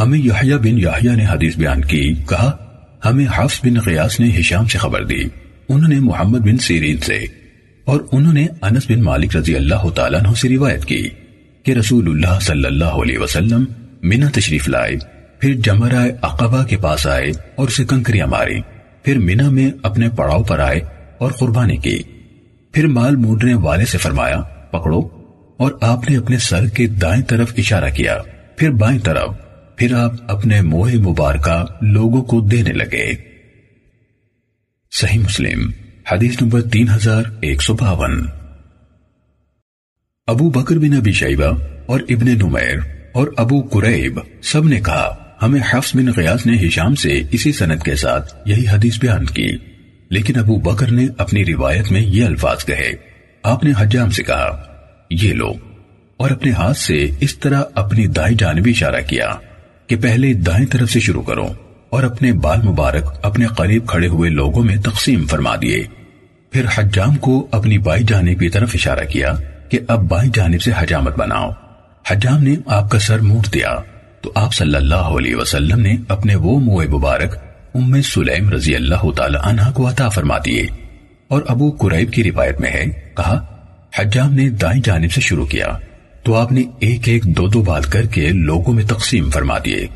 ہمیں 0.00 0.18
یحییٰ 0.18 0.58
بن 0.58 0.78
یحییٰ 0.78 1.16
نے 1.16 1.26
حدیث 1.26 1.56
بیان 1.56 1.84
کی، 1.84 2.14
کہا، 2.14 2.56
ہمیں 3.04 3.26
حفظ 3.36 3.60
بن 3.64 3.74
غیاس 3.86 4.20
نے 4.20 4.38
حشام 4.38 4.66
سے 4.66 4.78
خبر 4.78 5.04
دی۔ 5.04 5.22
انہوں 5.68 5.88
نے 5.88 6.00
محمد 6.00 6.38
بن 6.38 6.58
سیرین 6.58 6.96
سے 6.96 7.18
اور 7.84 8.00
انہوں 8.12 8.32
نے 8.32 8.46
انس 8.62 8.90
بن 8.90 9.02
مالک 9.02 9.36
رضی 9.36 9.56
اللہ 9.56 9.90
تعالیٰ 9.94 10.20
عنہ 10.20 10.34
سے 10.34 10.48
روایت 10.48 10.84
کی۔ 10.84 11.08
کہ 11.62 11.72
رسول 11.72 12.08
اللہ 12.08 12.40
صلی 12.40 12.64
اللہ 12.64 12.84
علیہ 12.84 13.18
وسلم 13.18 13.64
منہ 14.02 14.24
تشریف 14.34 14.68
لائے، 14.68 14.96
پھر 15.38 15.54
جمرہ 15.54 16.08
عقبہ 16.22 16.64
کے 16.64 16.76
پاس 16.76 17.06
آئے 17.06 17.32
اور 17.56 17.68
اسے 17.68 17.84
کنکریاں 17.84 18.26
ماری۔ 18.26 18.60
پھر 19.02 19.18
منہ 19.18 19.50
میں 19.50 19.70
اپنے 19.82 20.08
پڑاؤ 20.16 20.42
پر 20.42 20.58
آئے 20.58 20.80
اور 21.18 21.32
قربانی 21.32 21.76
کی۔ 21.76 22.02
پھر 22.72 22.86
مال 22.86 23.16
مونڈنے 23.16 23.54
والے 23.54 23.84
سے 23.84 23.98
فرمایا، 23.98 24.40
پکڑو۔ 24.40 25.00
اور 25.56 25.70
آپ 25.80 26.10
نے 26.10 26.16
اپنے 26.16 26.38
سر 26.38 26.66
کے 26.66 26.86
دائیں 26.86 27.22
طرف 27.22 27.52
اشارہ 27.58 27.90
کیا۔ 27.94 28.18
پھر 28.56 28.70
بائیں 28.70 28.98
طرف، 28.98 29.30
پھر 29.76 29.94
آپ 29.94 30.12
اپنے 30.28 30.60
موہ 30.60 30.90
مبارکہ 30.94 31.64
لوگوں 31.80 32.22
کو 32.22 32.40
دینے 32.40 32.72
لگے۔ 32.72 33.12
صحیح 34.90 35.18
مسلم، 35.18 35.70
حدیث 36.12 36.42
نمبر 36.42 36.62
تین 36.62 36.88
ہزار 36.88 37.22
ایک 37.40 37.62
سو 37.62 37.74
باون۔ 37.74 38.39
ابو 40.30 40.50
بکر 40.50 40.78
بن 40.78 40.92
ابی 40.92 41.12
شیبہ 41.12 41.56
اور 41.86 42.00
ابن 42.08 42.28
نمیر 42.28 42.78
اور 43.12 43.26
ابو 43.36 43.60
قریب 43.60 44.20
سب 44.42 44.64
نے 44.64 44.80
کہا، 44.80 45.16
ہمیں 45.42 45.60
حفظ 45.70 45.96
بن 45.96 46.06
غیاز 46.16 46.46
نے 46.46 46.66
ہشام 46.66 46.94
سے 46.94 47.22
اسی 47.30 47.52
سند 47.52 47.82
کے 47.82 47.94
ساتھ 47.94 48.34
یہی 48.48 48.68
حدیث 48.68 49.00
بیان 49.00 49.24
کی۔ 49.24 49.56
لیکن 50.10 50.38
ابو 50.38 50.56
بکر 50.56 50.90
نے 50.90 51.06
اپنی 51.18 51.44
روایت 51.44 51.92
میں 51.92 52.00
یہ 52.00 52.24
الفاظ 52.24 52.64
کہے۔ 52.64 52.92
آپ 53.42 53.64
نے 53.64 53.70
حجام 53.78 54.10
سے 54.10 54.22
کہا، 54.22 54.62
یہ 55.10 55.32
لو۔ 55.32 55.52
اور 56.16 56.30
اپنے 56.30 56.50
ہاتھ 56.50 56.78
سے 56.78 57.10
اس 57.20 57.38
طرح 57.38 57.62
اپنی 57.74 58.06
دائیں 58.06 58.36
جانبی 58.36 58.70
اشارہ 58.70 59.00
کیا 59.08 59.30
کہ 59.86 59.96
پہلے 59.96 60.32
دائیں 60.32 60.66
طرف 60.66 60.90
سے 60.90 61.00
شروع 61.00 61.22
کرو 61.22 61.46
اور 61.90 62.02
اپنے 62.02 62.32
بال 62.32 62.62
مبارک 62.62 63.04
اپنے 63.22 63.46
قریب 63.46 63.86
کھڑے 63.86 64.06
ہوئے 64.06 64.30
لوگوں 64.30 64.64
میں 64.64 64.76
تقسیم 64.76 65.26
فرما 65.26 65.56
دیے۔ 65.62 65.84
پھر 66.50 66.64
حجام 66.74 67.16
کو 67.16 67.48
اپنی 67.52 67.78
بائی 67.78 68.04
جانب 68.08 68.40
کی 68.40 68.48
طرف 68.48 68.70
اشارہ 68.74 69.04
کیا 69.04 69.32
کہ 69.70 69.78
اب 69.88 70.08
بائیں 70.08 70.30
جانب 70.34 70.62
سے 70.62 70.70
حجامت 70.78 71.18
بناؤ۔ 71.18 71.50
حجام 72.10 72.42
نے 72.42 72.54
آپ 72.66 72.90
کا 72.90 72.98
سر 72.98 73.18
موٹ 73.18 73.54
دیا۔ 73.54 73.76
تو 74.20 74.32
آپ 74.34 74.54
صلی 74.54 74.74
اللہ 74.74 74.94
علیہ 74.94 75.36
وسلم 75.36 75.80
نے 75.80 75.96
اپنے 76.08 76.34
وہ 76.34 76.60
موئے 76.60 76.88
مبارک 76.88 77.36
ام 77.74 78.02
سلیم 78.02 78.50
رضی 78.50 78.76
اللہ 78.76 79.10
تعالی 79.16 79.38
عنہ 79.42 79.60
کو 79.74 79.88
عطا 79.88 80.08
فرما 80.08 80.38
دیے۔ 80.44 80.66
اور 81.28 81.42
ابو 81.48 81.70
قریب 81.70 82.12
کی 82.12 82.24
روایت 82.24 82.60
میں 82.60 82.70
ہے، 82.70 82.84
کہا، 83.16 83.46
حجام 83.96 84.34
نے 84.34 84.48
دائیں 84.48 84.82
جانب 84.84 85.12
سے 85.12 85.20
شروع 85.20 85.46
کیا۔ 85.46 85.66
تو 86.22 86.36
آپ 86.36 86.52
نے 86.52 86.62
ایک 86.78 87.08
ایک 87.08 87.24
دو 87.24 87.48
دو 87.48 87.62
بال 87.62 87.82
کر 87.82 88.06
کے 88.06 88.28
لوگوں 88.28 88.74
میں 88.74 88.84
تقسیم 88.84 89.30
فرما 89.30 89.58
دیے۔ 89.64 89.86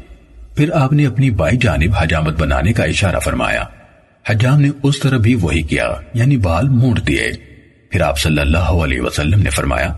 پھر 0.57 0.71
آپ 0.73 0.93
نے 0.93 1.07
اپنی 1.07 1.31
بائی 1.31 1.57
جانب 1.57 1.95
حجامت 2.01 2.41
بنانے 2.41 2.73
کا 2.73 2.85
اشارہ 2.85 3.19
فرمایا۔ 3.19 3.65
حجام 4.27 4.61
نے 4.61 4.69
اس 4.83 5.01
طرح 5.01 5.19
بھی 5.19 5.35
وہی 5.35 5.63
کیا 5.63 5.95
یعنی 6.15 6.37
بال 6.37 6.69
موڑ 6.69 6.99
دیے۔ 6.99 7.54
پھر 7.95 8.03
آپ 8.03 8.19
صلی 8.19 8.39
اللہ 8.39 8.59
علیہ 8.59 9.01
وسلم 9.01 9.43
نے 9.43 9.51
فرمایا، 9.51 9.95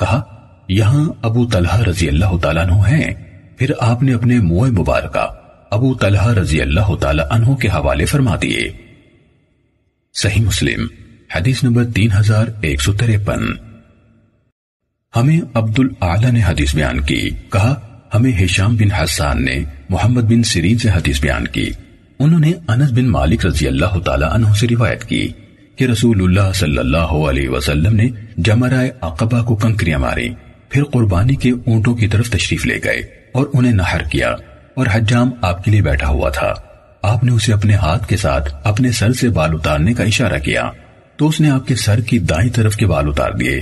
کہا، 0.00 0.20
یہاں 0.68 1.10
ابو 1.22 1.46
طلحہ 1.46 1.80
رضی 1.80 2.08
اللہ 2.08 2.36
تعالیٰ 2.42 2.64
عنہ 2.64 2.74
ہیں۔ 2.74 3.14
پھر 3.58 3.72
آپ 3.80 4.02
نے 4.02 4.14
اپنے 4.14 4.38
موئے 4.40 4.70
مبارکہ 4.70 5.26
ابو 5.70 5.94
طلحہ 5.94 6.32
رضی 6.32 6.60
اللہ 6.60 6.94
تعالیٰ 7.00 7.26
عنہ 7.30 7.54
کے 7.54 7.68
حوالے 7.68 8.04
فرما 8.04 8.36
دیے۔ 8.42 8.70
صحیح 10.14 10.42
مسلم، 10.42 10.86
حدیث 11.36 11.64
نمبر 11.64 11.84
تین 11.84 12.08
ہزار 12.20 12.46
ایک 12.62 12.82
سو 12.82 12.92
تریپن۔ 12.92 13.40
ہمیں 15.16 15.40
عبد 15.54 15.78
العلی 15.78 16.30
نے 16.30 16.40
حدیث 16.46 16.74
بیان 16.74 17.00
کی۔ 17.00 17.30
کہا، 17.52 17.98
ہمیں 18.14 18.44
ہشام 18.44 18.76
بن 18.76 18.92
حسان 18.92 19.44
نے 19.44 19.64
محمد 19.88 20.22
بن 20.22 20.42
سرین 20.42 20.78
سے 20.78 20.90
حدیث 20.90 21.20
بیان 21.20 21.46
کی۔ 21.46 21.70
انہوں 22.18 22.40
نے 22.40 22.52
انس 22.68 22.92
بن 22.92 23.08
مالک 23.08 23.46
رضی 23.46 23.66
اللہ 23.66 23.98
تعالیٰ 24.04 24.32
عنہ 24.32 24.52
سے 24.52 24.66
روایت 24.70 25.04
کی۔ 25.04 25.28
کہ 25.76 25.84
رسول 25.84 26.22
اللہ 26.22 26.52
صلی 26.54 26.78
اللہ 26.78 26.96
علیہ 26.96 27.48
وسلم 27.48 27.96
نے 27.96 28.08
جمرہ 28.36 28.86
عقبہ 29.00 29.42
کو 29.42 29.56
کنکریاں 29.56 29.98
ماری، 29.98 30.28
پھر 30.68 30.84
قربانی 30.84 31.34
کے 31.34 31.50
اونٹوں 31.50 31.94
کی 31.94 32.08
طرف 32.08 32.30
تشریف 32.30 32.66
لے 32.66 32.78
گئے 32.84 33.00
اور 33.32 33.46
انہیں 33.54 33.72
نہر 33.72 34.02
کیا 34.02 34.34
اور 34.74 34.86
حجام 34.92 35.30
آپ 35.42 35.64
کے 35.64 35.70
لیے 35.70 35.82
بیٹھا 35.82 36.08
ہوا 36.08 36.30
تھا۔ 36.30 36.52
آپ 37.02 37.24
نے 37.24 37.32
اسے 37.32 37.52
اپنے 37.52 37.74
ہاتھ 37.74 38.06
کے 38.06 38.16
ساتھ 38.16 38.54
اپنے 38.64 38.92
سر 38.92 39.12
سے 39.12 39.28
بال 39.28 39.50
اتارنے 39.52 39.94
کا 39.94 40.04
اشارہ 40.04 40.38
کیا۔ 40.38 40.70
تو 41.16 41.28
اس 41.28 41.40
نے 41.40 41.50
آپ 41.50 41.66
کے 41.66 41.74
سر 41.74 42.00
کی 42.00 42.18
دائیں 42.18 42.50
طرف 42.50 42.76
کے 42.76 42.86
بال 42.86 43.08
اتار 43.08 43.30
دیے۔ 43.30 43.60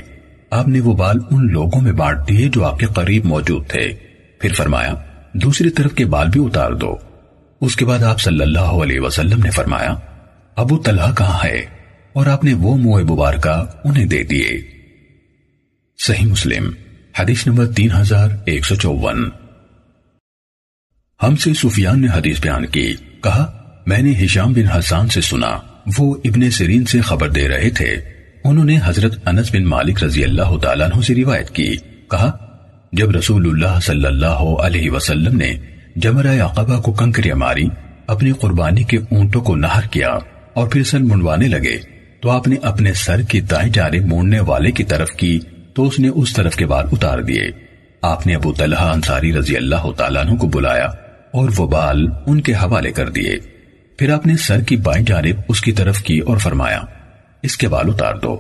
آپ 0.51 0.69
نے 0.69 0.81
وہ 0.81 0.97
بال 0.97 1.17
ان 1.31 1.53
لوگوں 1.53 1.81
میں 1.81 1.93
بانٹ 1.93 2.19
دیے 2.29 2.49
جو 2.49 2.65
آپ 2.65 2.79
کے 2.79 2.87
قریب 2.87 3.25
موجود 3.25 3.67
تھے۔ 3.67 3.93
پھر 4.39 4.53
فرمایا، 4.53 4.95
دوسری 5.33 5.71
طرف 5.71 5.93
کے 5.93 6.05
بال 6.05 6.29
بھی 6.29 6.45
اتار 6.45 6.73
دو۔ 6.73 6.97
اس 7.61 7.77
کے 7.77 7.85
بعد 7.85 8.03
آپ 8.03 8.21
صلی 8.21 8.41
اللہ 8.41 8.59
علیہ 8.59 9.01
وسلم 9.01 9.43
نے 9.43 9.51
فرمایا، 9.51 9.95
ابو 10.57 10.79
طلحہ 10.79 11.15
کہاں 11.15 11.39
ہے؟ 11.45 11.80
اور 12.13 12.27
آپ 12.27 12.45
نے 12.45 12.55
وہ 12.55 12.77
موئے 12.77 13.05
مبارکہ 13.05 13.65
انہیں 13.85 14.07
دے 14.07 14.23
دیے۔ 14.23 14.49
صحیح 16.07 16.27
مسلم، 16.27 16.71
حدیث 17.19 17.47
نمبر 17.47 17.67
تین 17.67 17.89
ہزار 18.01 18.31
ایک 18.45 18.65
سو 18.65 18.75
چوون 18.75 19.29
ہم 21.23 21.37
سے 21.37 21.55
سفیان 21.55 22.01
نے 22.01 22.07
حدیث 22.15 22.41
بیان 22.41 22.67
کی، 22.67 22.95
کہا، 23.23 23.53
میں 23.87 23.99
نے 23.99 24.25
ہشام 24.25 24.53
بن 24.53 24.67
حسان 24.67 25.09
سے 25.09 25.21
سنا، 25.21 25.59
وہ 25.99 26.17
ابن 26.25 26.51
سرین 26.51 26.85
سے 26.85 27.01
خبر 27.01 27.29
دے 27.29 27.49
رہے 27.49 27.71
تھے۔ 27.71 27.95
انہوں 28.45 28.65
نے 28.65 28.79
حضرت 28.85 29.29
انس 29.29 29.55
بن 29.55 29.65
مالک 29.65 30.05
رضی 30.05 30.25
اللہ 30.25 30.59
تعالیٰ 30.63 30.89
عنہ 30.91 31.03
سے 31.03 31.15
روایت 31.15 31.51
کی، 31.51 31.77
کہا، 32.11 32.31
جب 32.93 33.11
رسول 33.11 33.47
اللہ 33.47 33.81
صلی 33.81 34.07
اللہ 34.07 34.43
علیہ 34.63 34.91
وسلم 34.91 35.37
نے 35.37 35.55
جمرہ 35.97 36.41
عقبہ 36.43 36.81
کو 36.81 36.93
کنکریاں 36.93 37.37
ماری، 37.37 37.67
اپنی 38.07 38.33
قربانی 38.33 38.83
کے 38.83 38.97
اونٹوں 38.97 39.41
کو 39.41 39.57
نہر 39.57 39.87
کیا 39.91 40.19
اور 40.55 40.69
پھر 40.69 40.83
سن 40.83 41.09
منڈوانے 41.09 41.49
لگے 41.49 42.00
تو 42.21 42.31
آپ 42.31 42.49
نے 42.49 42.57
اپنے 42.63 42.93
سر 42.93 43.23
کی 43.23 43.41
دائیں 43.41 43.73
جانب 43.73 44.07
موڑنے 44.07 44.41
والے 44.41 44.71
کی 44.71 44.85
طرف 44.85 45.11
کی 45.11 45.41
تو 45.75 45.87
اس 45.87 45.99
نے 45.99 46.09
اس 46.09 46.33
طرف 46.33 46.57
کے 46.57 46.67
بال 46.67 46.87
اتار 46.93 47.19
دیے۔ 47.19 47.51
آپ 48.03 48.27
نے 48.27 48.35
ابو 48.35 48.53
طلحہ 48.53 48.93
انصاری 48.93 49.33
رضی 49.33 49.57
اللہ 49.57 49.93
تعالیٰ 49.97 50.27
عنہ 50.27 50.37
کو 50.37 50.47
بلایا 50.47 50.87
اور 51.33 51.51
وہ 51.57 51.67
بال 51.67 52.07
ان 52.27 52.41
کے 52.41 52.55
حوالے 52.55 52.93
کر 52.93 53.09
دیے۔ 53.09 53.39
پھر 53.99 54.11
آپ 54.11 54.27
نے 54.27 54.37
سر 54.37 54.61
کی 54.61 54.77
بائیں 54.77 55.05
جانب 55.05 55.41
اس 55.49 55.61
کی 55.61 55.73
طرف 55.73 55.99
کی 55.99 56.19
اور 56.19 56.37
فرمایا، 56.37 56.81
اس 57.43 57.57
کے 57.57 57.69
بال 57.69 57.89
اتار 57.89 58.15
دو۔ 58.15 58.39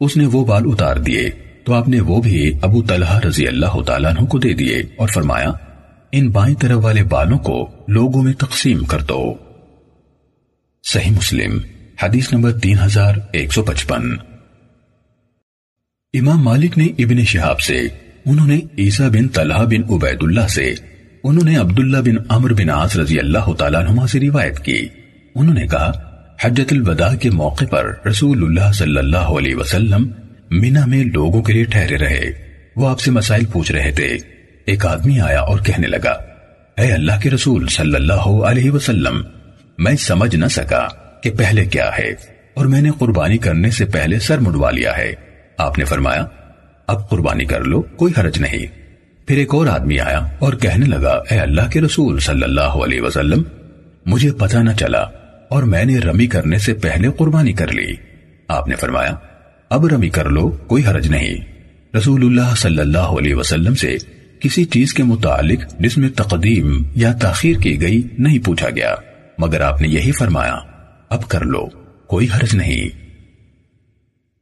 اس 0.00 0.16
نے 0.16 0.26
وہ 0.26 0.44
بال 0.44 0.62
اتار 0.66 0.96
دیے 0.96 1.30
تو 1.64 1.74
آپ 1.74 1.88
نے 1.88 2.00
وہ 2.00 2.22
بھی 2.22 2.52
ابو 2.62 2.82
طلحہ 2.82 3.18
رضی 3.18 3.46
اللہ 3.46 3.82
تعالیٰ 3.86 4.16
عنہ 4.16 4.26
کو 4.26 4.38
دے 4.38 4.54
دیے 4.54 4.76
اور 4.96 5.08
فرمایا، 5.08 5.52
ان 6.12 6.30
بائیں 6.30 6.54
طرف 6.54 6.78
والے 6.82 7.02
بالوں 7.02 7.38
کو 7.38 7.68
لوگوں 7.88 8.22
میں 8.22 8.32
تقسیم 8.32 8.84
کر 8.84 9.02
دو۔ 9.02 9.34
صحیح 10.84 11.10
مسلم۔ 11.10 11.58
حدیث 12.02 12.32
نمبر 12.32 12.52
تین 12.52 12.76
ہزار 12.84 13.14
ایک 13.32 13.52
سو 13.52 13.62
پچپن۔ 13.62 14.16
امام 16.12 16.42
مالک 16.42 16.78
نے 16.78 16.84
ابن 16.84 17.24
شہاب 17.24 17.60
سے، 17.60 17.80
انہوں 18.26 18.46
نے 18.46 18.60
عیسیٰ 18.78 19.08
بن 19.08 19.28
طلحہ 19.28 19.64
بن 19.64 19.92
عبید 19.92 20.18
اللہ 20.20 20.48
سے، 20.48 20.74
انہوں 21.24 21.44
نے 21.44 21.56
عبداللہ 21.56 21.96
بن 21.96 22.14
عمر 22.28 22.52
بن 22.52 22.70
عاص 22.70 22.96
رضی 22.96 23.18
اللہ 23.18 23.52
تعالیٰ 23.58 23.90
نما 23.90 24.06
سے 24.06 24.20
روایت 24.20 24.58
کی۔ 24.58 24.88
انہوں 25.34 25.54
نے 25.54 25.66
کہا 25.66 25.92
حجت 26.40 26.72
الوداع 26.72 27.14
کے 27.14 27.30
موقع 27.30 27.64
پر 27.64 28.06
رسول 28.10 28.42
اللہ 28.42 28.72
صلی 28.72 28.98
اللہ 28.98 29.16
علیہ 29.16 29.54
وسلم 29.54 30.10
مینا 30.50 30.86
میں 30.86 31.04
لوگوں 31.04 31.42
کے 31.42 31.52
لیے 31.52 31.64
ٹھہرے 31.64 31.96
رہے۔ 31.96 32.32
وہ 32.76 32.88
آپ 32.88 33.00
سے 33.00 33.10
مسائل 33.10 33.44
پوچھ 33.44 33.72
رہے 33.72 33.90
تھے۔ 33.90 34.18
ایک 34.66 34.86
آدمی 34.86 35.20
آیا 35.20 35.40
اور 35.40 35.60
کہنے 35.60 35.86
لگا، 35.86 36.12
اے 36.76 36.92
اللہ 36.92 37.20
کے 37.22 37.30
رسول 37.30 37.66
صلی 37.66 37.94
اللہ 37.94 38.36
علیہ 38.48 38.70
وسلم، 38.70 39.22
میں 39.78 39.96
سمجھ 39.96 40.36
نہ 40.36 40.46
سکا۔ 40.46 40.88
کہ 41.22 41.30
پہلے 41.30 41.64
کیا 41.64 41.90
ہے؟ 41.98 42.12
اور 42.54 42.66
میں 42.66 42.82
نے 42.82 42.90
قربانی 42.98 43.38
کرنے 43.38 43.70
سے 43.70 43.84
پہلے 43.84 44.18
سر 44.18 44.38
مڈوا 44.38 44.70
لیا 44.70 44.96
ہے۔ 44.96 45.12
آپ 45.58 45.78
نے 45.78 45.84
فرمایا، 45.84 46.26
اب 46.86 47.10
قربانی 47.10 47.44
کر 47.44 47.60
لو، 47.60 47.82
کوئی 47.82 48.12
حرج 48.20 48.40
نہیں۔ 48.40 48.66
پھر 49.26 49.36
ایک 49.36 49.54
اور 49.54 49.66
آدمی 49.66 50.00
آیا 50.00 50.18
اور 50.38 50.52
کہنے 50.52 50.86
لگا، 50.86 51.22
اے 51.30 51.38
اللہ 51.38 51.70
کے 51.70 51.80
رسول 51.80 52.18
صلی 52.18 52.42
اللہ 52.42 52.60
علیہ 52.60 53.00
وسلم، 53.00 53.42
مجھے 54.06 54.32
پتہ 54.32 54.58
نہ 54.58 54.70
چلا 54.72 55.02
اور 55.48 55.62
میں 55.62 55.84
نے 55.84 55.98
رمی 55.98 56.26
کرنے 56.26 56.58
سے 56.58 56.74
پہلے 56.74 57.08
قربانی 57.16 57.52
کر 57.52 57.72
لی۔ 57.72 57.94
آپ 58.48 58.68
نے 58.68 58.74
فرمایا، 58.76 59.14
اب 59.68 59.86
رمی 59.86 60.08
کر 60.08 60.24
لو، 60.24 60.50
کوئی 60.50 60.86
حرج 60.86 61.08
نہیں۔ 61.08 61.34
رسول 61.96 62.24
اللہ 62.24 62.54
صلی 62.54 62.78
اللہ 62.78 62.98
علیہ 62.98 63.34
وسلم 63.34 63.74
سے 63.74 63.96
کسی 64.40 64.64
چیز 64.64 64.94
کے 64.94 65.02
متعلق 65.02 65.80
جس 65.80 65.98
میں 65.98 66.08
تقدیم 66.08 66.82
یا 66.94 67.12
تاخیر 67.12 67.56
کی 67.56 67.80
گئی 67.80 68.02
نہیں 68.18 68.38
پوچھا 68.38 68.70
گیا، 68.70 68.94
مگر 69.38 69.60
آپ 69.60 69.80
نے 69.80 69.88
یہی 69.88 70.12
فرمایا 70.12 70.56
اب 71.12 71.28
کر 71.28 71.44
لو، 71.44 71.66
کوئی 72.06 72.26
حرج 72.36 72.54
نہیں۔ 72.54 72.88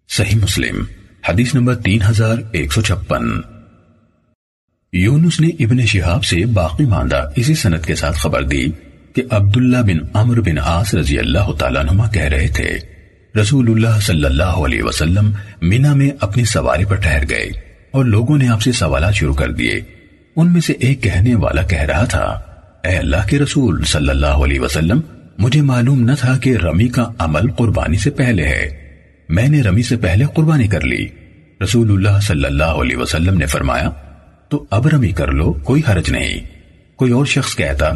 صحیح 0.08 0.36
مسلم، 0.36 0.84
حدیث 1.28 1.54
نمبر 1.54 1.74
تین 1.74 2.02
ہزار 2.02 2.38
ایک 2.52 2.72
سو 2.72 2.82
چھپن۔ 2.82 3.30
یونس 4.92 5.40
نے 5.40 5.48
ابن 5.60 5.86
شہاب 5.86 6.24
سے 6.24 6.44
باقی 6.46 6.84
ماندہ 6.84 7.28
اسی 7.36 7.54
سنت 7.54 7.86
کے 7.86 7.94
ساتھ 7.94 8.16
خبر 8.16 8.42
دی 8.42 8.66
کہ 9.14 9.22
عبداللہ 9.30 9.82
بن 9.82 9.98
عمر 10.14 10.40
بن 10.40 10.58
آس 10.58 10.94
رضی 10.94 11.18
اللہ 11.18 11.52
تعالیٰ 11.58 11.84
نما 11.84 12.06
کہہ 12.08 12.22
رہے 12.22 12.48
تھے، 12.48 12.78
رسول 13.40 13.70
اللہ 13.70 14.00
صلی 14.00 14.24
اللہ 14.24 14.58
علیہ 14.64 14.82
وسلم 14.82 15.32
مینا 15.62 15.94
میں 15.94 16.10
اپنی 16.20 16.44
سواری 16.44 16.84
پر 16.84 16.96
ٹھہر 16.96 17.28
گئے 17.30 17.48
اور 17.90 18.04
لوگوں 18.04 18.38
نے 18.38 18.48
آپ 18.48 18.62
سے 18.62 18.72
سوالات 18.72 19.14
شروع 19.14 19.34
کر 19.34 19.52
دیے۔ 19.52 19.80
ان 20.36 20.52
میں 20.52 20.60
سے 20.60 20.72
ایک 20.72 21.02
کہنے 21.02 21.34
والا 21.34 21.62
کہہ 21.62 21.82
رہا 21.82 22.04
تھا، 22.04 22.24
اے 22.84 22.96
اللہ 22.96 23.26
کے 23.28 23.38
رسول 23.38 23.84
صلی 23.84 24.08
اللہ 24.08 24.44
علیہ 24.44 24.60
وسلم 24.60 25.00
مجھے 25.40 25.62
معلوم 25.62 26.02
نہ 26.02 26.12
تھا 26.20 26.36
کہ 26.36 26.56
رمی 26.56 26.88
کا 26.88 27.12
عمل 27.18 27.50
قربانی 27.50 27.96
سے 27.96 28.10
پہلے 28.10 28.44
ہے۔ 28.44 28.70
میں 29.28 29.48
نے 29.48 29.62
رمی 29.62 29.82
سے 29.82 29.96
پہلے 29.96 30.24
قربانی 30.34 30.68
کر 30.68 30.80
لی۔ 30.80 31.08
رسول 31.62 31.90
اللہ 31.90 32.20
صلی 32.20 32.44
اللہ 32.44 32.64
علیہ 32.64 32.96
وسلم 32.96 33.38
نے 33.38 33.46
فرمایا، 33.46 33.90
تو 34.48 34.66
اب 34.70 34.86
رمی 34.86 35.08
کر 35.08 35.28
لو، 35.28 35.52
کوئی 35.52 35.82
حرج 35.88 36.10
نہیں۔ 36.10 36.40
کوئی 36.96 37.12
اور 37.12 37.26
شخص 37.26 37.56
کہتا، 37.56 37.86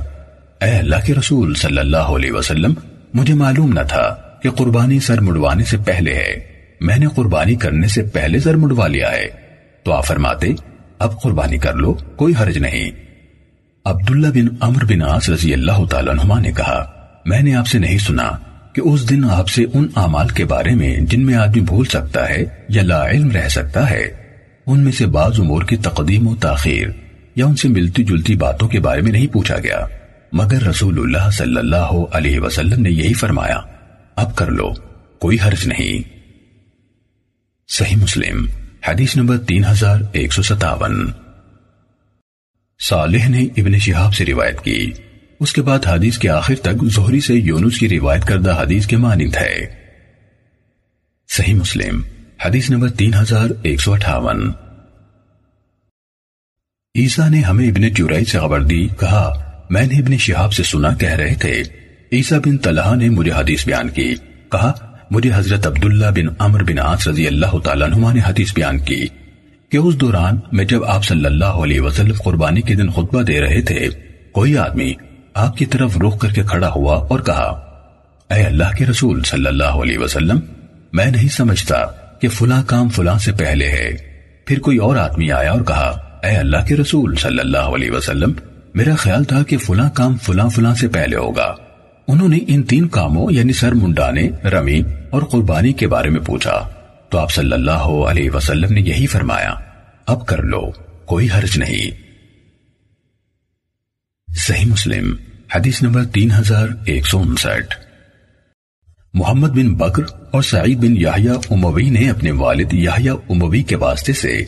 اے 0.64 0.70
اللہ 0.70 0.96
کے 1.04 1.14
رسول 1.14 1.54
صلی 1.54 1.78
اللہ 1.78 1.96
علیہ 1.96 2.32
وسلم، 2.32 2.74
مجھے 3.14 3.34
معلوم 3.34 3.72
نہ 3.72 3.80
تھا 3.88 4.16
کہ 4.42 4.50
قربانی 4.50 5.00
سر 5.00 5.20
مڑوانے 5.20 5.64
سے 5.64 5.76
پہلے 5.76 6.14
ہے۔ 6.14 6.40
میں 6.80 6.96
نے 6.96 7.06
قربانی 7.14 7.54
کرنے 7.54 7.88
سے 7.88 8.02
پہلے 8.02 8.40
سر 8.40 8.54
مڑوا 8.54 8.86
لیا 8.86 9.12
ہے۔ 9.12 9.26
تو 9.82 9.92
آپ 9.92 10.06
فرماتے، 10.06 10.46
اب 10.98 11.22
قربانی 11.22 11.58
کر 11.58 11.74
لو، 11.74 11.94
کوئی 11.94 12.34
حرج 12.42 12.58
نہیں۔ 12.58 12.90
عبداللہ 13.84 14.26
بن 14.26 14.46
عمر 14.60 14.84
بن 14.84 15.02
آس 15.02 15.30
رضی 15.30 15.54
اللہ 15.54 15.84
تعالیٰ 15.90 16.14
نما 16.14 16.40
نے 16.40 16.52
کہا 16.52 16.93
میں 17.24 17.42
نے 17.42 17.54
آپ 17.54 17.66
سے 17.66 17.78
نہیں 17.78 17.98
سنا 17.98 18.30
کہ 18.72 18.80
اس 18.80 19.10
دن 19.10 19.24
آپ 19.30 19.48
سے 19.48 19.64
ان 19.74 19.86
اعمال 19.96 20.28
کے 20.28 20.44
بارے 20.44 20.70
میں 20.70 20.96
جن 21.00 21.26
میں 21.26 21.34
آدمی 21.34 21.60
بھول 21.60 21.84
سکتا 21.84 22.28
ہے 22.28 22.44
یا 22.68 22.82
لا 22.82 23.10
علم 23.10 23.30
رہ 23.30 23.48
سکتا 23.48 23.90
ہے، 23.90 24.02
ان 24.66 24.80
میں 24.80 24.92
سے 24.92 25.06
بعض 25.06 25.40
امور 25.40 25.62
کی 25.62 25.76
تقدیم 25.76 26.28
و 26.28 26.36
تاخیر 26.36 26.88
یا 27.36 27.46
ان 27.46 27.56
سے 27.56 27.68
ملتی 27.68 28.04
جلتی 28.04 28.34
باتوں 28.34 28.68
کے 28.68 28.80
بارے 28.80 29.00
میں 29.00 29.12
نہیں 29.12 29.26
پوچھا 29.26 29.58
گیا۔ 29.58 29.86
مگر 30.32 30.62
رسول 30.62 30.98
اللہ 30.98 31.30
صلی 31.30 31.56
اللہ 31.56 31.92
علیہ 32.12 32.40
وسلم 32.40 32.82
نے 32.82 32.90
یہی 32.90 33.14
فرمایا، 33.14 33.60
اب 34.16 34.36
کر 34.36 34.50
لو، 34.50 34.72
کوئی 35.18 35.38
حرج 35.46 35.68
نہیں۔ 35.68 36.08
صحیح 37.68 37.96
مسلم، 37.96 38.46
حدیث 38.88 39.16
نمبر 39.16 39.38
تین 39.38 39.64
ہزار 39.64 40.00
ایک 40.12 40.32
سو 40.32 40.42
ستاون۔ 40.42 41.12
صالح 42.80 43.28
نے 43.28 43.42
ابن 43.56 43.78
شہاب 43.78 44.14
سے 44.14 44.24
روایت 44.24 44.60
کی۔ 44.60 44.90
اس 45.44 45.52
کے 45.52 45.62
بعد 45.62 45.86
حدیث 45.86 46.18
کے 46.18 46.28
آخر 46.28 46.54
تک 46.54 46.84
زہری 46.84 47.20
سے 47.20 47.34
یونس 47.34 47.78
کی 47.78 47.88
روایت 47.88 48.24
کردہ 48.24 48.62
حدیث 48.62 48.86
کے 48.86 48.96
مانند 48.96 49.34
ہے 49.36 49.66
صحیح 51.28 51.54
مسلم، 51.54 52.00
حدیث 52.44 52.70
نمبر 52.70 52.88
تین 52.88 53.14
ہزار 53.14 53.50
ایک 53.62 53.80
سو 53.80 53.92
اٹھاون۔ 53.92 54.50
عیسیٰ 56.98 57.30
نے 57.30 57.40
ہمیں 57.40 57.68
ابن 57.68 57.88
جورائی 57.88 58.24
سے 58.24 58.38
خبر 58.38 58.62
دی، 58.62 58.88
کہا، 59.00 59.32
میں 59.70 59.86
نے 59.86 59.98
ابن 59.98 60.16
شہاب 60.16 60.52
سے 60.52 60.62
سنا، 60.62 60.94
کہہ 60.94 61.14
رہے 61.14 61.34
تھے، 61.34 61.62
عیسیٰ 62.12 62.38
بن 62.38 62.58
طلحہ 62.58 62.94
نے 62.94 63.08
مجھے 63.08 63.32
حدیث 63.32 63.66
بیان 63.66 63.88
کی۔ 63.88 64.14
کہا، 64.52 64.72
مجھے 65.10 65.30
حضرت 65.34 65.66
عبداللہ 65.66 66.06
بن 66.06 66.34
عمر 66.38 66.62
بن 66.62 66.78
عاص 66.78 67.08
رضی 67.08 67.26
اللہ 67.26 67.58
تعالیٰ 67.58 67.92
عنہ 67.92 68.12
نے 68.14 68.20
حدیث 68.26 68.54
بیان 68.54 68.78
کی 68.78 69.06
کہ 69.68 69.76
اس 69.76 70.00
دوران 70.00 70.40
میں 70.52 70.64
جب 70.64 70.84
آپ 70.84 71.04
صلی 71.04 71.26
اللہ 71.26 71.64
علیہ 71.64 71.80
وسلم 71.80 72.22
قربانی 72.24 72.60
کے 72.60 72.74
دن 72.74 72.90
خطبہ 72.90 73.22
دے 73.22 73.40
رہے 73.40 73.62
تھے، 73.62 73.88
کوئی 74.32 74.58
آدمی 74.58 74.92
آپ 75.34 75.56
کی 75.56 75.66
طرف 75.66 75.98
رخ 75.98 76.18
کر 76.18 76.28
کے 76.28 76.42
کھڑا 76.42 76.70
ہوا 76.76 76.96
اور 76.96 77.20
کہا، 77.20 77.46
اے 78.30 78.42
اللہ 78.42 78.76
کے 78.78 78.86
رسول 78.86 79.22
صلی 79.22 79.46
اللہ 79.46 79.64
علیہ 79.64 79.98
وسلم، 79.98 80.38
میں 80.92 81.06
نہیں 81.06 81.28
سمجھتا 81.28 81.76
کہ 82.20 82.28
فلاں 82.28 82.62
کام 82.66 82.88
فلاں 82.88 83.18
سے 83.18 83.32
پہلے 83.32 83.68
ہے. 83.68 83.92
پھر 84.44 84.58
کوئی 84.58 84.78
اور 84.78 84.96
آدمی 84.96 85.32
آیا 85.32 85.52
اور 85.52 85.60
کہا، 85.60 86.18
اے 86.22 86.36
اللہ 86.36 86.56
کے 86.68 86.76
رسول 86.76 87.16
صلی 87.16 87.38
اللہ 87.38 87.58
علیہ 87.58 87.90
وسلم، 87.90 88.32
میرا 88.74 88.94
خیال 88.94 89.24
تھا 89.24 89.42
کہ 89.42 89.58
فلاں 89.58 89.90
کام 89.90 90.16
فلاں 90.16 90.48
فلاں 90.48 90.74
سے 90.74 90.88
پہلے 90.88 91.16
ہوگا. 91.16 91.54
انہوں 92.08 92.28
نے 92.28 92.38
ان 92.46 92.62
تین 92.62 92.88
کاموں 92.88 93.32
یعنی 93.32 93.52
سر 93.52 93.72
منڈانے، 93.72 94.30
رمی 94.44 94.82
اور 95.10 95.22
قربانی 95.22 95.72
کے 95.72 95.88
بارے 95.88 96.10
میں 96.10 96.20
پوچھا۔ 96.20 96.68
تو 97.08 97.18
آپ 97.18 97.30
صلی 97.30 97.52
اللہ 97.52 97.86
علیہ 98.10 98.30
وسلم 98.30 98.72
نے 98.72 98.80
یہی 98.80 99.06
فرمایا، 99.06 99.54
اب 100.06 100.26
کر 100.26 100.42
لو، 100.42 100.70
کوئی 101.06 101.28
حرج 101.38 101.58
نہیں۔ 101.58 102.03
صحیح 104.36 104.66
مسلم، 104.66 105.16
حدیث 105.54 105.82
نمبر 105.82 106.04
تین 106.04 106.30
ہزار 106.30 106.68
ایک 106.86 107.06
سو 107.06 107.20
انسٹھ۔ 107.20 107.76
محمد 109.14 109.48
بن 109.48 109.74
بکر 109.74 110.02
اور 110.32 110.42
سعید 110.42 110.78
بن 110.78 110.96
یحییٰ 110.96 111.36
اموی 111.50 111.90
نے 111.90 112.10
اپنے 112.10 112.30
والد 112.30 112.74
یحییٰ 112.74 113.16
اموی 113.28 113.62
کے 113.62 113.76
واسطے 113.76 114.12
سے 114.12 114.38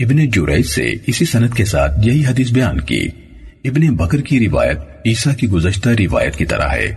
ابن 0.00 0.30
جوریج 0.30 0.66
سے 0.66 0.94
اسی 1.06 1.24
سنت 1.24 1.54
کے 1.54 1.64
ساتھ 1.64 2.06
یہی 2.06 2.26
حدیث 2.26 2.52
بیان 2.52 2.80
کی۔ 2.80 3.08
ابن 3.64 3.96
بکر 3.96 4.20
کی 4.20 4.48
روایت 4.48 4.78
عیسیٰ 5.06 5.36
کی 5.36 5.48
گزشتہ 5.48 5.88
روایت 5.88 6.36
کی 6.36 6.44
طرح 6.44 6.68
ہے۔ 6.68 6.94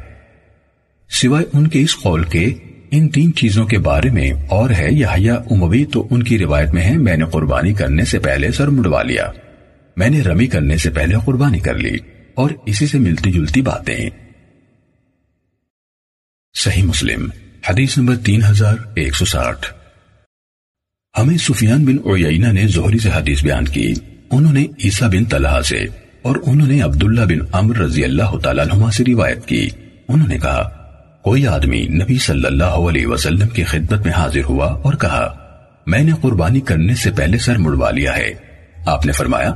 سوائے 1.09 1.45
ان 1.53 1.67
کے 1.67 1.81
اس 1.81 1.97
قول 1.97 2.23
کے، 2.23 2.53
ان 2.91 3.09
تین 3.09 3.33
چیزوں 3.33 3.65
کے 3.65 3.77
بارے 3.77 4.09
میں 4.09 4.31
اور 4.31 4.69
ہے، 4.69 4.87
یحییٰ 4.91 5.37
اموی 5.51 5.85
تو 5.85 6.07
ان 6.11 6.23
کی 6.23 6.37
روایت 6.37 6.69
میں 6.73 6.83
ہے، 6.83 6.97
میں 6.97 7.17
نے 7.17 7.25
قربانی 7.31 7.73
کرنے 7.73 8.05
سے 8.05 8.19
پہلے 8.19 8.51
سر 8.51 8.67
مڑوا 8.67 9.03
لیا۔ 9.03 9.31
میں 9.97 10.09
نے 10.09 10.21
رمی 10.21 10.47
کرنے 10.47 10.77
سے 10.77 10.89
پہلے 10.89 11.15
قربانی 11.25 11.59
کر 11.59 11.77
لی۔ 11.77 12.14
اور 12.35 12.49
اسی 12.65 12.87
سے 12.87 12.97
ملتی 12.97 13.31
جلتی 13.31 13.61
باتیں۔ 13.61 14.09
صحیح 16.53 16.83
مسلم، 16.83 17.29
حدیث 17.69 17.97
نمبر 17.97 18.15
تین 18.15 18.41
ہزار 18.49 18.75
ایک 18.95 19.15
سو 19.15 19.25
ساٹھ۔ 19.25 19.73
ہمیں 21.17 21.37
سفیان 21.37 21.85
بن 21.85 21.95
اوینا 22.03 22.51
نے 22.51 22.67
زہری 22.67 22.99
سے 22.99 23.09
حدیث 23.09 23.43
بیان 23.43 23.65
کی۔ 23.65 23.93
انہوں 24.31 24.53
نے 24.53 24.65
عیسیٰ 24.83 25.07
بن 25.07 25.25
طلحہ 25.25 25.61
سے 25.61 25.85
اور 26.21 26.35
انہوں 26.45 26.67
نے 26.67 26.81
عبداللہ 26.81 27.21
بن 27.21 27.47
عمر 27.51 27.77
رضی 27.77 28.03
اللہ 28.03 28.37
تعالیٰ 28.43 28.65
عنہ 28.71 28.91
سے 28.91 29.03
روایت 29.07 29.45
کی۔ 29.45 29.69
انہوں 30.07 30.27
نے 30.27 30.37
کہا، 30.37 30.69
کوئی 31.23 31.47
آدمی 31.47 31.87
نبی 31.87 32.17
صلی 32.17 32.45
اللہ 32.45 32.63
علیہ 32.63 33.07
وسلم 33.07 33.47
کی 33.47 33.63
خدمت 33.63 34.05
میں 34.05 34.13
حاضر 34.13 34.43
ہوا 34.43 34.67
اور 34.67 34.93
کہا، 34.93 35.37
میں 35.87 36.03
نے 36.03 36.11
قربانی 36.21 36.59
کرنے 36.59 36.95
سے 36.95 37.11
پہلے 37.11 37.37
سر 37.37 37.57
مڑوا 37.57 37.91
لیا 37.91 38.17
ہے۔ 38.17 38.33
آپ 38.85 39.05
نے 39.05 39.11
فرمایا، 39.11 39.55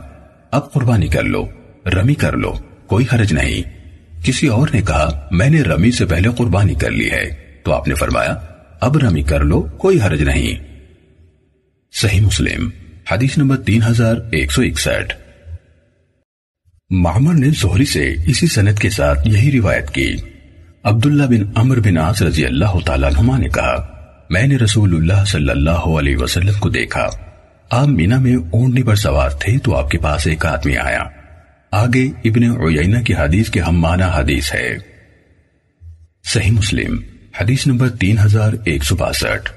اب 0.52 0.74
قربانی 0.74 1.08
کر 1.08 1.24
لو، 1.24 1.48
رمی 1.86 2.14
کر 2.14 2.38
لو۔ 2.38 2.54
کوئی 2.90 3.06
حرج 3.14 3.34
نہیں۔ 3.34 3.80
کسی 4.24 4.48
اور 4.48 4.68
نے 4.74 4.82
کہا، 4.82 5.28
میں 5.32 5.50
نے 5.50 5.62
رمی 5.62 5.92
سے 5.92 6.06
پہلے 6.06 6.30
قربانی 6.38 6.74
کر 6.74 6.92
لی 6.92 7.12
ہے۔ 7.12 7.36
تو 7.64 7.74
آپ 7.74 7.88
نے 7.88 7.94
فرمایا، 7.94 8.36
اب 8.82 8.98
رمی 8.98 9.24
کر 9.24 9.40
لو، 9.40 9.62
کوئی 9.62 10.02
حرج 10.02 10.22
نہیں۔ 10.22 10.64
صحیح 11.92 12.22
مسلم، 12.22 12.70
حدیث 13.12 13.38
نمبر 13.38 13.58
تین 13.58 13.84
ہزار 13.84 14.16
ایک 14.32 14.52
سو 14.52 14.62
اکسٹھ۔ 14.62 15.16
معمر 16.90 17.34
نے 17.34 17.48
زہری 17.62 17.86
سے 17.86 18.14
اسی 18.26 18.48
سنت 18.48 18.80
کے 18.80 18.90
ساتھ 18.90 19.28
یہی 19.28 19.52
روایت 19.52 19.90
کی۔ 19.90 20.16
عبداللہ 20.84 21.24
بن 21.24 21.52
عمر 21.56 21.80
بن 21.80 21.98
آس 21.98 22.22
رضی 22.22 22.46
اللہ 22.46 22.80
تعالیٰ 22.86 23.10
عنہ 23.18 23.38
نے 23.38 23.50
کہا، 23.50 23.88
میں 24.30 24.48
نے 24.48 24.56
رسول 24.56 24.96
اللہ 24.96 25.26
صلی 25.26 25.50
اللہ 25.50 25.70
علیہ 25.72 26.18
وسلم 26.18 26.54
کو 26.60 26.70
دیکھا۔ 26.70 27.10
آپ 27.70 27.88
مینا 27.88 28.20
میں 28.20 28.36
اونٹنی 28.36 28.84
پر 28.84 28.96
سوار 28.96 29.30
تھے 29.30 29.58
تو 29.58 29.76
آپ 29.76 29.92
کے 29.92 29.98
پاس 29.98 30.28
ایک 30.28 30.46
آدمی 30.46 30.78
آیا۔ 30.78 31.04
آگے 31.72 32.30
ابن 32.30 32.44
عیینہ 32.44 33.00
کی 33.00 33.16
حدیث 33.16 33.50
کے 33.50 33.62
ہم 33.62 33.80
معنی 33.80 34.04
حدیث 34.16 34.54
ہے۔ 34.54 34.78
صحیح 36.34 36.52
مسلم، 36.52 36.98
حدیث 37.42 37.68
نمبر 37.68 37.90
تین 37.90 38.20
ہزار 38.20 38.54
ایک 38.66 38.84
سو 38.84 38.96
باسٹھ۔ 38.96 39.52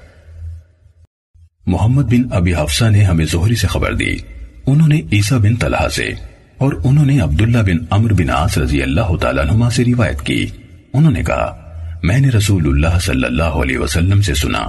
محمد 1.65 2.03
بن 2.03 2.21
ابی 2.31 2.53
حفصہ 2.53 2.85
نے 2.85 3.03
ہمیں 3.03 3.25
زہری 3.25 3.55
سے 3.55 3.67
خبر 3.67 3.93
دی۔ 3.93 4.17
انہوں 4.65 4.87
نے 4.87 5.01
عیسیٰ 5.11 5.37
بن 5.37 5.55
طلحہ 5.55 5.89
سے 5.89 6.11
اور 6.57 6.73
انہوں 6.83 7.05
نے 7.05 7.19
عبداللہ 7.19 7.57
بن 7.57 7.85
عمر 7.89 8.13
بن 8.13 8.29
عاص 8.29 8.57
رضی 8.57 8.81
اللہ 8.81 9.15
تعالیٰ 9.21 9.45
نما 9.45 9.69
سے 9.69 9.83
روایت 9.83 10.21
کی۔ 10.21 10.45
انہوں 10.93 11.11
نے 11.11 11.23
کہا، 11.23 11.57
میں 12.03 12.19
نے 12.19 12.29
رسول 12.29 12.67
اللہ 12.67 12.99
صلی 12.99 13.25
اللہ 13.25 13.43
علیہ 13.43 13.77
وسلم 13.77 14.21
سے 14.21 14.33
سنا، 14.33 14.63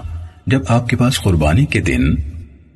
جب 0.47 0.61
آپ 0.69 0.89
کے 0.89 0.97
پاس 0.97 1.21
قربانی 1.21 1.67
کے 1.67 1.81
دن 1.81 2.15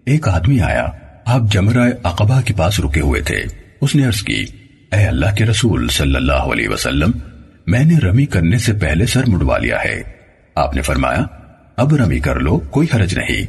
ایک 0.06 0.28
آدمی 0.28 0.60
آیا، 0.60 0.86
آپ 1.24 1.40
جمرہ 1.52 1.90
اقبا 2.02 2.40
کے 2.40 2.54
پاس 2.54 2.80
رکے 2.80 3.00
ہوئے 3.00 3.20
تھے۔ 3.20 3.67
اس 3.80 3.94
نے 3.94 4.06
عرض 4.06 4.22
کی، 4.22 4.44
اے 4.92 5.06
اللہ 5.06 5.34
کے 5.36 5.46
رسول 5.46 5.88
صلی 5.88 6.16
اللہ 6.16 6.32
علیہ 6.32 6.68
وسلم، 6.68 7.10
میں 7.66 7.84
نے 7.84 7.98
رمی 7.98 8.26
کرنے 8.26 8.58
سے 8.58 8.72
پہلے 8.72 9.06
سر 9.06 9.22
مڑوا 9.26 9.58
لیا 9.58 9.76
ہے۔ 9.84 10.02
آپ 10.54 10.74
نے 10.74 10.82
فرمایا، 10.82 11.20
اب 11.76 11.94
رمی 11.94 12.18
کر 12.18 12.40
لو، 12.40 12.58
کوئی 12.58 12.88
حرج 12.94 13.18
نہیں۔ 13.18 13.42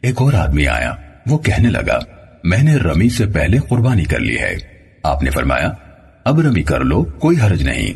ایک 0.00 0.14
اور 0.22 0.32
آدمی 0.32 0.66
آیا، 0.66 0.94
وہ 1.26 1.38
کہنے 1.38 1.70
لگا، 1.70 1.98
میں 2.44 2.62
نے 2.62 2.76
رمی 2.76 3.08
سے 3.08 3.26
پہلے 3.26 3.58
قربانی 3.58 4.04
کر 4.04 4.20
لی 4.20 4.38
ہے۔ 4.38 4.54
آپ 5.02 5.22
نے 5.22 5.30
فرمایا، 5.30 5.70
اب 6.24 6.40
رمی 6.40 6.62
کر 6.62 6.80
لو، 6.80 7.04
کوئی 7.04 7.36
حرج 7.40 7.62
نہیں۔ 7.62 7.92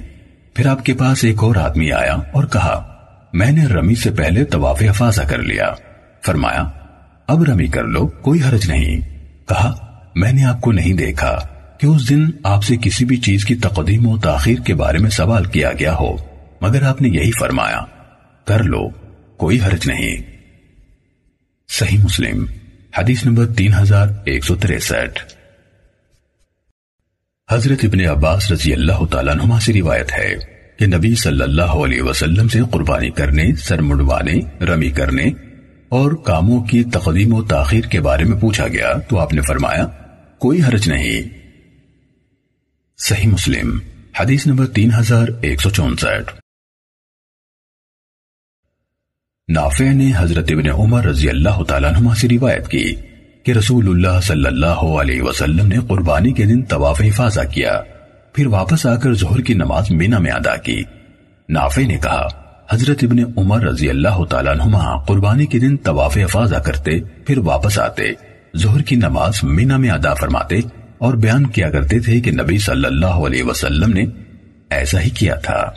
پھر 0.55 0.67
آپ 0.67 0.85
کے 0.85 0.95
پاس 0.95 1.25
ایک 1.25 1.43
اور 1.43 1.57
آدمی 1.57 1.93
آیا 1.93 2.15
اور 2.15 2.45
کہا، 2.45 2.95
میں 3.33 3.51
نے 3.51 3.67
رمی 3.67 3.95
سے 3.95 4.11
پہلے 4.11 4.45
طواف 4.45 4.83
افاظہ 4.89 5.23
کر 5.23 5.39
لیا۔ 5.39 5.67
فرمایا، 6.23 6.65
اب 7.27 7.43
رمی 7.43 7.67
کر 7.67 7.85
لو، 7.85 8.07
کوئی 8.07 8.41
حرج 8.49 8.71
نہیں۔ 8.71 9.01
کہا، 9.49 10.01
میں 10.15 10.33
نے 10.33 10.45
آپ 10.45 10.61
کو 10.61 10.73
نہیں 10.73 10.93
دیکھا۔ 10.93 11.39
کہ 11.81 11.87
اس 11.87 12.09
دن 12.09 12.31
آپ 12.43 12.65
سے 12.65 12.77
کسی 12.83 13.05
بھی 13.05 13.17
چیز 13.17 13.45
کی 13.45 13.55
تقدیم 13.55 14.07
و 14.07 14.19
تاخیر 14.19 14.59
کے 14.59 14.75
بارے 14.75 14.99
میں 14.99 15.11
سوال 15.11 15.45
کیا 15.45 15.71
گیا 15.79 15.95
ہو، 15.95 16.17
مگر 16.61 16.83
آپ 16.83 17.03
نے 17.03 17.09
یہی 17.09 17.31
فرمایا، 17.41 17.81
کر 18.45 18.63
لو، 18.63 18.89
کوئی 19.37 19.61
حرج 19.61 19.89
نہیں۔ 19.89 20.17
صحیح 21.69 21.99
مسلم، 21.99 22.45
حدیث 22.99 23.27
نمبر 23.27 23.47
تین 23.47 23.73
ہزار 23.75 24.09
ایک 24.25 24.45
سو 24.45 24.57
تریسٹھ۔ 24.57 25.21
حضرت 27.51 27.79
ابن 27.83 28.01
عباس 28.01 28.53
رضی 28.53 28.73
اللہ 28.73 29.05
تعالیٰ 29.11 29.35
نما 29.35 29.61
سے 29.61 29.73
روایت 29.73 30.13
ہے 30.19 30.35
کہ 30.79 30.87
نبی 30.87 31.15
صلی 31.15 31.43
اللہ 31.43 31.63
علیہ 31.63 32.03
وسلم 32.03 32.49
سے 32.49 32.61
قربانی 32.71 33.11
کرنے، 33.11 33.55
سر 33.55 33.81
مڈوانے 33.81 34.65
رمی 34.65 34.91
کرنے 34.91 35.25
اور 35.89 36.13
کاموں 36.13 36.65
کی 36.65 36.85
تقدیم 36.85 37.35
و 37.35 37.43
تاخیر 37.43 37.85
کے 37.85 38.01
بارے 38.01 38.25
میں 38.25 38.41
پوچھا 38.41 38.69
گیا 38.69 38.93
تو 39.09 39.19
آپ 39.19 39.33
نے 39.33 39.41
فرمایا، 39.41 39.87
کوئی 40.39 40.63
حرج 40.63 40.89
نہیں۔ 40.89 41.46
صحیح 42.99 43.29
مسلم، 43.29 43.79
حدیث 44.21 44.47
نمبر 44.47 44.67
تین 44.67 44.91
ہزار 44.99 45.29
ایک 45.41 45.61
سو 45.61 45.71
چونسٹھ۔ 45.71 46.33
نافع 49.49 49.85
نے 49.85 50.13
حضرت 50.17 50.45
ابن 50.51 50.71
عمر 50.71 51.05
رضی 51.05 51.29
اللہ 51.29 51.63
تعالیٰ 51.63 51.95
عنہ 51.97 52.15
سے 52.15 52.29
روایت 52.29 52.69
کی 52.69 52.95
کہ 53.43 53.53
رسول 53.53 53.89
اللہ 53.89 54.21
صلی 54.23 54.47
اللہ 54.47 54.83
علیہ 55.01 55.23
وسلم 55.23 55.67
نے 55.67 55.77
قربانی 55.89 56.33
کے 56.33 56.45
دن 56.45 56.63
طواف 56.63 57.01
حفاظہ 57.01 57.41
کیا، 57.55 57.81
پھر 58.33 58.47
واپس 58.47 58.87
آ 58.87 58.97
کر 58.97 59.15
ظہر 59.15 59.41
کی 59.41 59.55
نماز 59.55 59.91
مینا 59.91 60.19
میں 60.19 60.33
ادا 60.33 60.57
کی۔ 60.57 60.83
نافع 61.49 61.83
نے 61.83 61.99
کہا، 61.99 62.27
حضرت 62.71 62.99
ابن 63.03 63.19
عمر 63.37 63.63
رضی 63.63 63.91
اللہ 63.91 64.25
تعالیٰ 64.25 64.61
عنہ 64.61 65.05
قربانی 65.07 65.47
کے 65.47 65.59
دن 65.59 65.77
طواف 65.77 66.17
حفاظہ 66.17 66.57
کرتے، 66.57 67.01
پھر 67.27 67.39
واپس 67.39 67.79
آتے، 67.79 68.13
ظہر 68.57 68.83
کی 68.83 68.97
نماز 68.97 69.45
مینا 69.45 69.77
میں 69.77 69.91
ادا 69.91 70.15
فرماتے 70.15 70.61
اور 70.99 71.15
بیان 71.15 71.47
کیا 71.47 71.71
کرتے 71.71 72.01
تھے 72.01 72.21
کہ 72.21 72.31
نبی 72.31 72.59
صلی 72.59 72.85
اللہ 72.85 73.07
علیہ 73.07 73.43
وسلم 73.43 73.93
نے 73.93 74.05
ایسا 74.71 75.01
ہی 75.01 75.11
کیا 75.11 75.35
تھا۔ 75.35 75.73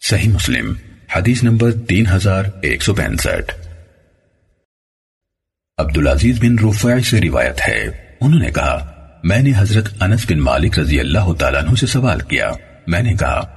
صحیح 0.00 0.28
مسلم، 0.28 0.72
حدیث 1.16 1.42
نمبر 1.42 1.72
تین 1.72 2.06
ہزار 2.06 2.44
ایک 2.62 2.82
سو 2.82 2.94
پینسٹھ۔ 2.94 3.54
عبدالعزیز 5.78 6.38
بن 6.40 6.68
رفع 6.68 6.98
سے 7.10 7.20
روایت 7.20 7.68
ہے۔ 7.68 7.84
انہوں 8.20 8.40
نے 8.40 8.50
کہا، 8.50 8.92
میں 9.24 9.38
نے 9.38 9.52
حضرت 9.56 10.02
انس 10.02 10.26
بن 10.30 10.38
مالک 10.38 10.78
رضی 10.78 11.00
اللہ 11.00 11.32
تعالیٰ 11.38 11.62
عنہ 11.62 11.74
سے 11.74 11.86
سوال 11.86 12.20
کیا۔ 12.20 12.50
میں 12.86 13.02
نے 13.02 13.14
کہا، 13.14 13.52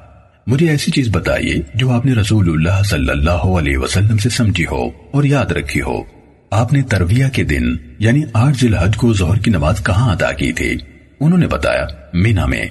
مجھے 0.47 0.69
ایسی 0.69 0.91
چیز 0.91 1.09
بتائیے 1.11 1.53
جو 1.75 1.89
آپ 1.89 2.05
نے 2.05 2.13
رسول 2.13 2.49
اللہ 2.49 2.83
صلی 2.83 3.09
اللہ 3.09 3.29
علیہ 3.31 3.77
وسلم 3.77 4.17
سے 4.17 4.29
سمجھی 4.29 4.65
ہو 4.71 4.89
اور 5.11 5.23
یاد 5.23 5.45
رکھی 5.45 5.81
ہو۔ 5.81 6.18
آپ 6.51 6.73
نے 6.73 6.81
ترویہ 6.81 7.25
کے 7.33 7.43
دن 7.43 7.63
یعنی 7.99 8.21
آٹھ 8.33 8.57
ذی 8.57 8.67
الحج 8.67 8.95
کو 8.95 9.13
ظہر 9.13 9.39
کی 9.39 9.51
نماز 9.51 9.83
کہاں 9.83 10.11
ادا 10.11 10.31
کی 10.31 10.53
تھی؟ 10.53 10.77
انہوں 11.19 11.39
نے 11.39 11.47
بتایا، 11.47 11.85
مینا 12.13 12.45
میں۔ 12.45 12.65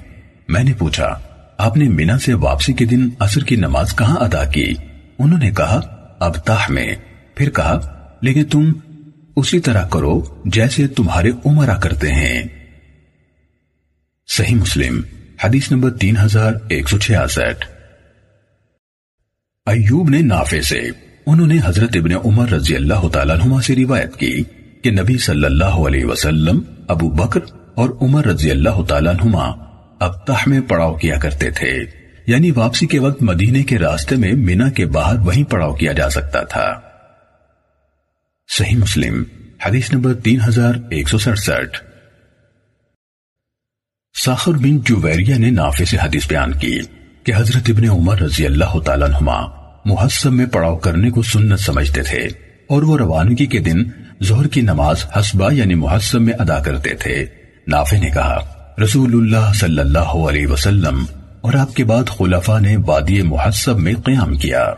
میں 0.47 0.63
نے 0.63 0.73
پوچھا، 0.73 1.19
آپ 1.57 1.77
نے 1.77 1.89
مینا 1.89 2.19
سے 2.19 2.33
واپسی 2.33 2.73
کے 2.73 2.85
دن 2.85 3.09
اثر 3.19 3.43
کی 3.43 3.55
نماز 3.55 3.95
کہاں 3.95 4.17
ادا 4.17 4.45
کی؟ 4.45 4.73
انہوں 5.19 5.39
نے 5.39 5.51
کہا 5.51 5.79
اب 6.19 6.45
تاہ 6.45 6.71
میں۔ 6.71 6.95
پھر 7.35 7.49
کہا، 7.49 7.79
لیکن 8.21 8.45
تم 8.45 8.71
اسی 9.35 9.59
طرح 9.59 9.87
کرو 9.87 10.41
جیسے 10.45 10.87
تمہارے 10.87 11.31
عمرہ 11.45 11.77
کرتے 11.79 12.11
ہیں۔ 12.11 12.43
صحیح 14.27 14.55
مسلم، 14.55 15.01
حدیث 15.43 15.71
نمبر 15.71 15.89
تین 15.89 16.17
ہزار 16.17 16.53
ایک 16.69 16.89
سو 16.89 16.97
چھیاسٹھ۔ 16.97 17.65
ایوب 19.65 20.09
نے 20.09 20.21
نافے 20.21 20.61
سے 20.61 20.81
انہوں 21.31 21.47
نے 21.47 21.57
حضرت 21.63 21.89
ابن 21.95 22.11
عمر 22.25 22.49
رضی 22.49 22.75
اللہ 22.75 23.07
تعالیٰ 23.07 23.39
عنہ 23.39 23.61
سے 23.61 23.75
روایت 23.75 24.15
کی 24.15 24.43
کہ 24.81 24.91
نبی 24.91 25.17
صلی 25.17 25.45
اللہ 25.45 25.65
علیہ 25.65 26.05
وسلم، 26.05 26.61
ابو 26.87 27.09
بکر 27.09 27.39
اور 27.75 27.89
عمر 28.01 28.25
رضی 28.25 28.51
اللہ 28.51 28.83
تعالیٰ 28.83 29.13
عنہ 29.13 29.37
ابتح 29.99 30.43
میں 30.47 30.61
پڑاؤ 30.61 30.95
کیا 30.95 31.17
کرتے 31.17 31.51
تھے۔ 31.51 31.85
یعنی 32.27 32.51
واپسی 32.51 32.87
کے 32.87 32.99
وقت 32.99 33.23
مدینے 33.23 33.63
کے 33.63 33.79
راستے 33.79 34.15
میں 34.15 34.33
مینا 34.33 34.69
کے 34.69 34.85
باہر 34.85 35.19
وہیں 35.19 35.43
پڑاؤ 35.43 35.73
کیا 35.73 35.91
جا 35.91 36.09
سکتا 36.09 36.43
تھا۔ 36.43 36.79
صحیح 38.57 38.77
مسلم، 38.77 39.23
حدیث 39.65 39.93
نمبر 39.93 40.13
تین 40.13 40.39
ہزار 40.47 40.73
ایک 40.89 41.09
سو 41.09 41.17
سڑسٹھ۔ 41.17 41.83
ساخر 44.17 44.51
بن 44.51 44.79
جویریہ 44.79 45.35
نے 45.35 45.49
نافع 45.49 45.83
سے 45.83 45.97
حدیث 46.03 46.27
بیان 46.27 46.53
کی 46.53 46.79
کہ 47.23 47.33
حضرت 47.35 47.69
ابن 47.69 47.89
عمر 47.89 48.21
رضی 48.21 48.45
اللہ 48.45 48.79
تعالیٰ 48.85 49.09
محسب 49.85 50.31
میں 50.31 50.45
پڑاؤ 50.45 50.77
کرنے 50.77 51.09
کو 51.09 51.21
سنت 51.21 51.59
سمجھتے 51.59 52.01
تھے 52.01 52.19
اور 52.67 52.83
وہ 52.83 52.97
روانگی 52.97 53.45
کے 53.45 53.59
دن 53.59 53.83
زہر 54.21 54.47
کی 54.47 54.61
نماز 54.61 55.05
حسبہ 55.19 55.53
یعنی 55.53 55.73
محسب 55.73 56.21
میں 56.21 56.33
ادا 56.33 56.59
کرتے 56.59 56.93
تھے۔ 56.93 57.25
نافع 57.67 57.97
نے 57.97 58.09
کہا، 58.09 58.53
رسول 58.83 59.13
اللہ 59.13 59.53
صلی 59.53 59.79
اللہ 59.79 59.99
علیہ 59.99 60.47
وسلم 60.47 61.05
اور 61.41 61.53
آپ 61.53 61.75
کے 61.75 61.83
بعد 61.83 62.03
خلفاء 62.09 62.59
نے 62.59 62.77
وادی 62.85 63.21
محسب 63.21 63.79
میں 63.79 63.93
قیام 64.05 64.35
کیا۔ 64.35 64.73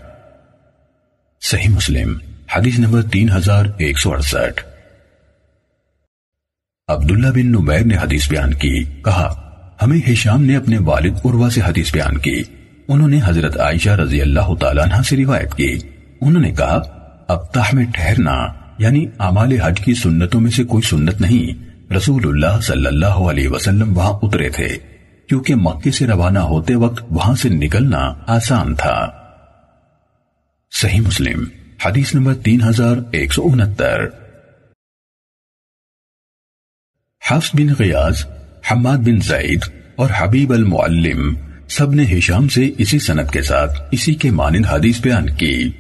صحیح 1.42 1.70
مسلم، 1.70 2.18
حدیث 2.56 2.80
نمبر 2.80 3.02
تین 3.02 3.30
ہزار 3.30 3.66
ایک 3.78 4.00
سو 4.00 4.12
اڑسٹھ۔ 4.12 4.64
عبداللہ 6.88 7.28
بن 7.28 7.52
نمیر 7.52 7.86
نے 7.86 7.96
حدیث 7.96 8.30
بیان 8.30 8.54
کی، 8.54 8.84
کہا، 8.84 9.48
ہمیں 9.82 10.12
ہشام 10.12 10.44
نے 10.44 10.56
اپنے 10.56 10.78
والد 10.78 11.14
عروہ 11.26 11.50
سے 11.50 11.62
حدیث 11.62 11.94
بیان 11.94 12.18
کی۔ 12.18 12.44
انہوں 12.88 13.08
نے 13.08 13.20
حضرت 13.26 13.60
عائشہ 13.60 13.90
رضی 13.90 14.22
اللہ 14.22 14.56
تعالیٰ 14.60 14.84
عنہ 14.84 15.02
سے 15.02 15.18
روایت 15.18 15.54
کی۔ 15.54 15.80
انہوں 16.22 16.42
نے 16.42 16.52
کہا، 16.52 16.82
اب 17.28 17.54
تاہ 17.54 17.70
میں 17.74 17.86
ٹھہرنا 17.94 18.48
یعنی 18.78 19.06
اعمال 19.20 19.52
حج 19.52 19.80
کی 19.80 19.94
سنتوں 19.94 20.42
میں 20.42 20.52
سے 20.52 20.64
کوئی 20.64 20.88
سنت 20.88 21.22
نہیں۔ 21.22 21.72
رسول 21.94 22.22
اللہ 22.26 22.62
صلی 22.62 22.86
اللہ 22.86 23.06
علیہ 23.06 23.48
وسلم 23.48 23.98
وہاں 23.98 24.20
اترے 24.22 24.50
تھے۔ 24.50 24.68
کیونکہ 25.30 25.56
مکے 25.56 25.92
سے 25.92 26.08
روانہ 26.08 26.40
ہوتے 26.40 26.76
وقت 26.76 27.04
وہاں 27.10 27.36
سے 27.36 27.50
نکلنا 27.50 28.14
آسان 28.28 28.76
تھا۔ 28.76 29.08
صحیح 30.72 31.02
مسلم، 31.02 31.44
حدیث 31.86 32.16
نمبر 32.16 32.34
تین 32.34 32.62
ہزار 32.62 32.98
ایک 33.12 33.34
سو 33.34 33.42
انہتر۔ 33.46 34.08
حفظ 37.32 37.52
بن 37.54 37.74
غیاز 37.80 38.26
حماد 38.72 38.98
بن 38.98 39.20
زید 39.20 39.60
اور 39.96 40.10
حبیب 40.18 40.54
المعلم 40.54 41.36
سب 41.72 41.94
نے 41.94 42.18
ہشام 42.18 42.48
سے 42.48 42.70
اسی 42.78 43.00
سنت 43.00 43.32
کے 43.32 43.42
ساتھ 43.42 43.82
اسی 43.92 44.14
کے 44.14 44.32
مانند 44.32 44.66
حدیث 44.66 45.02
بیان 45.02 45.30
کی۔ 45.30 45.72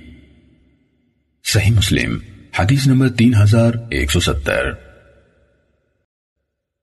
صحیح 1.43 1.71
مسلم، 1.71 2.17
حدیث 2.59 2.87
نمبر 2.87 3.09
تین 3.09 3.35
ہزار 3.35 3.71
ایک 3.89 4.11
سو 4.11 4.19
ستر۔ 4.19 4.71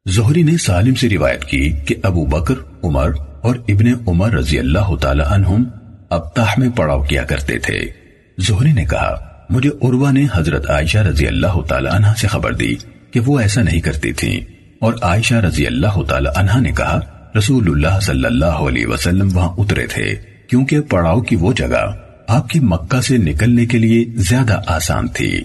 زہری 0.07 0.43
نے 0.43 0.57
سالم 0.57 0.95
سے 0.95 1.09
روایت 1.09 1.45
کی 1.45 1.73
کہ 1.87 1.95
ابو 2.03 2.27
بکر، 2.27 2.55
عمر 2.85 3.11
اور 3.43 3.55
ابن 3.69 3.93
عمر 4.07 4.33
رضی 4.33 4.59
اللہ 4.59 4.97
تعالی 4.97 5.23
عنہم 5.27 5.65
اب 6.11 6.35
تاہ 6.35 6.55
میں 6.59 6.69
پڑاؤ 6.69 7.03
کیا 7.03 7.25
کرتے 7.25 7.59
تھے۔ 7.59 7.91
زہری 8.39 8.73
نے 8.73 8.85
کہا، 8.85 9.17
مجھے 9.51 9.71
عروہ 9.71 10.13
نے 10.13 10.27
حضرت 10.35 10.71
عائشہ 10.71 10.99
رضی 10.99 11.27
اللہ 11.27 11.61
تعالی 11.69 11.89
عنہ 11.93 12.07
سے 12.19 12.27
خبر 12.27 12.55
دی 12.55 12.75
کہ 13.11 13.21
وہ 13.21 13.41
ایسا 13.41 13.63
نہیں 13.63 13.81
کرتی 13.81 14.13
تھی 14.13 14.45
اور 14.81 14.95
عائشہ 15.03 15.35
رضی 15.35 15.67
اللہ 15.67 16.03
تعالی 16.03 16.29
عنہ 16.37 16.61
نے 16.61 16.73
کہا 16.73 17.01
رسول 17.37 17.69
اللہ 17.69 18.01
صلی 18.01 18.25
اللہ 18.25 18.45
علیہ 18.45 18.87
وسلم 18.87 19.37
وہاں 19.37 19.49
اترے 19.59 19.87
تھے، 19.87 20.15
کیونکہ 20.47 20.81
پڑاؤ 20.81 21.21
کی 21.21 21.37
وہ 21.37 21.53
جگہ 21.53 21.97
آپ 22.29 22.49
کی 22.49 22.61
مکہ 22.61 23.01
سے 23.01 23.17
نکلنے 23.17 23.67
کے 23.67 23.79
لیے 23.79 24.05
زیادہ 24.15 24.61
آسان 24.67 25.09
تھی۔ 25.09 25.45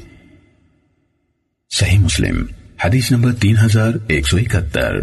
صحیح 1.69 1.99
مسلم، 1.99 2.45
حدیث 2.85 3.11
نمبر 3.11 3.33
تین 3.33 3.55
ہزار 3.57 3.91
ایک 4.07 4.27
سو 4.27 4.37
اکہتر۔ 4.37 4.99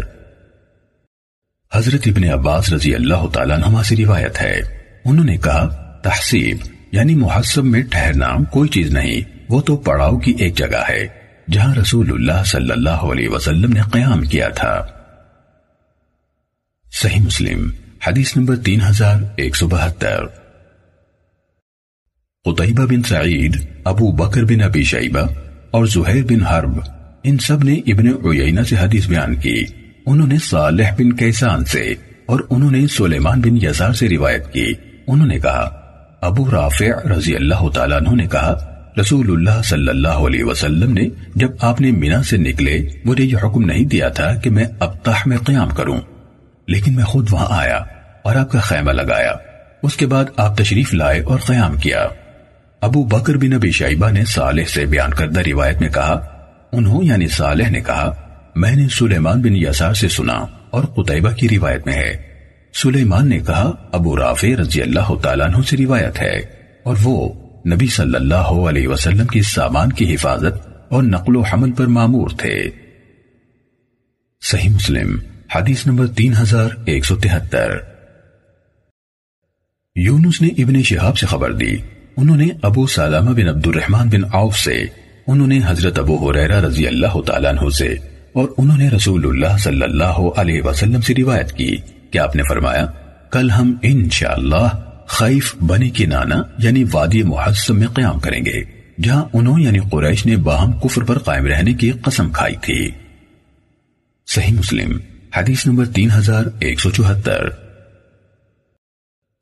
حضرت 1.73 2.01
ابن 2.05 2.23
عباس 2.23 2.73
رضی 2.73 2.95
اللہ 2.95 3.27
تعالیٰ 3.33 3.57
نما 3.57 3.83
سے 3.83 3.95
روایت 3.95 4.41
ہے۔ 4.41 4.61
انہوں 5.05 5.25
نے 5.25 5.37
کہا 5.37 5.67
تحصیب 6.03 6.57
یعنی 6.91 7.15
محسب 7.15 7.63
میں 7.63 7.81
ٹھہرنا 7.81 8.43
کوئی 8.51 8.69
چیز 8.69 8.91
نہیں، 8.91 9.21
وہ 9.49 9.61
تو 9.61 9.77
پڑاؤ 9.77 10.17
کی 10.17 10.33
ایک 10.39 10.57
جگہ 10.57 10.83
ہے، 10.89 11.07
جہاں 11.51 11.75
رسول 11.75 12.11
اللہ 12.11 12.43
صلی 12.45 12.71
اللہ 12.71 12.89
علیہ 12.89 13.29
وسلم 13.29 13.73
نے 13.73 13.81
قیام 13.91 14.21
کیا 14.21 14.49
تھا۔ 14.49 14.87
صحیح 16.93 17.21
مسلم، 17.21 17.69
حدیث 18.07 18.37
نمبر 18.37 18.55
تین 18.55 18.81
ہزار 18.81 19.21
ایک 19.35 19.55
سو 19.55 19.67
بہتر۔ 19.67 20.25
قطعبہ 22.45 22.85
بن 22.85 23.03
سعید، 23.03 23.67
ابو 23.83 24.11
بکر 24.11 24.43
بن 24.43 24.61
ابی 24.61 24.83
شیبہ 24.83 25.19
اور 25.71 25.85
زہیر 25.85 26.23
بن 26.23 26.41
حرب، 26.41 26.79
ان 27.23 27.37
سب 27.37 27.63
نے 27.63 27.73
ابن 27.73 28.07
عیینہ 28.07 28.61
سے 28.61 28.75
حدیث 28.75 29.07
بیان 29.07 29.35
کی۔ 29.35 29.65
انہوں 30.05 30.27
نے 30.27 30.35
صالح 30.43 30.93
بن 30.93 31.13
کیسان 31.13 31.65
سے 31.65 31.93
اور 32.25 32.39
انہوں 32.49 32.71
نے 32.71 32.87
سلیمان 32.87 33.41
بن 33.41 33.57
یزار 33.57 33.93
سے 33.93 34.09
روایت 34.09 34.53
کی۔ 34.53 34.73
انہوں 35.07 35.27
نے 35.27 35.39
کہا، 35.39 35.69
ابو 36.21 36.51
رافع 36.51 37.09
رضی 37.09 37.35
اللہ 37.35 37.69
تعالیٰ 37.69 37.97
عنہ 37.97 38.15
نے 38.15 38.27
کہا 38.27 38.75
رسول 39.01 39.31
اللہ 39.31 39.61
صلی 39.61 39.89
اللہ 39.89 40.21
علیہ 40.27 40.43
وسلم 40.43 40.93
نے 40.93 41.07
جب 41.35 41.49
آپ 41.61 41.81
نے 41.81 41.91
مینا 41.91 42.23
سے 42.23 42.37
نکلے، 42.37 42.87
مجھے 43.05 43.23
یہ 43.23 43.37
حکم 43.43 43.65
نہیں 43.65 43.85
دیا 43.85 44.09
تھا 44.09 44.35
کہ 44.35 44.49
میں 44.49 44.65
اب 44.79 45.03
تاہ 45.03 45.21
میں 45.25 45.37
قیام 45.37 45.69
کروں۔ 45.69 46.01
لیکن 46.67 46.95
میں 46.95 47.03
خود 47.03 47.27
وہاں 47.31 47.47
آیا 47.49 47.79
اور 48.23 48.35
آپ 48.35 48.51
کا 48.51 48.59
خیمہ 48.59 48.91
لگایا۔ 48.91 49.31
اس 49.83 49.95
کے 49.95 50.07
بعد 50.07 50.25
آپ 50.37 50.57
تشریف 50.57 50.93
لائے 50.93 51.21
اور 51.21 51.39
قیام 51.39 51.77
کیا۔ 51.77 52.07
ابو 52.81 53.03
بکر 53.03 53.37
بن 53.37 53.53
ابی 53.53 53.71
شیبہ 53.71 54.11
نے 54.11 54.25
صالح 54.25 54.63
سے 54.63 54.85
بیان 54.85 55.13
کردہ 55.13 55.39
روایت 55.39 55.81
میں 55.81 55.89
کہا، 55.89 56.25
انہوں 56.71 57.03
یعنی 57.03 57.27
صالح 57.27 57.69
نے 57.69 57.81
کہا، 57.81 58.13
میں 58.55 58.75
نے 58.75 58.87
سلیمان 58.87 59.41
بن 59.41 59.55
یسار 59.55 59.93
سے 59.93 60.07
سنا 60.07 60.45
اور 60.69 60.83
قطعبہ 60.83 61.29
کی 61.29 61.49
روایت 61.49 61.85
میں 61.85 61.93
ہے۔ 61.93 62.23
سلیمان 62.73 63.29
نے 63.29 63.39
کہا، 63.39 63.71
ابو 63.91 64.17
رافع 64.17 64.47
رضی 64.61 64.81
اللہ 64.81 65.15
تعالیٰ 65.23 65.45
عنہ 65.47 65.61
سے 65.69 65.77
روایت 65.77 66.21
ہے 66.21 66.39
اور 66.83 66.95
وہ 67.03 67.33
نبی 67.73 67.87
صلی 67.87 68.15
اللہ 68.15 68.69
علیہ 68.69 68.87
وسلم 68.87 69.27
کی 69.27 69.41
سامان 69.41 69.91
کی 69.91 70.15
حفاظت 70.15 70.67
اور 70.89 71.03
نقل 71.03 71.35
و 71.35 71.41
حمل 71.41 71.71
پر 71.71 71.85
معمور 71.85 72.29
تھے۔ 72.37 72.69
صحیح 74.41 74.69
مسلم۔ 74.69 75.17
حدیث 75.55 75.87
نمبر 75.87 76.07
تین 76.07 76.33
ہزار 76.41 76.69
ایک 76.85 77.05
سو 77.05 77.15
تہتر۔ 77.15 77.71
یونس 79.95 80.41
نے 80.41 80.47
ابن 80.47 80.83
شہاب 80.83 81.17
سے 81.17 81.25
خبر 81.25 81.51
دی۔ 81.51 81.77
انہوں 82.17 82.37
نے 82.37 82.47
ابو 82.61 82.87
سالامہ 82.87 83.29
بن 83.29 83.47
عبد 83.47 83.67
الرحمن 83.67 84.09
بن 84.09 84.23
عوف 84.33 84.57
سے، 84.57 84.83
انہوں 85.27 85.47
نے 85.47 85.59
حضرت 85.65 85.99
ابو 85.99 86.29
حریرہ 86.29 86.61
رضی 86.61 86.87
اللہ 86.87 87.21
تعالیٰ 87.21 87.51
عنہ 87.51 87.69
سے، 87.69 87.95
اور 88.33 88.49
انہوں 88.57 88.77
نے 88.77 88.89
رسول 88.89 89.27
اللہ 89.27 89.57
صلی 89.57 89.81
اللہ 89.81 90.19
علیہ 90.37 90.61
وسلم 90.61 91.01
سے 91.01 91.13
روایت 91.17 91.51
کی 91.51 91.77
کہ 92.11 92.17
آپ 92.19 92.35
نے 92.35 92.43
فرمایا، 92.43 92.85
کل 93.31 93.51
ہم 93.51 93.75
انشاءاللہ 93.81 94.67
خیف 95.07 95.55
بنی 95.55 95.89
کی 95.89 96.05
نانا 96.05 96.43
یعنی 96.57 96.83
وادی 96.91 97.23
محسم 97.23 97.79
میں 97.79 97.87
قیام 97.87 98.19
کریں 98.19 98.45
گے، 98.45 98.63
جہاں 99.01 99.25
انہوں 99.33 99.59
یعنی 99.59 99.79
قریش 99.79 100.25
نے 100.25 100.37
باہم 100.37 100.71
کفر 100.71 101.03
پر 101.03 101.17
قائم 101.19 101.45
رہنے 101.45 101.73
کی 101.73 101.91
قسم 101.91 102.31
کھائی 102.31 102.55
تھی۔ 102.61 102.91
صحیح 104.27 104.53
مسلم۔ 104.53 104.99
حدیث 105.35 105.67
نمبر 105.67 105.85
تین 105.85 106.09
ہزار 106.11 106.43
ایک 106.59 106.79
سو 106.79 106.91
چوہتر۔ 106.91 107.45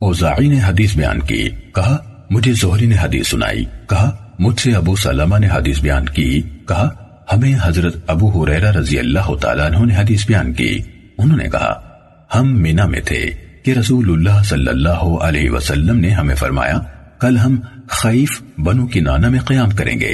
اوزاعی 0.01 0.47
نے 0.47 0.59
حدیث 0.65 0.97
بیان 0.97 1.19
کی، 1.19 1.49
کہا، 1.75 2.25
مجھے 2.29 2.53
زہری 2.53 2.85
نے 2.85 2.95
حدیث 3.01 3.27
سنائی۔ 3.27 3.65
کہا، 3.89 4.33
مجھ 4.39 4.59
سے 4.59 4.71
ابو 4.75 4.95
سلمہ 4.95 5.37
نے 5.37 5.47
حدیث 5.47 5.81
بیان 5.81 6.05
کی۔ 6.05 6.41
کہا، 6.67 6.89
ہمیں 7.33 7.55
حضرت 7.61 7.95
ابو 8.07 8.43
حریرہ 8.43 8.71
رضی 8.71 8.99
اللہ 8.99 9.35
تعالیٰ 9.41 9.71
عنہ 9.71 9.85
نے 9.85 9.95
حدیث 9.95 10.27
بیان 10.27 10.53
کی۔ 10.53 10.79
انہوں 11.17 11.37
نے 11.37 11.49
کہا، 11.49 11.97
ہم 12.35 12.61
مینا 12.61 12.85
میں 12.85 13.01
تھے 13.01 13.31
کہ 13.63 13.71
رسول 13.71 14.09
اللہ 14.09 14.43
صلی 14.43 14.67
اللہ 14.67 15.17
علیہ 15.21 15.49
وسلم 15.49 15.99
نے 15.99 16.09
ہمیں 16.09 16.35
فرمایا، 16.35 16.79
کل 17.19 17.37
ہم 17.37 17.59
خیف 17.87 18.41
بنو 18.57 18.87
کی 18.87 18.99
نانا 18.99 19.29
میں 19.29 19.39
قیام 19.39 19.69
کریں 19.69 19.99
گے، 19.99 20.13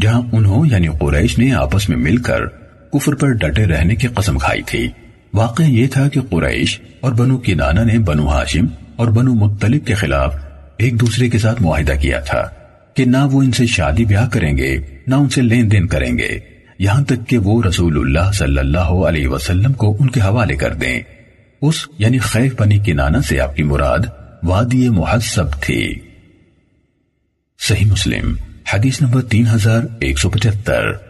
جہاں 0.00 0.22
انہوں 0.32 0.66
یعنی 0.66 0.88
قریش 0.88 1.38
نے 1.38 1.52
آپس 1.52 1.88
میں 1.88 1.96
مل 1.96 2.16
کر 2.16 2.46
کفر 2.92 3.14
پر 3.14 3.32
ڈٹے 3.32 3.66
رہنے 3.66 3.94
کی 3.94 4.08
قسم 4.08 4.38
کھائی 4.38 4.62
تھی۔ 4.62 4.88
واقع 5.34 5.62
یہ 5.62 5.86
تھا 5.86 6.08
کہ 6.08 6.20
قریش 6.20 6.80
اور 7.00 7.12
بنو 7.12 7.38
کی 7.38 7.54
نانا 7.54 7.82
نے 7.82 7.98
بنو 7.98 8.28
ہاشم 8.28 8.66
اور 8.96 9.08
بنو 9.08 9.34
مطلب 9.34 9.86
کے 9.86 9.94
خلاف 9.94 10.36
ایک 10.76 11.00
دوسرے 11.00 11.28
کے 11.28 11.38
ساتھ 11.38 11.62
معاہدہ 11.62 11.92
کیا 12.00 12.20
تھا 12.20 12.48
کہ 12.94 13.04
نہ 13.04 13.16
وہ 13.32 13.42
ان 13.42 13.52
سے 13.52 13.66
شادی 13.66 14.04
بیاہ 14.04 14.28
کریں 14.28 14.56
گے، 14.56 14.76
نہ 15.06 15.14
ان 15.14 15.28
سے 15.28 15.42
لین 15.42 15.70
دین 15.70 15.86
کریں 15.86 16.18
گے۔ 16.18 16.38
یہاں 16.78 17.04
تک 17.04 17.28
کہ 17.28 17.38
وہ 17.38 17.62
رسول 17.62 17.98
اللہ 17.98 18.32
صلی 18.32 18.58
اللہ 18.58 18.78
علیہ 18.78 19.28
وسلم 19.28 19.72
کو 19.72 19.96
ان 20.00 20.10
کے 20.10 20.20
حوالے 20.20 20.56
کر 20.56 20.74
دیں۔ 20.74 21.00
اس 21.62 21.74
یعنی 21.98 22.18
خیف 22.18 22.54
بنی 22.60 22.78
کی 22.78 22.92
نانا 22.92 23.22
سے 23.22 23.40
آپ 23.40 23.56
کی 23.56 23.62
مراد 23.62 23.98
وادی 24.42 24.88
محسب 24.88 25.62
تھی۔ 25.62 25.94
صحیح 27.58 27.86
مسلم، 27.86 28.34
حدیث 28.74 29.02
نمبر 29.02 29.22
تین 29.22 29.46
ہزار 29.46 29.82
ایک 30.00 30.18
سو 30.18 30.30
پچہتر۔ 30.30 31.05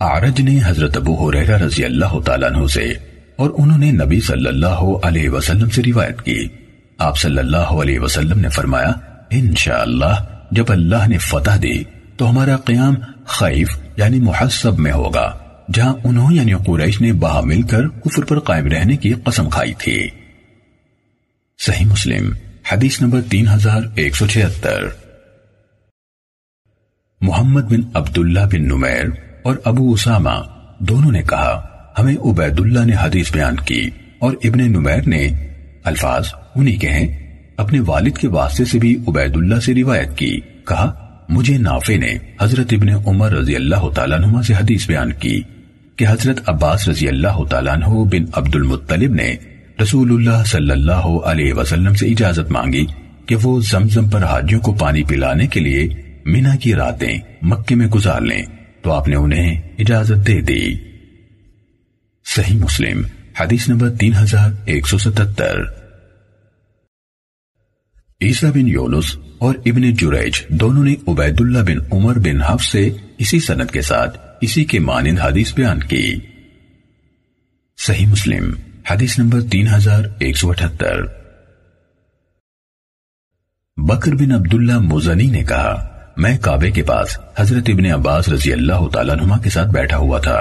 آرج 0.00 0.40
نے 0.40 0.60
حضرت 0.64 0.96
ابو 0.96 1.28
حریرہ 1.28 1.58
رضی 1.58 1.84
اللہ 1.84 2.20
تعالیٰ 2.20 2.52
عنہ 2.52 2.66
سے 2.66 2.92
اور 3.36 3.50
انہوں 3.58 3.78
نے 3.78 3.90
نبی 3.90 4.20
صلی 4.20 4.46
اللہ 4.46 4.82
علیہ 5.02 5.30
وسلم 5.30 5.70
سے 5.70 5.82
روایت 5.86 6.22
کی۔ 6.22 6.48
آپ 6.98 7.18
صلی 7.18 7.38
اللہ 7.38 7.72
علیہ 7.80 8.00
وسلم 8.00 8.38
نے 8.38 8.48
فرمایا، 8.48 8.92
انشاءاللہ، 9.30 10.14
جب 10.50 10.64
اللہ 10.68 11.08
نے 11.08 11.18
فتح 11.18 11.56
دی، 11.62 11.84
تو 12.16 12.30
ہمارا 12.30 12.56
قیام 12.56 12.94
خیف 13.24 13.68
یعنی 13.96 14.20
محسب 14.20 14.78
میں 14.78 14.92
ہوگا، 14.92 15.38
جہاں 15.74 15.94
انہوں 16.04 16.32
یعنی 16.32 16.54
قریش 16.66 17.00
نے 17.00 17.12
باہ 17.12 17.40
مل 17.40 17.62
کر 17.62 17.88
کفر 17.88 18.24
پر 18.24 18.38
قائم 18.38 18.66
رہنے 18.66 18.96
کی 18.96 19.12
قسم 19.24 19.50
کھائی 19.50 19.74
تھی۔ 19.74 20.08
صحیح 21.58 21.86
مسلم، 21.86 22.30
حدیث 22.72 23.02
نمبر 23.02 23.20
تین 23.30 23.48
ہزار 23.48 23.82
ایک 23.94 24.16
سو 24.16 24.26
چھہتر۔ 24.26 24.86
محمد 27.20 27.62
بن 27.62 27.80
عبداللہ 27.94 28.40
بن 28.40 28.62
نمیر 28.62 29.27
اور 29.48 29.56
ابو 29.64 29.92
اسامہ 29.92 30.42
دونوں 30.78 31.12
نے 31.12 31.22
کہا، 31.22 31.66
ہمیں 31.98 32.16
عبید 32.16 32.60
اللہ 32.60 32.84
نے 32.84 32.92
حدیث 33.02 33.32
بیان 33.32 33.56
کی 33.56 33.90
اور 34.18 34.32
ابن 34.44 34.72
نمیر 34.72 35.08
نے 35.08 35.28
الفاظ 35.84 36.26
انہی 36.54 36.76
کے 36.76 36.88
ہیں۔ 36.88 37.36
اپنے 37.56 37.80
والد 37.80 38.12
کے 38.12 38.28
واسطے 38.28 38.64
سے 38.64 38.78
بھی 38.78 38.96
عبید 39.08 39.36
اللہ 39.36 39.54
سے 39.54 39.74
روایت 39.74 40.18
کی۔ 40.18 40.40
کہا، 40.68 40.92
مجھے 41.28 41.58
نافع 41.58 41.96
نے 41.96 42.12
حضرت 42.40 42.66
ابن 42.72 42.88
عمر 43.06 43.30
رضی 43.30 43.56
اللہ 43.56 43.90
تعالیٰ 43.94 44.18
عنہ 44.18 44.42
سے 44.42 44.54
حدیث 44.54 44.86
بیان 44.86 45.12
کی 45.12 45.40
کہ 45.96 46.06
حضرت 46.08 46.40
عباس 46.46 46.88
رضی 46.88 47.08
اللہ 47.08 47.44
تعالیٰ 47.50 47.72
عنہ 47.72 48.04
بن 48.04 48.24
عبد 48.32 48.54
المطلب 48.54 49.14
نے 49.14 49.36
رسول 49.82 50.10
اللہ 50.10 50.44
صلی 50.46 50.70
اللہ 50.70 51.08
علیہ 51.24 51.54
وسلم 51.54 51.94
سے 51.94 52.06
اجازت 52.06 52.50
مانگی 52.50 52.86
کہ 53.26 53.36
وہ 53.42 53.60
زمزم 53.60 54.08
پر 54.08 54.22
حاجیوں 54.24 54.60
کو 54.60 54.72
پانی 54.72 55.02
پلانے 55.02 55.46
کے 55.46 55.60
لیے 55.60 55.88
مینا 56.24 56.56
کی 56.56 56.74
راتیں 56.74 57.18
مکے 57.42 57.74
میں 57.74 57.86
گزار 57.86 58.20
لیں۔ 58.20 58.42
تو 58.82 58.92
آپ 58.92 59.08
نے 59.08 59.16
انہیں 59.16 59.62
اجازت 59.78 60.26
دے 60.26 60.40
دی۔ 60.40 60.74
صحیح 62.24 62.58
مسلم، 62.58 63.02
حدیث 63.40 63.68
نمبر 63.68 63.90
تین 63.90 64.12
ہزار 64.14 64.50
ایک 64.64 64.88
سو 64.88 64.98
ستتر۔ 64.98 65.60
عیسیٰ 68.20 68.50
بن 68.50 68.68
یونس 68.68 69.16
اور 69.38 69.54
ابن 69.66 69.94
جریج 69.94 70.42
دونوں 70.48 70.84
نے 70.84 70.94
عبید 71.08 71.40
اللہ 71.40 71.58
بن 71.58 71.86
عمر 71.92 72.18
بن 72.18 72.42
حف 72.42 72.64
سے 72.64 72.90
اسی 73.18 73.40
سنت 73.40 73.70
کے 73.70 73.82
ساتھ 73.82 74.18
اسی 74.40 74.64
کے 74.64 74.78
مانند 74.78 75.18
حدیث 75.18 75.54
بیان 75.54 75.80
کی۔ 75.80 76.14
صحیح 77.78 78.06
مسلم، 78.06 78.54
حدیث 78.90 79.18
نمبر 79.18 79.40
تین 79.40 79.68
ہزار 79.68 80.04
ایک 80.18 80.36
سو 80.36 80.50
اٹھتر۔ 80.50 81.02
بکر 83.76 84.14
بن 84.14 84.32
عبداللہ 84.32 84.78
مزنی 84.78 85.26
نے 85.26 85.44
کہا 85.44 85.97
میں 86.18 86.38
کعبے 86.38 86.70
کے 86.70 86.82
پاس 86.82 87.18
حضرت 87.38 87.68
ابن 87.68 87.86
عباس 87.86 88.28
رضی 88.28 88.52
اللہ 88.52 88.88
تعالیٰ 88.92 89.16
نما 89.16 89.38
کے 89.38 89.50
ساتھ 89.50 89.68
بیٹھا 89.68 89.96
ہوا 89.96 90.18
تھا 90.18 90.40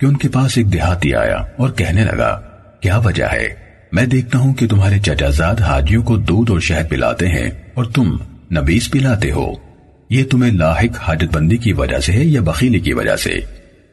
کہ 0.00 0.06
ان 0.06 0.16
کے 0.16 0.28
پاس 0.28 0.58
ایک 0.58 0.72
دیہاتی 0.72 1.14
آیا 1.14 1.36
اور 1.36 1.70
کہنے 1.70 2.04
لگا، 2.04 2.40
کیا 2.80 2.98
وجہ 2.98 3.24
ہے؟ 3.32 3.48
میں 3.92 4.06
دیکھتا 4.06 4.38
ہوں 4.38 4.54
کہ 4.54 4.68
تمہارے 4.68 4.98
چچا 4.98 5.28
زاد 5.28 5.60
حاجیوں 5.60 6.02
کو 6.02 6.16
دودھ 6.16 6.50
اور 6.50 6.60
شہد 6.60 6.90
پلاتے 6.90 7.28
ہیں 7.28 7.50
اور 7.74 7.84
تم 7.84 8.16
نبیس 8.52 8.90
پلاتے 8.90 9.30
ہو۔ 9.30 9.52
یہ 10.10 10.24
تمہیں 10.24 10.52
لاحق 10.52 11.08
حاجت 11.08 11.34
بندی 11.34 11.56
کی 11.56 11.72
وجہ 11.72 11.98
سے 11.98 12.12
ہے 12.12 12.24
یا 12.24 12.40
بخیلی 12.40 12.80
کی 12.80 12.92
وجہ 12.92 13.16
سے؟ 13.16 13.40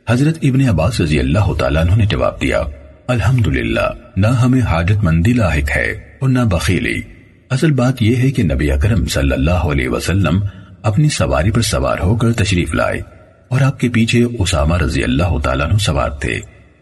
حضرت 0.10 0.38
ابن 0.42 0.70
عباس 0.70 1.02
رضی 1.02 1.20
اللہ 1.20 1.54
تعالیٰ 1.60 1.86
عنہ 1.86 1.96
نے 1.96 2.06
جواب 2.06 2.42
دیا، 2.42 2.62
الحمدللہ، 3.08 3.90
نہ 4.16 4.28
ہمیں 4.28 4.62
حاجت 4.62 5.04
مندی 5.04 5.34
لاحق 5.34 5.78
ہے 5.78 5.92
اور 6.20 6.30
نہ 6.30 6.40
بخیلی۔ 6.40 7.02
اصل 7.50 7.72
بات 7.72 8.02
یہ 8.02 8.16
ہے 8.16 8.32
کہ 8.32 8.44
نبی 8.44 8.72
اکرم 8.72 9.06
صلی 9.06 9.32
اللہ 9.32 9.52
علیہ 9.52 9.90
وسلم 9.90 10.40
اپنی 10.84 11.10
سواری 11.10 11.52
پر 11.52 11.62
سوار 11.62 11.98
ہو 12.00 12.16
کر 12.16 12.34
تشریف 12.34 12.74
لائے 12.74 13.02
اور 13.48 13.62
آپ 13.62 13.80
کے 13.80 13.90
پیچھے 13.90 14.24
اسامہ 14.40 14.78
رضی 14.78 15.04
اللہ 15.04 15.40
تعالیٰ 15.44 15.70
عنہ 15.70 15.78
سوار 15.78 16.10
تھے۔ 16.10 16.40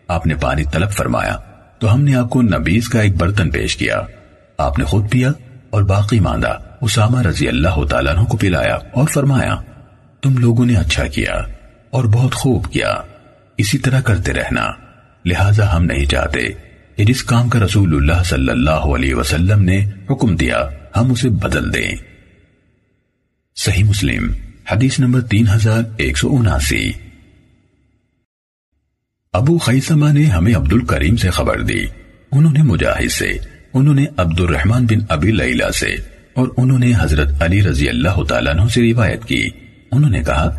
آپ 0.07 0.27
نے 0.27 0.35
پانی 0.35 0.63
طلب 0.71 0.91
فرمایا 0.91 1.37
تو 1.79 1.93
ہم 1.93 2.01
نے 2.01 2.15
آپ 2.15 2.29
کو 2.29 2.41
نبیز 2.41 2.89
کا 2.89 3.01
ایک 3.01 3.15
برتن 3.15 3.49
پیش 3.49 3.77
کیا۔ 3.77 4.01
آپ 4.57 4.79
نے 4.79 4.85
خود 4.85 5.11
پیا 5.11 5.31
اور 5.69 5.81
باقی 5.81 6.19
ماندہ 6.19 6.57
اسامہ 6.81 7.21
رضی 7.21 7.47
اللہ 7.47 7.85
تعالیٰ 7.89 8.17
عنہ 8.17 8.25
کو 8.25 8.37
پلایا 8.37 8.75
اور 8.75 9.07
فرمایا، 9.07 9.55
تم 10.21 10.37
لوگوں 10.37 10.65
نے 10.65 10.75
اچھا 10.75 11.07
کیا 11.07 11.33
اور 11.89 12.03
بہت 12.03 12.35
خوب 12.35 12.71
کیا۔ 12.71 12.93
اسی 13.57 13.77
طرح 13.77 14.01
کرتے 14.01 14.33
رہنا۔ 14.33 14.71
لہٰذا 15.25 15.75
ہم 15.75 15.85
نہیں 15.85 16.05
چاہتے 16.05 16.49
کہ 16.95 17.05
جس 17.05 17.23
کام 17.23 17.49
کا 17.49 17.59
رسول 17.59 17.95
اللہ 17.95 18.23
صلی 18.23 18.49
اللہ 18.49 18.71
علیہ 18.71 19.15
وسلم 19.15 19.61
نے 19.61 19.89
حکم 20.11 20.35
دیا، 20.35 20.67
ہم 20.97 21.11
اسے 21.11 21.29
بدل 21.29 21.73
دیں۔ 21.73 22.10
صحیح 23.55 23.83
مسلم، 23.83 24.31
حدیث 24.71 24.99
نمبر 24.99 25.21
تین 25.21 25.47
ہزار 25.55 25.83
ایک 25.97 26.17
سو 26.17 26.35
اناسی۔ 26.35 26.91
ابو 29.33 29.57
خیسمہ 29.57 30.11
نے 30.11 30.23
ہمیں 30.23 30.55
عبد 30.55 30.73
الکریم 30.73 31.15
سے 31.15 31.29
خبر 31.29 31.61
دی۔ 31.61 31.83
انہوں 32.31 32.51
نے 32.51 32.61
مجاہد 32.61 33.11
سے، 33.11 33.37
انہوں 33.73 33.93
نے 33.93 34.05
عبد 34.17 34.39
الرحمن 34.39 34.85
بن 34.85 34.99
ابی 35.09 35.31
لیلہ 35.31 35.69
سے، 35.69 35.95
اور 36.33 36.47
انہوں 36.57 36.79
نے 36.79 36.91
حضرت 36.99 37.41
علی 37.41 37.61
رضی 37.63 37.89
اللہ 37.89 38.23
تعالیٰ 38.23 38.53
عنہ 38.53 38.67
سے 38.67 38.81
روایت 38.81 39.25
کی۔ 39.25 39.49
انہوں 39.91 40.11
نے 40.11 40.23
کہا، 40.23 40.49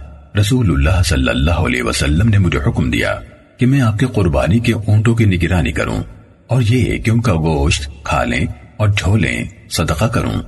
رسول 0.41 0.71
اللہ 0.71 1.03
صلی 1.03 1.29
اللہ 1.29 1.67
علیہ 1.67 1.83
وسلم 1.83 2.29
نے 2.29 2.39
مجھے 2.39 2.59
حکم 2.59 2.91
دیا 2.91 3.15
کہ 3.57 3.67
میں 3.67 3.81
آپ 3.81 3.99
کے 3.99 4.07
قربانی 4.07 4.59
کے 4.59 4.73
اونٹوں 4.73 5.15
کی 5.15 5.25
نگرانی 5.25 5.73
کروں 5.73 6.03
اور 6.47 6.63
یہ 6.63 6.99
کہ 6.99 7.11
ان 7.11 7.21
کا 7.21 7.35
گوشت 7.35 7.91
کھا 8.05 8.25
لیں 8.25 8.47
اور 8.77 8.89
جھولیں، 8.89 9.45
صدقہ 9.71 10.05
کروں۔ 10.05 10.41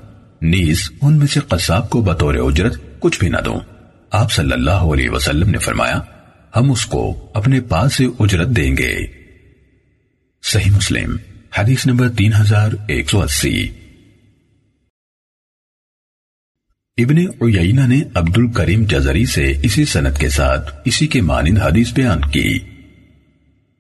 نیز 0.45 0.91
ان 1.03 1.19
میں 1.19 1.27
سے 1.27 1.41
قصاب 1.41 1.91
کو 1.91 2.03
بطور 2.03 2.35
اجرت 2.35 2.77
کچھ 2.99 3.19
بھی 3.19 3.29
نہ 3.29 3.37
دوں۔ 3.45 3.61
آپ 4.11 4.33
صلی 4.33 4.53
اللہ 4.53 4.71
علیہ 4.71 5.11
وسلم 5.11 5.51
نے 5.51 5.59
فرمایا، 5.59 6.01
ہم 6.57 6.71
اس 6.71 6.87
کو 6.87 7.31
اپنے 7.35 7.61
پاس 7.61 7.95
سے 7.95 8.07
اجرت 8.19 8.49
دیں 8.49 8.77
گے۔ 8.77 8.97
صحیح 10.43 10.71
مسلم، 10.71 11.17
حدیث 11.59 11.87
نمبر 11.87 12.09
تین 12.09 12.33
ہزار 12.41 12.73
ایک 12.89 13.11
سو 13.11 13.23
اسی۔ 13.23 13.69
ابن 16.97 17.19
عیینہ 17.19 17.87
نے 17.87 18.03
عبد 18.15 18.39
الکریم 18.39 18.85
جزری 18.85 19.27
سے 19.27 19.55
اسی 19.63 19.85
سنت 19.85 20.19
کے 20.19 20.29
ساتھ 20.29 20.75
اسی 20.85 21.07
کے 21.07 21.21
مانند 21.21 21.59
حدیث 21.59 21.93
بیان 21.93 22.21
کی۔ 22.21 22.59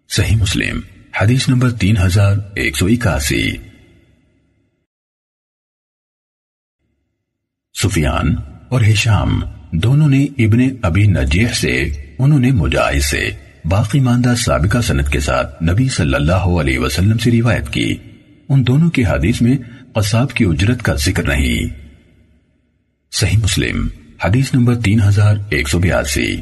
صحیح 0.08 0.36
مسلم، 0.36 0.80
حدیث 1.20 1.48
نمبر 1.48 1.70
تین 1.70 1.96
ہزار 1.96 2.36
ایک 2.54 2.76
سو 2.76 2.86
اکاسی۔ 2.86 3.52
سفیان 7.84 8.34
اور 8.68 8.80
ہشام 8.80 9.40
دونوں 9.72 10.08
نے 10.08 10.24
ابن 10.24 10.60
ابی 10.82 11.06
نجیح 11.06 11.46
سے، 11.46 11.82
انہوں 12.18 12.38
نے 12.38 12.50
مجاہد 12.50 13.02
سے 13.02 13.30
باقی 13.64 14.00
ماندہ 14.00 14.34
سابقہ 14.34 14.80
سنت 14.80 15.08
کے 15.08 15.20
ساتھ 15.20 15.62
نبی 15.62 15.88
صلی 15.88 16.14
اللہ 16.14 16.46
علیہ 16.60 16.78
وسلم 16.78 17.18
سے 17.18 17.30
روایت 17.30 17.68
کی۔ 17.68 17.96
ان 18.48 18.66
دونوں 18.66 18.90
کی 18.90 19.04
حدیث 19.04 19.42
میں 19.42 19.56
قصاب 19.92 20.32
کی 20.32 20.44
اجرت 20.44 20.82
کا 20.82 20.94
ذکر 20.94 21.28
نہیں۔ 21.28 21.66
صحیح 23.12 23.38
مسلم، 23.38 23.88
حدیث 24.24 24.54
نمبر 24.54 24.80
تین 24.80 25.00
ہزار 25.02 25.36
ایک 25.50 25.68
سو 25.68 25.78
بیاسی۔ 25.78 26.36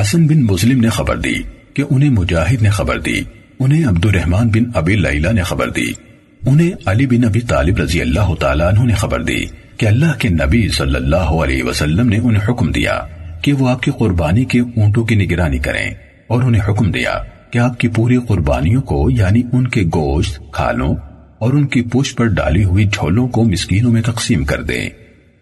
حسن 0.00 0.26
بن 0.26 0.42
مسلم 0.42 0.80
نے 0.80 0.88
خبر 0.88 1.16
دی 1.16 1.34
کہ 1.74 1.84
انہیں 1.90 2.10
مجاہد 2.10 2.62
نے 2.62 2.70
خبر 2.70 3.00
دی، 3.00 3.20
انہیں 3.58 3.86
عبد 3.86 4.06
الرحمن 4.06 4.48
بن 4.48 4.70
ابی 4.74 4.96
لیلہ 4.96 5.32
نے 5.32 5.42
خبر 5.42 5.70
دی۔ 5.70 6.11
انہیں 6.46 6.70
علی 6.86 7.06
بن 7.06 7.24
ابی 7.24 7.40
طالب 7.40 7.76
رضی 7.76 8.00
اللہ 8.00 8.34
تعالیٰ 8.34 8.66
عنہ 8.66 8.84
نے 8.84 8.94
خبر 8.94 9.22
دی 9.22 9.44
کہ 9.76 9.86
اللہ 9.86 10.18
کے 10.18 10.28
نبی 10.28 10.68
صلی 10.68 10.94
اللہ 10.94 11.16
علیہ 11.16 11.62
وسلم 11.62 12.08
نے 12.08 12.18
انہیں 12.18 12.50
حکم 12.50 12.72
دیا 12.72 13.00
کہ 13.42 13.52
وہ 13.52 13.68
آپ 13.68 13.82
کی 13.82 13.90
قربانی 13.98 14.44
کے 14.44 14.60
اونٹوں 14.60 15.04
کی 15.04 15.14
نگرانی 15.14 15.58
کریں 15.58 15.94
اور 16.26 16.42
انہیں 16.42 16.62
حکم 16.68 16.90
دیا 16.90 17.14
کہ 17.50 17.58
آپ 17.58 17.78
کی 17.80 17.88
پوری 17.88 18.16
قربانیوں 18.28 18.82
کو 18.82 19.10
یعنی 19.10 19.42
ان 19.52 19.68
کے 19.68 19.82
گوشت، 19.82 20.40
کھالوں 20.52 20.94
اور 21.38 21.52
ان 21.52 21.66
کی 21.66 21.82
پوچھ 21.82 22.16
پر 22.16 22.26
ڈالی 22.26 22.64
ہوئی 22.64 22.84
جھولوں 22.84 23.28
کو 23.28 23.44
مسکینوں 23.44 23.92
میں 23.92 24.02
تقسیم 24.02 24.44
کر 24.44 24.62
دیں 24.62 24.88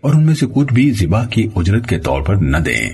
اور 0.01 0.14
ان 0.14 0.26
میں 0.26 0.34
سے 0.34 0.46
کچھ 0.55 0.72
بھی 0.72 0.90
زبا 0.90 1.24
کی 1.24 1.48
اجرت 1.57 1.86
کے 1.86 1.98
طور 1.98 2.22
پر 2.22 2.34
نہ 2.34 2.57
دیں۔ 2.57 2.90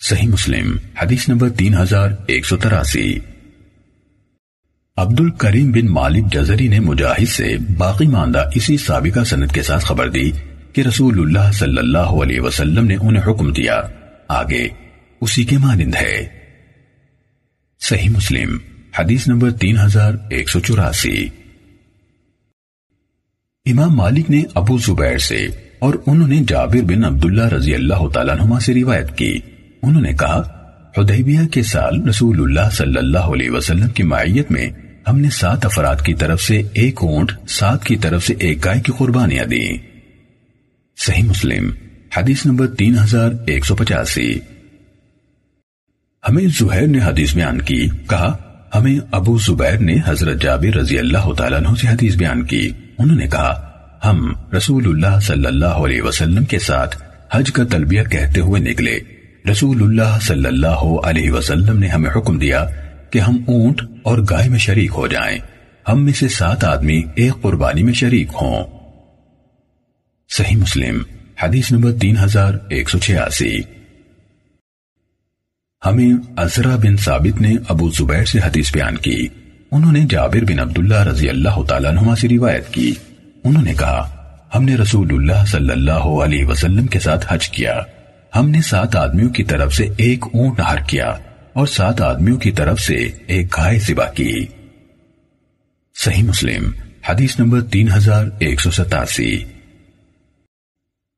صحیح 0.00 0.28
مسلم، 0.28 0.76
حدیث 1.02 1.28
نمبر 1.28 1.50
تین 1.50 1.74
ہزار 1.74 2.10
ایک 2.26 2.46
سو 2.46 2.56
تراسی۔ 2.56 3.18
عبد 5.00 5.20
الکریم 5.20 5.72
بن 5.72 5.86
مالک 5.86 6.32
جزری 6.32 6.68
نے 6.68 6.80
مجاہد 6.80 7.28
سے 7.28 7.56
باقی 7.78 8.06
ماندہ 8.06 8.50
اسی 8.54 8.76
سابقہ 8.76 9.24
سنت 9.24 9.52
کے 9.52 9.62
ساتھ 9.62 9.84
خبر 9.84 10.10
دی 10.10 10.30
کہ 10.72 10.80
رسول 10.80 11.20
اللہ 11.20 11.52
صلی 11.52 11.78
اللہ 11.78 11.98
علیہ 11.98 12.40
وسلم 12.40 12.86
نے 12.86 12.96
انہیں 13.00 13.30
حکم 13.30 13.52
دیا۔ 13.52 13.80
آگے، 14.28 14.68
اسی 15.20 15.44
کے 15.44 15.58
مانند 15.58 15.94
ہے۔ 15.94 16.26
صحیح 17.80 18.10
مسلم، 18.10 18.58
حدیث 18.98 19.28
نمبر 19.28 19.50
تین 19.50 19.76
ہزار 19.78 20.12
ایک 20.30 20.50
سو 20.50 20.60
چوراسی۔ 20.60 21.28
امام 23.66 23.96
مالک 23.96 24.30
نے 24.30 24.42
ابو 24.54 24.78
زبیر 24.78 25.18
سے 25.18 25.48
اور 25.78 25.94
انہوں 26.06 26.28
نے 26.28 26.40
جابر 26.48 26.82
بن 26.82 27.04
عبداللہ 27.04 27.48
رضی 27.48 27.74
اللہ 27.74 28.08
تعالیٰ 28.08 28.36
نما 28.36 28.60
سے 28.60 28.74
روایت 28.74 29.18
کی۔ 29.18 29.40
انہوں 29.82 30.02
نے 30.02 30.12
کہا، 30.12 30.42
حدیبیہ 30.98 31.46
کے 31.46 31.62
سال 31.62 32.08
رسول 32.08 32.40
اللہ 32.40 32.70
صلی 32.72 32.96
اللہ 32.96 33.18
علیہ 33.18 33.50
وسلم 33.50 33.88
کی 33.88 34.02
معیت 34.02 34.50
میں 34.50 34.70
ہم 35.08 35.18
نے 35.18 35.30
سات 35.30 35.64
افراد 35.64 35.96
کی 35.96 36.14
طرف 36.14 36.42
سے 36.42 36.62
ایک 36.72 36.98
اونٹ، 37.02 37.32
سات 37.48 37.84
کی 37.84 37.96
طرف 37.96 38.26
سے 38.26 38.34
ایک 38.38 38.64
گائے 38.64 38.80
کی 38.80 38.92
قربانیاں 38.98 39.44
دی 39.44 39.68
صحیح 40.96 41.22
مسلم، 41.22 41.70
حدیث 42.16 42.46
نمبر 42.46 42.66
تین 42.66 42.98
ہزار 42.98 43.30
ایک 43.46 43.66
سو 43.66 43.76
پچاسی۔ 43.76 44.38
ہمیں 46.28 46.44
زہیر 46.44 46.86
نے 46.86 46.98
حدیث 46.98 47.34
بیان 47.34 47.60
کی، 47.60 47.88
کہا، 48.08 48.36
ہمیں 48.74 48.98
ابو 49.10 49.38
زبیر 49.38 49.78
نے 49.78 49.96
حضرت 50.06 50.42
جابر 50.42 50.76
رضی 50.76 50.98
اللہ 50.98 51.32
تعالیٰ 51.32 51.58
عنہ 51.58 51.74
سے 51.80 51.88
حدیث 51.88 52.16
بیان 52.16 52.44
کی۔ 52.44 52.70
انہوں 52.98 53.16
نے 53.16 53.26
کہا، 53.26 53.70
ہم 54.04 54.32
رسول 54.56 54.86
اللہ 54.86 55.20
صلی 55.20 55.46
اللہ 55.46 55.66
علیہ 55.66 56.02
وسلم 56.02 56.44
کے 56.44 56.58
ساتھ 56.58 57.02
حج 57.32 57.52
کا 57.52 57.64
تلبیہ 57.64 58.02
کہتے 58.02 58.40
ہوئے 58.40 58.60
نکلے۔ 58.60 58.98
رسول 59.50 59.82
اللہ 59.82 60.18
صلی 60.22 60.46
اللہ 60.46 60.82
علیہ 61.04 61.30
وسلم 61.30 61.78
نے 61.78 61.88
ہمیں 61.88 62.10
حکم 62.16 62.38
دیا 62.38 62.66
کہ 63.10 63.18
ہم 63.18 63.36
اونٹ 63.46 63.82
اور 64.02 64.18
گائے 64.30 64.48
میں 64.48 64.58
شریک 64.58 64.90
ہو 64.94 65.06
جائیں۔ 65.06 65.38
ہم 65.88 66.04
میں 66.04 66.12
سے 66.12 66.28
سات 66.28 66.64
آدمی 66.64 67.02
ایک 67.14 67.32
قربانی 67.42 67.82
میں 67.82 67.92
شریک 67.92 68.28
ہوں۔ 68.42 68.64
صحیح 70.28 70.56
مسلم، 70.56 71.02
حدیث 71.42 71.72
نمبر 71.72 71.92
تین 72.00 72.16
ہزار 72.16 72.54
ایک 72.68 72.90
سو 72.90 72.98
چھیاسی۔ 72.98 73.60
ہمیں 75.86 76.10
ازرا 76.36 76.76
بن 76.76 76.96
ثابت 76.96 77.40
نے 77.40 77.54
ابو 77.68 77.90
زبیر 77.90 78.24
سے 78.24 78.38
حدیث 78.38 78.72
بیان 78.72 78.96
کی۔ 78.96 79.28
انہوں 79.72 79.92
نے 79.92 80.00
جابر 80.10 80.44
بن 80.44 80.58
عبداللہ 80.58 81.02
رضی 81.02 81.28
اللہ 81.28 81.62
تعالیٰ 81.68 81.90
عنہ 81.90 82.14
سے 82.14 82.28
روایت 82.28 82.68
کی۔ 82.68 82.94
انہوں 83.44 83.62
نے 83.62 83.74
کہا، 83.74 84.16
ہم 84.54 84.64
نے 84.64 84.74
رسول 84.74 85.08
اللہ 85.10 85.44
صلی 85.46 85.70
اللہ 85.70 85.92
علیہ 85.92 86.44
وسلم 86.44 86.86
کے 86.86 87.00
ساتھ 87.00 87.32
حج 87.32 87.48
کیا۔ 87.48 87.80
ہم 88.36 88.50
نے 88.50 88.62
سات 88.62 88.96
آدمیوں 88.96 89.30
کی 89.30 89.44
طرف 89.44 89.74
سے 89.74 89.88
ایک 89.96 90.24
اونٹ 90.24 90.58
نہر 90.58 90.78
کیا۔ 90.86 91.16
اور 91.52 91.66
سات 91.66 92.00
آدمیوں 92.00 92.36
کی 92.36 92.50
طرف 92.50 92.80
سے 92.80 93.08
ایک 93.26 93.56
گائے 93.56 93.80
سبا 93.80 94.06
کی۔ 94.06 94.46
صحیح 95.96 96.22
مسلم، 96.22 96.70
حدیث 97.08 97.40
نمبر 97.40 97.60
تین 97.60 97.88
ہزار 97.92 98.24
ایک 98.38 98.60
سو 98.60 98.70
ستاسی۔ 98.70 99.44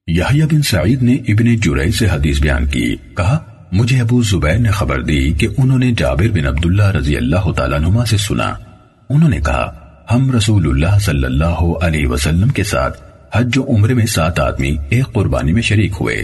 یحییٰ 0.06 0.46
بن 0.46 0.62
سعید 0.62 1.02
نے 1.02 1.14
ابن 1.14 1.56
جرئی 1.56 1.92
سے 1.92 2.06
حدیث 2.06 2.40
بیان 2.40 2.66
کی۔ 2.66 2.96
کہا، 3.16 3.38
مجھے 3.72 4.00
ابو 4.00 4.22
زبیر 4.22 4.58
نے 4.58 4.70
خبر 4.70 5.02
دی 5.02 5.32
کہ 5.32 5.48
انہوں 5.58 5.78
نے 5.78 5.92
جابر 5.96 6.28
بن 6.28 6.46
عبداللہ 6.46 6.90
رضی 6.90 7.16
اللہ 7.16 7.52
تعالیٰ 7.56 7.78
نما 7.78 8.04
سے 8.04 8.16
سنا۔ 8.16 8.54
انہوں 9.10 9.28
نے 9.28 9.40
کہا، 9.40 9.78
ہم 10.10 10.30
رسول 10.30 10.68
اللہ 10.68 10.98
صلی 10.98 11.24
اللہ 11.24 11.62
علیہ 11.82 12.06
وسلم 12.06 12.48
کے 12.48 12.64
ساتھ 12.64 13.02
حج 13.32 13.58
و 13.58 13.76
عمر 13.76 13.94
میں 13.94 14.06
سات 14.06 14.40
آدمی 14.40 14.76
ایک 14.88 15.12
قربانی 15.12 15.52
میں 15.52 15.62
شریک 15.62 15.92
ہوئے۔ 16.00 16.22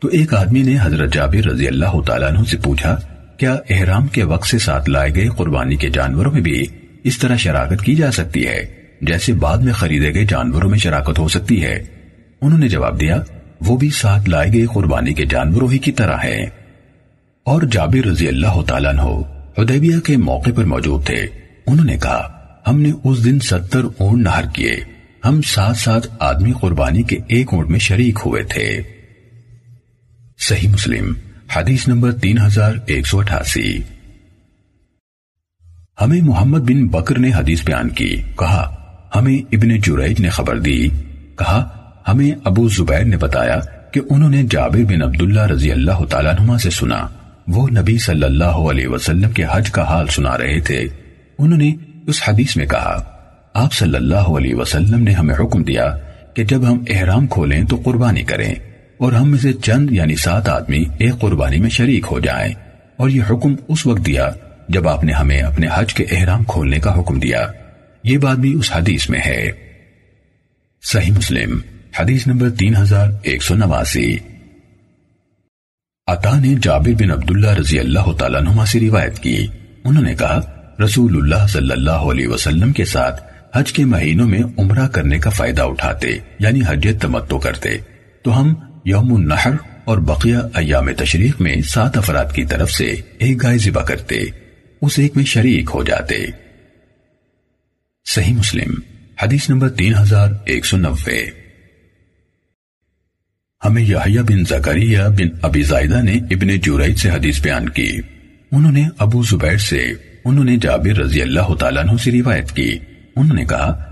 تو 0.00 0.08
ایک 0.08 0.34
آدمی 0.34 0.62
نے 0.62 0.76
حضرت 0.82 1.12
جابر 1.12 1.46
رضی 1.46 1.68
اللہ 1.68 2.00
تعالیٰ 2.06 2.28
عنہ 2.28 2.44
سے 2.44 2.56
پوچھا 2.56 3.00
کیا 3.40 3.56
احرام 3.70 4.06
کے 4.06 4.22
وقت 4.22 4.48
سے 4.48 4.58
ساتھ 4.58 4.90
لائے 4.90 5.14
گئے 5.14 5.28
قربانی 5.28 5.76
کے 5.76 5.90
جانوروں 5.90 6.32
میں 6.32 6.40
بھی 6.40 6.66
اس 7.04 7.18
طرح 7.18 7.36
شراکت 7.36 7.82
کی 7.82 7.94
جا 7.94 8.12
سکتی 8.12 8.46
ہے، 8.46 8.74
جیسے 9.00 9.32
بعد 9.32 9.58
میں 9.58 9.72
خریدے 9.72 10.14
گئے 10.14 10.24
جانوروں 10.24 10.70
میں 10.70 10.78
شراکت 10.78 11.18
ہو 11.18 11.28
سکتی 11.28 11.64
ہے۔ 11.64 11.84
انہوں 12.42 12.58
نے 12.58 12.68
جواب 12.68 13.00
دیا، 13.00 13.22
وہ 13.60 13.76
بھی 13.76 13.90
ساتھ 13.90 14.28
لائے 14.28 14.52
گئے 14.52 14.66
قربانی 14.74 15.14
کے 15.14 15.24
جانوروں 15.24 15.72
ہی 15.72 15.78
کی 15.78 15.92
طرح 15.92 16.16
ہے 16.24 16.38
اور 17.44 17.62
جابر 17.62 18.06
رضی 18.06 18.28
اللہ 18.28 18.62
تعالیٰ 18.66 18.90
عنہ 18.90 19.22
حدیبیہ 19.58 19.98
کے 19.98 20.16
موقع 20.16 20.50
پر 20.56 20.64
موجود 20.64 21.06
تھے۔ 21.06 21.26
انہوں 21.66 21.86
نے 21.86 21.96
کہا، 21.96 22.46
ہم 22.68 22.80
نے 22.80 22.90
اس 23.04 23.24
دن 23.24 23.40
ستر 23.40 23.80
اونٹ 23.98 24.22
نہر 24.22 24.44
کیے۔ 24.54 24.76
ہم 25.24 25.42
ساتھ 25.42 25.78
ساتھ 25.78 26.06
آدمی 26.18 26.52
قربانی 26.60 27.02
کے 27.02 27.18
ایک 27.28 27.54
اونٹ 27.54 27.68
میں 27.68 27.78
شریک 27.78 28.18
ہوئے 28.26 28.42
تھے۔ 28.42 28.80
صحیح 30.38 30.68
مسلم۔ 30.68 31.12
حدیث 31.56 31.88
نمبر 31.88 32.12
تین 32.12 32.38
ہزار 32.38 32.72
ایک 32.86 33.06
سو 33.06 33.18
اٹھاسی۔ 33.18 33.78
ہمیں 36.00 36.20
محمد 36.22 36.58
بن 36.58 36.86
بکر 36.86 37.18
نے 37.18 37.30
حدیث 37.32 37.64
بیان 37.64 37.88
کی، 37.88 38.22
کہا، 38.38 38.74
ہمیں 39.16 39.54
ابن 39.54 39.78
جریج 39.78 40.20
نے 40.20 40.28
خبر 40.28 40.58
دی۔ 40.58 40.88
کہا، 41.38 41.90
ہمیں 42.08 42.30
ابو 42.44 42.68
زبیر 42.68 43.04
نے 43.04 43.16
بتایا 43.16 43.60
کہ 43.92 44.00
انہوں 44.10 44.30
نے 44.30 44.42
جابر 44.50 44.84
بن 44.84 45.02
عبداللہ 45.02 45.40
رضی 45.40 45.72
اللہ 45.72 46.04
تعالیٰ 46.04 46.32
نما 46.40 46.58
سے 46.58 46.70
سنا۔ 46.70 47.06
وہ 47.48 47.68
نبی 47.68 47.98
صلی 47.98 48.24
اللہ 48.24 48.44
علیہ 48.44 48.88
وسلم 48.88 49.30
کے 49.30 49.44
حج 49.52 49.70
کا 49.70 49.82
حال 49.82 50.06
سنا 50.06 50.38
رہے 50.38 50.60
تھے۔ 50.60 50.86
انہوں 51.38 51.58
نے 51.58 51.74
اس 52.06 52.22
حدیث 52.28 52.56
میں 52.56 52.66
کہا، 52.66 53.10
آپ 53.54 53.72
صلی 53.72 53.96
اللہ 53.96 54.14
علیہ 54.14 54.54
وسلم 54.54 55.02
نے 55.02 55.12
ہمیں 55.12 55.34
حکم 55.34 55.62
دیا 55.62 55.98
کہ 56.34 56.44
جب 56.44 56.72
ہم 56.72 56.84
احرام 56.88 57.26
کھولیں 57.26 57.62
تو 57.64 57.80
قربانی 57.84 58.22
کریں۔ 58.22 58.54
اور 59.00 59.12
ہم 59.12 59.30
میں 59.30 59.38
سے 59.38 59.52
چند 59.52 59.90
یعنی 59.90 60.16
سات 60.16 60.48
آدمی 60.48 60.84
ایک 60.98 61.20
قربانی 61.20 61.58
میں 61.58 61.70
شریک 61.70 62.06
ہو 62.10 62.20
جائیں۔ 62.20 62.54
اور 62.96 63.08
یہ 63.08 63.22
حکم 63.30 63.54
اس 63.68 63.86
وقت 63.86 64.06
دیا 64.06 64.30
جب 64.68 64.88
آپ 64.88 65.04
نے 65.04 65.12
ہمیں 65.12 65.40
اپنے 65.40 65.66
حج 65.74 65.94
کے 65.94 66.04
احرام 66.10 66.44
کھولنے 66.44 66.78
کا 66.78 67.00
حکم 67.00 67.18
دیا۔ 67.18 67.46
یہ 68.04 68.18
بات 68.18 68.36
بھی 68.36 68.54
اس 68.54 68.72
حدیث 68.74 69.10
میں 69.10 69.20
ہے۔ 69.26 69.50
صحیح 70.82 71.12
مسلم، 71.12 71.58
حدیث 72.00 72.26
نمبر 72.26 72.50
تین 72.50 72.76
ہزار 72.76 73.10
ایک 73.22 73.42
سو 73.42 73.54
نواسی۔ 73.54 74.16
عطا 76.06 76.38
نے 76.40 76.54
جابر 76.62 77.02
بن 77.02 77.10
عبداللہ 77.10 77.50
رضی 77.50 77.78
اللہ 77.78 78.12
تعالیٰ 78.18 78.40
نما 78.40 78.66
سے 78.66 78.80
روایت 78.80 79.18
کی۔ 79.18 79.46
انہوں 79.84 80.04
نے 80.04 80.14
کہا، 80.14 80.40
رسول 80.84 81.16
اللہ 81.16 81.46
صلی 81.46 81.72
اللہ 81.72 81.90
علیہ 81.90 82.28
وسلم 82.28 82.72
کے 82.72 82.84
ساتھ 82.84 83.24
حج 83.56 83.72
کے 83.72 83.84
مہینوں 83.84 84.28
میں 84.28 84.40
عمرہ 84.58 84.88
کرنے 84.88 85.18
کا 85.18 85.30
فائدہ 85.30 85.62
اٹھاتے 85.62 86.08
یعنی 86.38 86.60
حج 86.66 86.88
تمتو 87.00 87.38
کرتے۔ 87.38 87.70
تو 88.22 88.40
ہم 88.40 88.54
یوم 88.84 89.14
النحر 89.14 89.50
اور 89.84 89.98
بقیہ 89.98 90.36
ایام 90.54 90.92
تشریق 90.92 91.40
میں 91.40 91.56
سات 91.62 91.96
افراد 91.96 92.24
کی 92.34 92.44
طرف 92.44 92.70
سے 92.70 92.94
ایک 93.18 93.42
گائے 93.42 93.58
ذبح 93.58 93.82
کرتے، 93.82 94.20
اس 94.82 94.98
ایک 94.98 95.16
میں 95.16 95.24
شریک 95.24 95.70
ہو 95.74 95.84
جاتے۔ 95.84 96.26
صحیح 98.04 98.34
مسلم، 98.34 98.74
حدیث 99.22 99.50
نمبر 99.50 99.68
تین 99.68 99.94
ہزار 99.94 100.32
ایک 100.44 100.66
سو 100.66 100.76
نوے۔ 100.76 101.30
ہمیں 103.64 103.82
یحییٰ 103.82 104.22
بن 104.22 104.44
زکریہ 104.44 104.98
بن 104.98 105.28
ابی 105.42 105.62
زائدہ 105.62 106.02
نے 106.02 106.12
ابن 106.12 106.48
جوریج 106.48 106.96
سے 106.96 107.10
حدیث 107.10 107.42
بیان 107.42 107.68
کی۔ 107.68 108.00
انہوں 108.52 108.72
نے 108.72 108.88
ابو 108.98 109.22
زبیر 109.22 109.56
سے، 109.56 109.92
انہوں 110.24 110.44
نے 110.44 110.56
جابر 110.56 110.98
رضی 110.98 111.22
اللہ 111.22 111.54
تعالیٰ 111.54 111.82
عنہ 111.82 111.92
سے 112.04 112.10
روایت 112.10 112.52
کی۔ 112.52 112.78
انہوں 113.16 113.36
نے 113.36 113.44
کہا، 113.44 113.84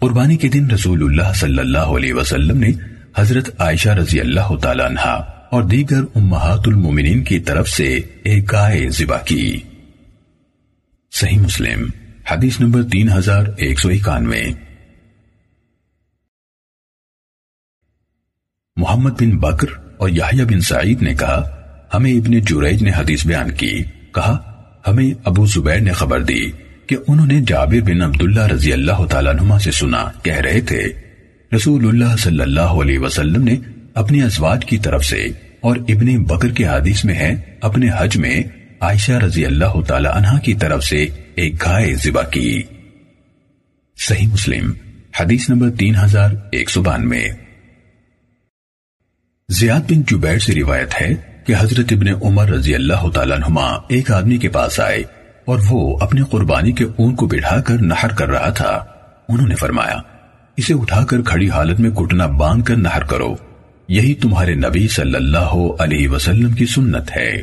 قربانی 0.00 0.36
کے 0.36 0.48
دن 0.48 0.70
رسول 0.70 1.02
اللہ 1.02 1.32
صلی 1.34 1.58
اللہ 1.58 1.78
علیہ 1.78 2.14
وسلم 2.14 2.58
نے 2.58 2.95
حضرت 3.16 3.60
عائشہ 3.60 3.88
رضی 3.88 4.20
اللہ 4.20 4.56
تعالیٰ 4.62 4.86
عنہ 4.86 5.22
اور 5.50 5.62
دیگر 5.62 6.02
امہات 6.14 6.60
المومنین 6.66 7.24
کی 7.24 7.38
طرف 7.38 7.68
سے 7.68 8.00
ایک 8.22 8.52
گائے 8.52 8.88
ذبح 8.88 9.18
کی۔ 9.18 9.60
صحیح 11.12 11.38
مسلم، 11.38 11.90
حدیث 12.30 12.60
نمبر 12.60 12.82
تین 12.82 13.12
ہزار 13.12 13.44
ایک 13.56 13.80
سو 13.80 13.88
اکانوے۔ 13.88 14.42
محمد 18.76 19.10
بن 19.10 19.38
بکر 19.38 19.66
اور 19.96 20.08
یحییٰ 20.08 20.44
بن 20.44 20.60
سعید 20.60 21.02
نے 21.02 21.14
کہا، 21.14 21.56
ہمیں 21.94 22.12
ابن 22.12 22.40
جریج 22.40 22.82
نے 22.82 22.90
حدیث 22.96 23.26
بیان 23.26 23.50
کی۔ 23.50 23.84
کہا، 24.14 24.62
ہمیں 24.86 25.10
ابو 25.24 25.46
زبیر 25.46 25.80
نے 25.80 25.92
خبر 25.92 26.22
دی 26.22 26.50
کہ 26.86 26.96
انہوں 27.08 27.26
نے 27.26 27.40
جابر 27.46 27.80
بن 27.80 28.02
عبداللہ 28.02 28.46
رضی 28.46 28.72
اللہ 28.72 29.06
تعالیٰ 29.10 29.34
نما 29.34 29.58
سے 29.58 29.70
سنا، 29.70 30.04
کہہ 30.22 30.36
رہے 30.36 30.60
تھے 30.60 31.05
رسول 31.54 31.88
اللہ 31.88 32.16
صلی 32.16 32.40
اللہ 32.40 32.60
علیہ 32.60 32.98
وسلم 32.98 33.44
نے 33.44 33.56
اپنی 33.94 34.22
ازواج 34.22 34.64
کی 34.64 34.78
طرف 34.78 35.04
سے 35.04 35.26
اور 35.60 35.76
ابن 35.76 36.22
بکر 36.22 36.48
کے 36.48 36.66
حدیث 36.66 37.04
میں 37.04 37.14
ہے، 37.14 37.34
اپنے 37.60 37.86
حج 37.98 38.16
میں 38.16 38.42
عائشہ 38.80 39.12
رضی 39.12 39.46
اللہ 39.46 39.80
تعالی 39.88 40.08
عنہ 40.12 40.38
کی 40.38 40.54
طرف 40.54 40.84
سے 40.84 41.08
ایک 41.34 41.66
گائے 41.66 41.94
ذبح 41.94 42.22
کی۔ 42.22 42.62
صحیح 43.96 44.26
مسلم، 44.26 44.72
حدیث 45.20 45.50
نمبر 45.50 45.70
تین 45.70 45.94
ہزار 46.04 46.30
ایک 46.52 46.70
سو 46.70 46.82
بانوے۔ 46.82 47.24
زیاد 49.48 49.80
بن 49.80 50.02
جبیر 50.02 50.38
سے 50.38 50.54
روایت 50.54 50.94
ہے 51.00 51.14
کہ 51.46 51.54
حضرت 51.58 51.92
ابن 51.92 52.08
عمر 52.22 52.48
رضی 52.48 52.74
اللہ 52.74 53.08
تعالیٰ 53.08 53.36
عنہما 53.36 53.66
ایک 53.88 54.10
آدمی 54.10 54.36
کے 54.36 54.48
پاس 54.48 54.80
آئے 54.80 55.02
اور 55.44 55.58
وہ 55.70 55.98
اپنی 56.00 56.20
قربانی 56.30 56.72
کے 56.72 56.84
اون 56.84 57.14
کو 57.14 57.26
بٹھا 57.26 57.60
کر 57.60 57.78
نہر 57.78 58.08
کر 58.08 58.28
رہا 58.28 58.50
تھا۔ 58.50 58.84
انہوں 59.28 59.48
نے 59.48 59.54
فرمایا 59.54 60.15
اسے 60.56 60.74
اٹھا 60.74 61.04
کر 61.04 61.22
کھڑی 61.22 61.50
حالت 61.50 61.80
میں 61.80 61.90
گھٹنا 61.90 62.26
باندھ 62.26 62.64
کر 62.64 62.76
نہر 62.76 63.04
کرو۔ 63.04 63.36
یہی 63.88 64.14
تمہارے 64.14 64.54
نبی 64.54 64.88
صلی 64.88 65.14
اللہ 65.14 65.54
علیہ 65.78 66.08
وسلم 66.08 66.52
کی 66.52 66.66
سنت 66.66 67.16
ہے۔ 67.16 67.42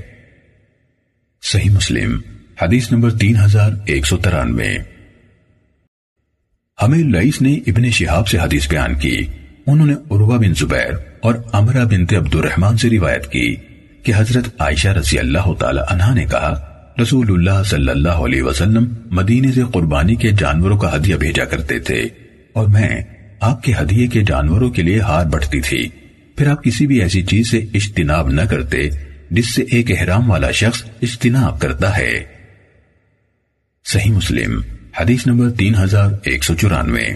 صحیح 1.42 1.70
مسلم، 1.70 2.20
حدیث 2.62 2.92
نمبر 2.92 3.12
تین 3.12 3.36
ہزار 3.36 3.72
ایک 3.86 4.06
سو 4.06 4.18
ترانوے۔ 4.18 4.78
ہمیں 6.82 6.98
لئیس 6.98 7.42
نے 7.42 7.54
ابن 7.54 7.90
شہاب 7.90 8.28
سے 8.28 8.38
حدیث 8.38 8.70
بیان 8.70 8.96
کی۔ 8.96 9.26
انہوں 9.68 9.88
نے 9.88 9.94
عروہ 9.94 10.38
بن 10.38 10.54
زبیر 10.54 10.92
اور 11.22 11.36
امرہ 11.52 11.86
بنت 11.86 12.14
عبد 12.14 12.36
الرحمن 12.36 12.78
سے 12.78 12.90
روایت 12.90 13.32
کی 13.32 13.56
کہ 14.04 14.14
حضرت 14.16 14.44
عائشہ 14.60 14.88
رضی 14.88 15.20
اللہ 15.20 15.54
تعالی 15.60 15.82
عنہ 15.90 16.14
نے 16.16 16.26
کہا، 16.26 16.68
رسول 17.02 17.28
اللہ 17.30 17.64
صلی 17.64 17.90
اللہ 17.90 18.10
علیہ 18.10 18.44
وسلم 18.44 18.94
مدینے 19.06 19.52
سے 19.52 19.62
قربانی 19.74 20.16
کے 20.16 20.30
جانوروں 20.32 20.78
کا 20.78 20.96
ہدیہ 20.96 21.16
بھیجا 21.16 21.46
کرتے 21.46 21.80
تھے۔ 21.80 22.08
اور 22.54 22.68
میں 22.68 23.04
آپ 23.40 23.64
کے 23.64 23.74
ہدیے 23.82 24.08
کے 24.08 24.24
جانوروں 24.24 24.70
کے 24.70 24.82
لیے 24.82 25.00
ہار 25.00 25.26
بٹتی 25.26 25.62
تھی۔ 25.62 25.90
پھر 26.36 26.48
آپ 26.48 26.64
کسی 26.64 26.88
بھی 26.88 27.02
ایسی 27.02 27.24
چیز 27.24 27.52
سے 27.52 27.58
اجتناب 27.58 28.30
نہ 28.30 28.42
کرتے 28.42 28.90
جس 29.32 29.56
سے 29.56 29.62
ایک 29.62 29.92
احرام 29.92 30.32
والا 30.32 30.52
شخص 30.52 30.84
اجتناب 31.02 31.62
کرتا 31.62 31.98
ہے۔ 31.98 32.24
صحیح 33.86 34.12
مسلم، 34.12 34.62
حدیث 35.00 35.28
نمبر 35.28 35.52
تین 35.52 35.76
ہزار 35.76 36.10
ایک 36.24 36.44
سو 36.44 36.56
چورانوے۔ 36.56 37.08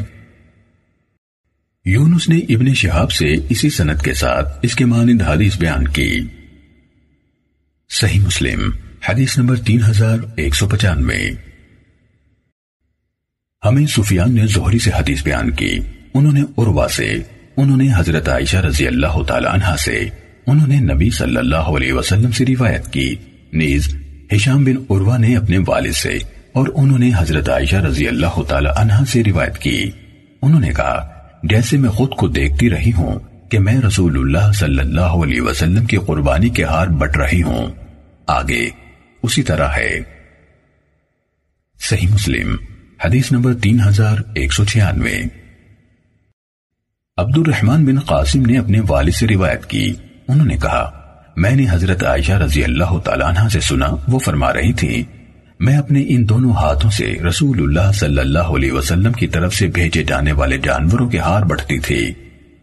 یونس 1.85 2.29
نے 2.29 2.37
ابن 2.37 2.73
شہاب 2.73 3.11
سے 3.11 3.35
اسی 3.49 3.69
سنت 3.69 4.01
کے 4.01 4.13
ساتھ 4.13 4.59
اس 4.61 4.75
کے 4.75 4.85
مانند 4.85 5.21
حدیث 5.21 5.57
بیان 5.57 5.87
کی۔ 5.87 6.19
صحیح 7.89 8.19
مسلم، 8.19 8.69
حدیث 9.09 9.37
نمبر 9.37 9.55
تین 9.55 9.79
ہزار 9.89 10.17
ایک 10.35 10.55
سو 10.55 10.67
پچانوے۔ 10.67 11.46
ہمیں 13.67 13.85
سفیان 13.85 14.35
نے 14.35 14.47
زہری 14.47 14.79
سے 14.79 14.91
حدیث 14.99 15.23
بیان 15.23 15.51
کی۔ 15.51 15.79
انہوں 16.13 16.33
نے 16.33 16.41
عروا 16.57 16.87
سے، 16.87 17.15
انہوں 17.57 17.77
نے 17.77 17.87
حضرت 17.97 18.29
عائشہ 18.29 18.57
رضی 18.57 18.87
اللہ 18.87 19.23
تعالی 19.23 19.47
عنہ 19.51 19.75
سے، 19.75 20.09
انہوں 20.47 20.67
نے 20.67 20.75
نبی 20.75 21.09
صلی 21.09 21.37
اللہ 21.37 21.55
علیہ 21.55 21.93
وسلم 21.93 22.31
سے 22.31 22.45
روایت 22.45 22.93
کی۔ 22.93 23.15
نیز، 23.53 23.95
ہشام 24.35 24.63
بن 24.63 24.75
عروا 24.89 25.17
نے 25.17 25.37
اپنے 25.37 25.57
والد 25.67 25.91
سے 25.91 26.17
اور 26.53 26.67
انہوں 26.75 26.99
نے 26.99 27.11
حضرت 27.17 27.49
عائشہ 27.49 27.75
رضی 27.75 28.07
اللہ 28.07 28.41
تعالی 28.47 28.69
عنہ 28.75 29.03
سے 29.07 29.23
روایت 29.23 29.57
کی۔ 29.57 29.91
انہوں 30.41 30.61
نے 30.61 30.69
کہا، 30.69 31.09
جیسے 31.43 31.77
میں 31.77 31.89
خود 31.89 32.09
کو 32.09 32.27
دیکھتی 32.27 32.69
رہی 32.69 32.91
ہوں 32.97 33.19
کہ 33.51 33.59
میں 33.59 33.81
رسول 33.87 34.17
اللہ 34.17 34.51
صلی 34.51 34.79
اللہ 34.79 35.01
علیہ 35.01 35.41
وسلم 35.41 35.85
کی 35.85 35.97
قربانی 35.97 36.49
کے 36.49 36.63
ہار 36.63 36.87
بٹ 36.87 37.17
رہی 37.17 37.41
ہوں۔ 37.41 37.67
آگے، 38.27 38.69
اسی 39.23 39.43
طرح 39.43 39.67
ہے۔ 39.77 39.99
صحیح 41.89 42.07
مسلم۔ 42.07 42.55
حدیث 43.05 43.31
نمبر 43.31 43.53
تین 43.53 43.79
ہزار 43.87 44.17
ایک 44.35 44.53
سو 44.53 44.65
چھیانوے۔ 44.65 45.21
عبد 47.17 47.37
الرحمن 47.37 47.85
بن 47.85 47.99
قاسم 47.99 48.41
نے 48.41 48.57
اپنے 48.57 48.79
والد 48.87 49.11
سے 49.11 49.27
روایت 49.27 49.65
کی۔ 49.65 49.93
انہوں 50.27 50.47
نے 50.47 50.57
کہا، 50.57 51.13
میں 51.35 51.51
نے 51.51 51.65
حضرت 51.69 52.03
عائشہ 52.03 52.31
رضی 52.31 52.63
اللہ 52.63 52.99
تعالیٰ 52.99 53.27
عنہ 53.27 53.49
سے 53.49 53.59
سنا، 53.59 53.85
وہ 54.07 54.19
فرما 54.19 54.53
رہی 54.53 54.73
تھی، 54.73 55.03
میں 55.59 55.77
اپنے 55.77 56.03
ان 56.07 56.29
دونوں 56.29 56.51
ہاتھوں 56.51 56.91
سے 56.91 57.15
رسول 57.29 57.63
اللہ 57.63 57.91
صلی 57.91 58.19
اللہ 58.19 58.39
علیہ 58.39 58.71
وسلم 58.71 59.11
کی 59.11 59.27
طرف 59.27 59.53
سے 59.53 59.67
بھیجے 59.67 60.03
جانے 60.03 60.31
والے 60.31 60.57
جانوروں 60.57 61.09
کے 61.09 61.19
ہار 61.19 61.41
بڑھتی 61.41 61.79
تھی۔ 61.79 62.13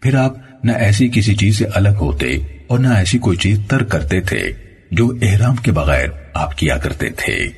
پھر 0.01 0.15
آپ 0.15 0.65
نہ 0.65 0.73
ایسی 0.73 1.09
کسی 1.09 1.35
چیز 1.35 1.59
سے 1.59 1.65
الگ 1.75 1.97
ہوتے 2.01 2.37
اور 2.67 2.79
نہ 2.79 2.89
ایسی 2.89 3.19
کوئی 3.19 3.37
چیز 3.37 3.59
ترک 3.69 3.91
کرتے 3.91 4.21
تھے، 4.21 4.53
جو 4.91 5.13
احرام 5.23 5.57
کے 5.57 5.73
بغیر 5.73 6.09
آپ 6.35 6.59
کیا 6.59 6.77
کرتے 6.77 7.09
تھے۔ 7.09 7.49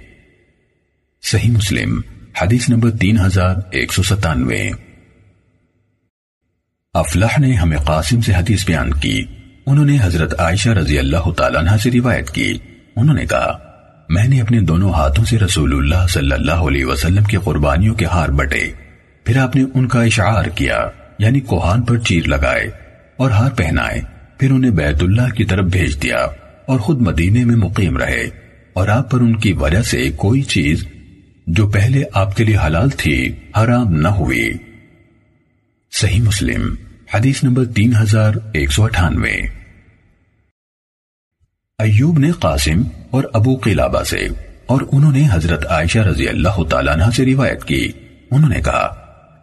صحیح 1.22 1.51
مسلم۔ 1.51 2.01
حدیث 2.43 2.68
نمبر 2.68 2.91
تین 2.91 3.18
ہزار 3.18 3.55
ایک 3.70 3.93
سو 3.93 4.03
ستانوے۔ 4.03 4.70
افلاح 6.95 7.41
نے 7.41 7.53
ہمیں 7.53 7.78
قاسم 7.78 8.20
سے 8.20 8.34
حدیث 8.34 8.66
بیان 8.66 8.95
کی۔ 8.95 9.24
انہوں 9.66 9.84
نے 9.84 9.99
حضرت 10.03 10.41
عائشہ 10.41 10.68
رضی 10.68 10.99
اللہ 10.99 11.30
تعالیٰ 11.37 11.61
عنہ 11.61 11.76
سے 11.82 11.91
روایت 11.91 12.30
کی۔ 12.30 12.59
انہوں 12.97 13.16
نے 13.16 13.26
کہا، 13.26 13.59
میں 14.09 14.28
نے 14.28 14.41
اپنے 14.41 14.61
دونوں 14.61 14.93
ہاتھوں 14.93 15.24
سے 15.24 15.39
رسول 15.39 15.72
اللہ 15.72 16.07
صلی 16.07 16.32
اللہ 16.32 16.53
علیہ 16.53 16.84
وسلم 16.84 17.24
کی 17.24 17.37
قربانیوں 17.37 17.95
کے 17.95 18.05
ہار 18.05 18.28
بٹے۔ 18.28 18.72
پھر 19.24 19.37
آپ 19.37 19.57
نے 19.57 19.64
ان 19.74 19.89
کا 19.89 20.03
اشعار 20.03 20.45
کیا 20.45 20.91
یعنی 21.18 21.41
کوہان 21.41 21.82
پر 21.82 21.99
چیر 21.99 22.28
لگائے 22.28 22.70
اور 23.16 23.30
ہار 23.30 23.51
پہنائے۔ 23.51 24.01
پھر 24.39 24.51
انہیں 24.51 24.70
بیت 24.70 25.03
اللہ 25.03 25.34
کی 25.34 25.45
طرف 25.45 25.64
بھیج 25.64 26.03
دیا 26.03 26.26
اور 26.66 26.78
خود 26.78 27.01
مدینے 27.01 27.45
میں 27.45 27.57
مقیم 27.57 27.97
رہے۔ 27.97 28.24
اور 28.72 28.89
آپ 28.89 29.11
پر 29.11 29.20
ان 29.20 29.37
کی 29.37 29.53
وجہ 29.53 29.82
سے 29.82 30.11
کوئی 30.16 30.43
چیز 30.43 30.84
جو 31.47 31.68
پہلے 31.68 32.03
آپ 32.12 32.36
کے 32.36 32.44
لیے 32.44 32.57
حلال 32.66 32.90
تھی، 32.90 33.32
حرام 33.57 33.92
نہ 33.92 34.09
ہوئی۔ 34.09 34.53
صحیح 35.92 36.22
مسلم، 36.22 36.74
حدیث 37.14 37.44
نمبر 37.44 37.64
تین 37.64 37.92
ہزار 38.03 38.32
ایک 38.53 38.72
سو 38.72 38.84
اٹھانوے۔ 38.84 39.32
ایوب 41.78 42.18
نے 42.18 42.30
قاسم 42.30 42.82
اور 43.11 43.24
ابو 43.32 43.57
قلابہ 43.57 44.03
سے 44.03 44.28
اور 44.66 44.80
انہوں 44.92 45.12
نے 45.12 45.28
حضرت 45.32 45.66
عائشہ 45.66 45.99
رضی 45.99 46.28
اللہ 46.28 46.62
تعالیٰ 46.70 46.92
عنہ 46.92 47.11
سے 47.16 47.24
روایت 47.24 47.64
کی۔ 47.64 47.92
انہوں 48.30 48.51
نے 48.51 48.61
کہا، 48.61 48.94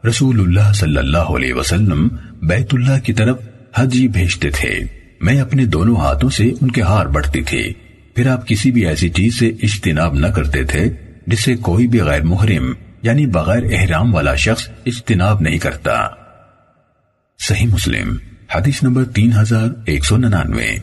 رسول 0.09 0.39
اللہ 0.39 0.73
صلی 0.73 0.97
اللہ 0.97 1.17
علیہ 1.17 1.53
وسلم 1.53 2.07
بیت 2.41 2.67
اللہ 2.73 2.99
کی 2.99 3.13
طرف 3.13 3.39
حجی 3.75 4.07
بھیجتے 4.07 4.49
تھے۔ 4.49 4.79
میں 5.21 5.41
اپنے 5.41 5.65
دونوں 5.65 5.95
ہاتھوں 5.95 6.29
سے 6.29 6.43
ان 6.61 6.71
کے 6.71 6.81
ہار 6.81 7.05
بڑھتی 7.05 7.41
تھی۔ 7.41 7.73
پھر 8.15 8.27
آپ 8.27 8.47
کسی 8.47 8.71
بھی 8.71 8.85
ایسی 8.85 9.09
چیز 9.09 9.39
سے 9.39 9.47
اجتناب 9.47 10.13
نہ 10.13 10.27
کرتے 10.27 10.63
تھے۔ 10.63 11.02
جس 11.28 11.43
سے 11.43 11.55
کوئی 11.55 11.88
بھی 11.88 12.01
غیر 12.01 12.21
محرم 12.21 12.74
یعنی 13.01 13.26
بغیر 13.26 13.63
احرام 13.71 14.15
والا 14.15 14.36
شخص 14.36 14.69
اجتناب 14.86 15.41
نہیں 15.41 15.57
کرتا۔ 15.57 16.07
صحیح 17.39 17.67
مسلم، 17.67 18.17
حدیث 18.55 18.84
نمبر 18.84 19.05
تین 19.05 19.32
ہزار 19.41 19.67
ایک 19.86 20.05
سو 20.05 20.17
ننانوے۔ 20.17 20.76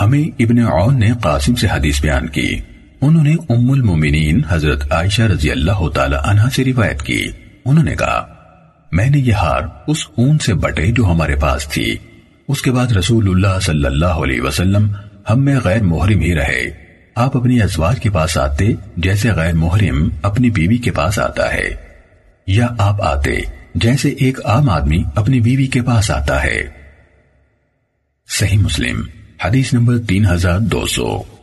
ہمیں 0.00 0.42
ابن 0.42 0.58
عون 0.58 1.00
نے 1.00 1.10
قاسم 1.22 1.54
سے 1.54 1.66
حدیث 1.72 2.02
بیان 2.02 2.28
کی۔ 2.28 2.60
انہوں 3.00 3.24
نے 3.24 3.34
ام 3.48 3.70
المومنین 3.70 4.40
حضرت 4.48 4.92
عائشہ 4.92 5.22
رضی 5.22 5.50
اللہ 5.50 5.88
تعالی 5.94 6.16
عنہ 6.24 6.40
سے 6.54 6.64
روایت 6.64 7.02
کی۔ 7.02 7.30
انہوں 7.64 7.84
نے 7.84 7.96
کہا، 7.96 8.34
میں 8.92 9.10
نے 9.10 9.18
یہ 9.18 9.32
ہار 9.32 9.62
اس 9.86 9.98
اون 10.18 10.38
سے 10.38 10.54
بٹے 10.54 10.86
جو 10.86 11.04
ہمارے 11.04 11.36
پاس 11.36 11.68
تھی۔ 11.68 11.96
اس 12.48 12.62
کے 12.62 12.72
بعد 12.72 12.92
رسول 12.92 13.28
اللہ 13.28 13.60
صلی 13.60 13.84
اللہ 13.84 14.06
علیہ 14.06 14.40
وسلم 14.40 14.92
ہم 15.30 15.44
میں 15.44 15.56
غیر 15.64 15.82
محرم 15.82 16.20
ہی 16.20 16.34
رہے۔ 16.34 16.87
آپ 17.18 17.36
اپنی 17.36 17.60
ازواج 17.62 18.00
کے 18.00 18.10
پاس 18.10 18.38
آتے 18.38 18.72
جیسے 18.96 19.30
غیر 19.30 19.52
محرم 19.52 20.08
اپنی 20.22 20.50
بیوی 20.50 20.76
کے 20.76 20.90
پاس 20.90 21.18
آتا 21.18 21.52
ہے، 21.54 21.68
یا 22.46 22.66
آپ 22.78 23.02
آتے 23.02 23.40
جیسے 23.74 24.08
ایک 24.08 24.38
عام 24.44 24.68
آدمی 24.70 25.02
اپنی 25.14 25.40
بیوی 25.40 25.66
کے 25.66 25.82
پاس 25.82 26.10
آتا 26.10 26.42
ہے۔ 26.44 26.60
صحیح 28.28 28.58
مسلم، 28.58 29.02
حدیث 29.44 29.72
نمبر 29.74 29.98
تین 29.98 30.26
ہزار 30.26 30.58
دو 30.58 30.86
سو۔ 30.86 31.37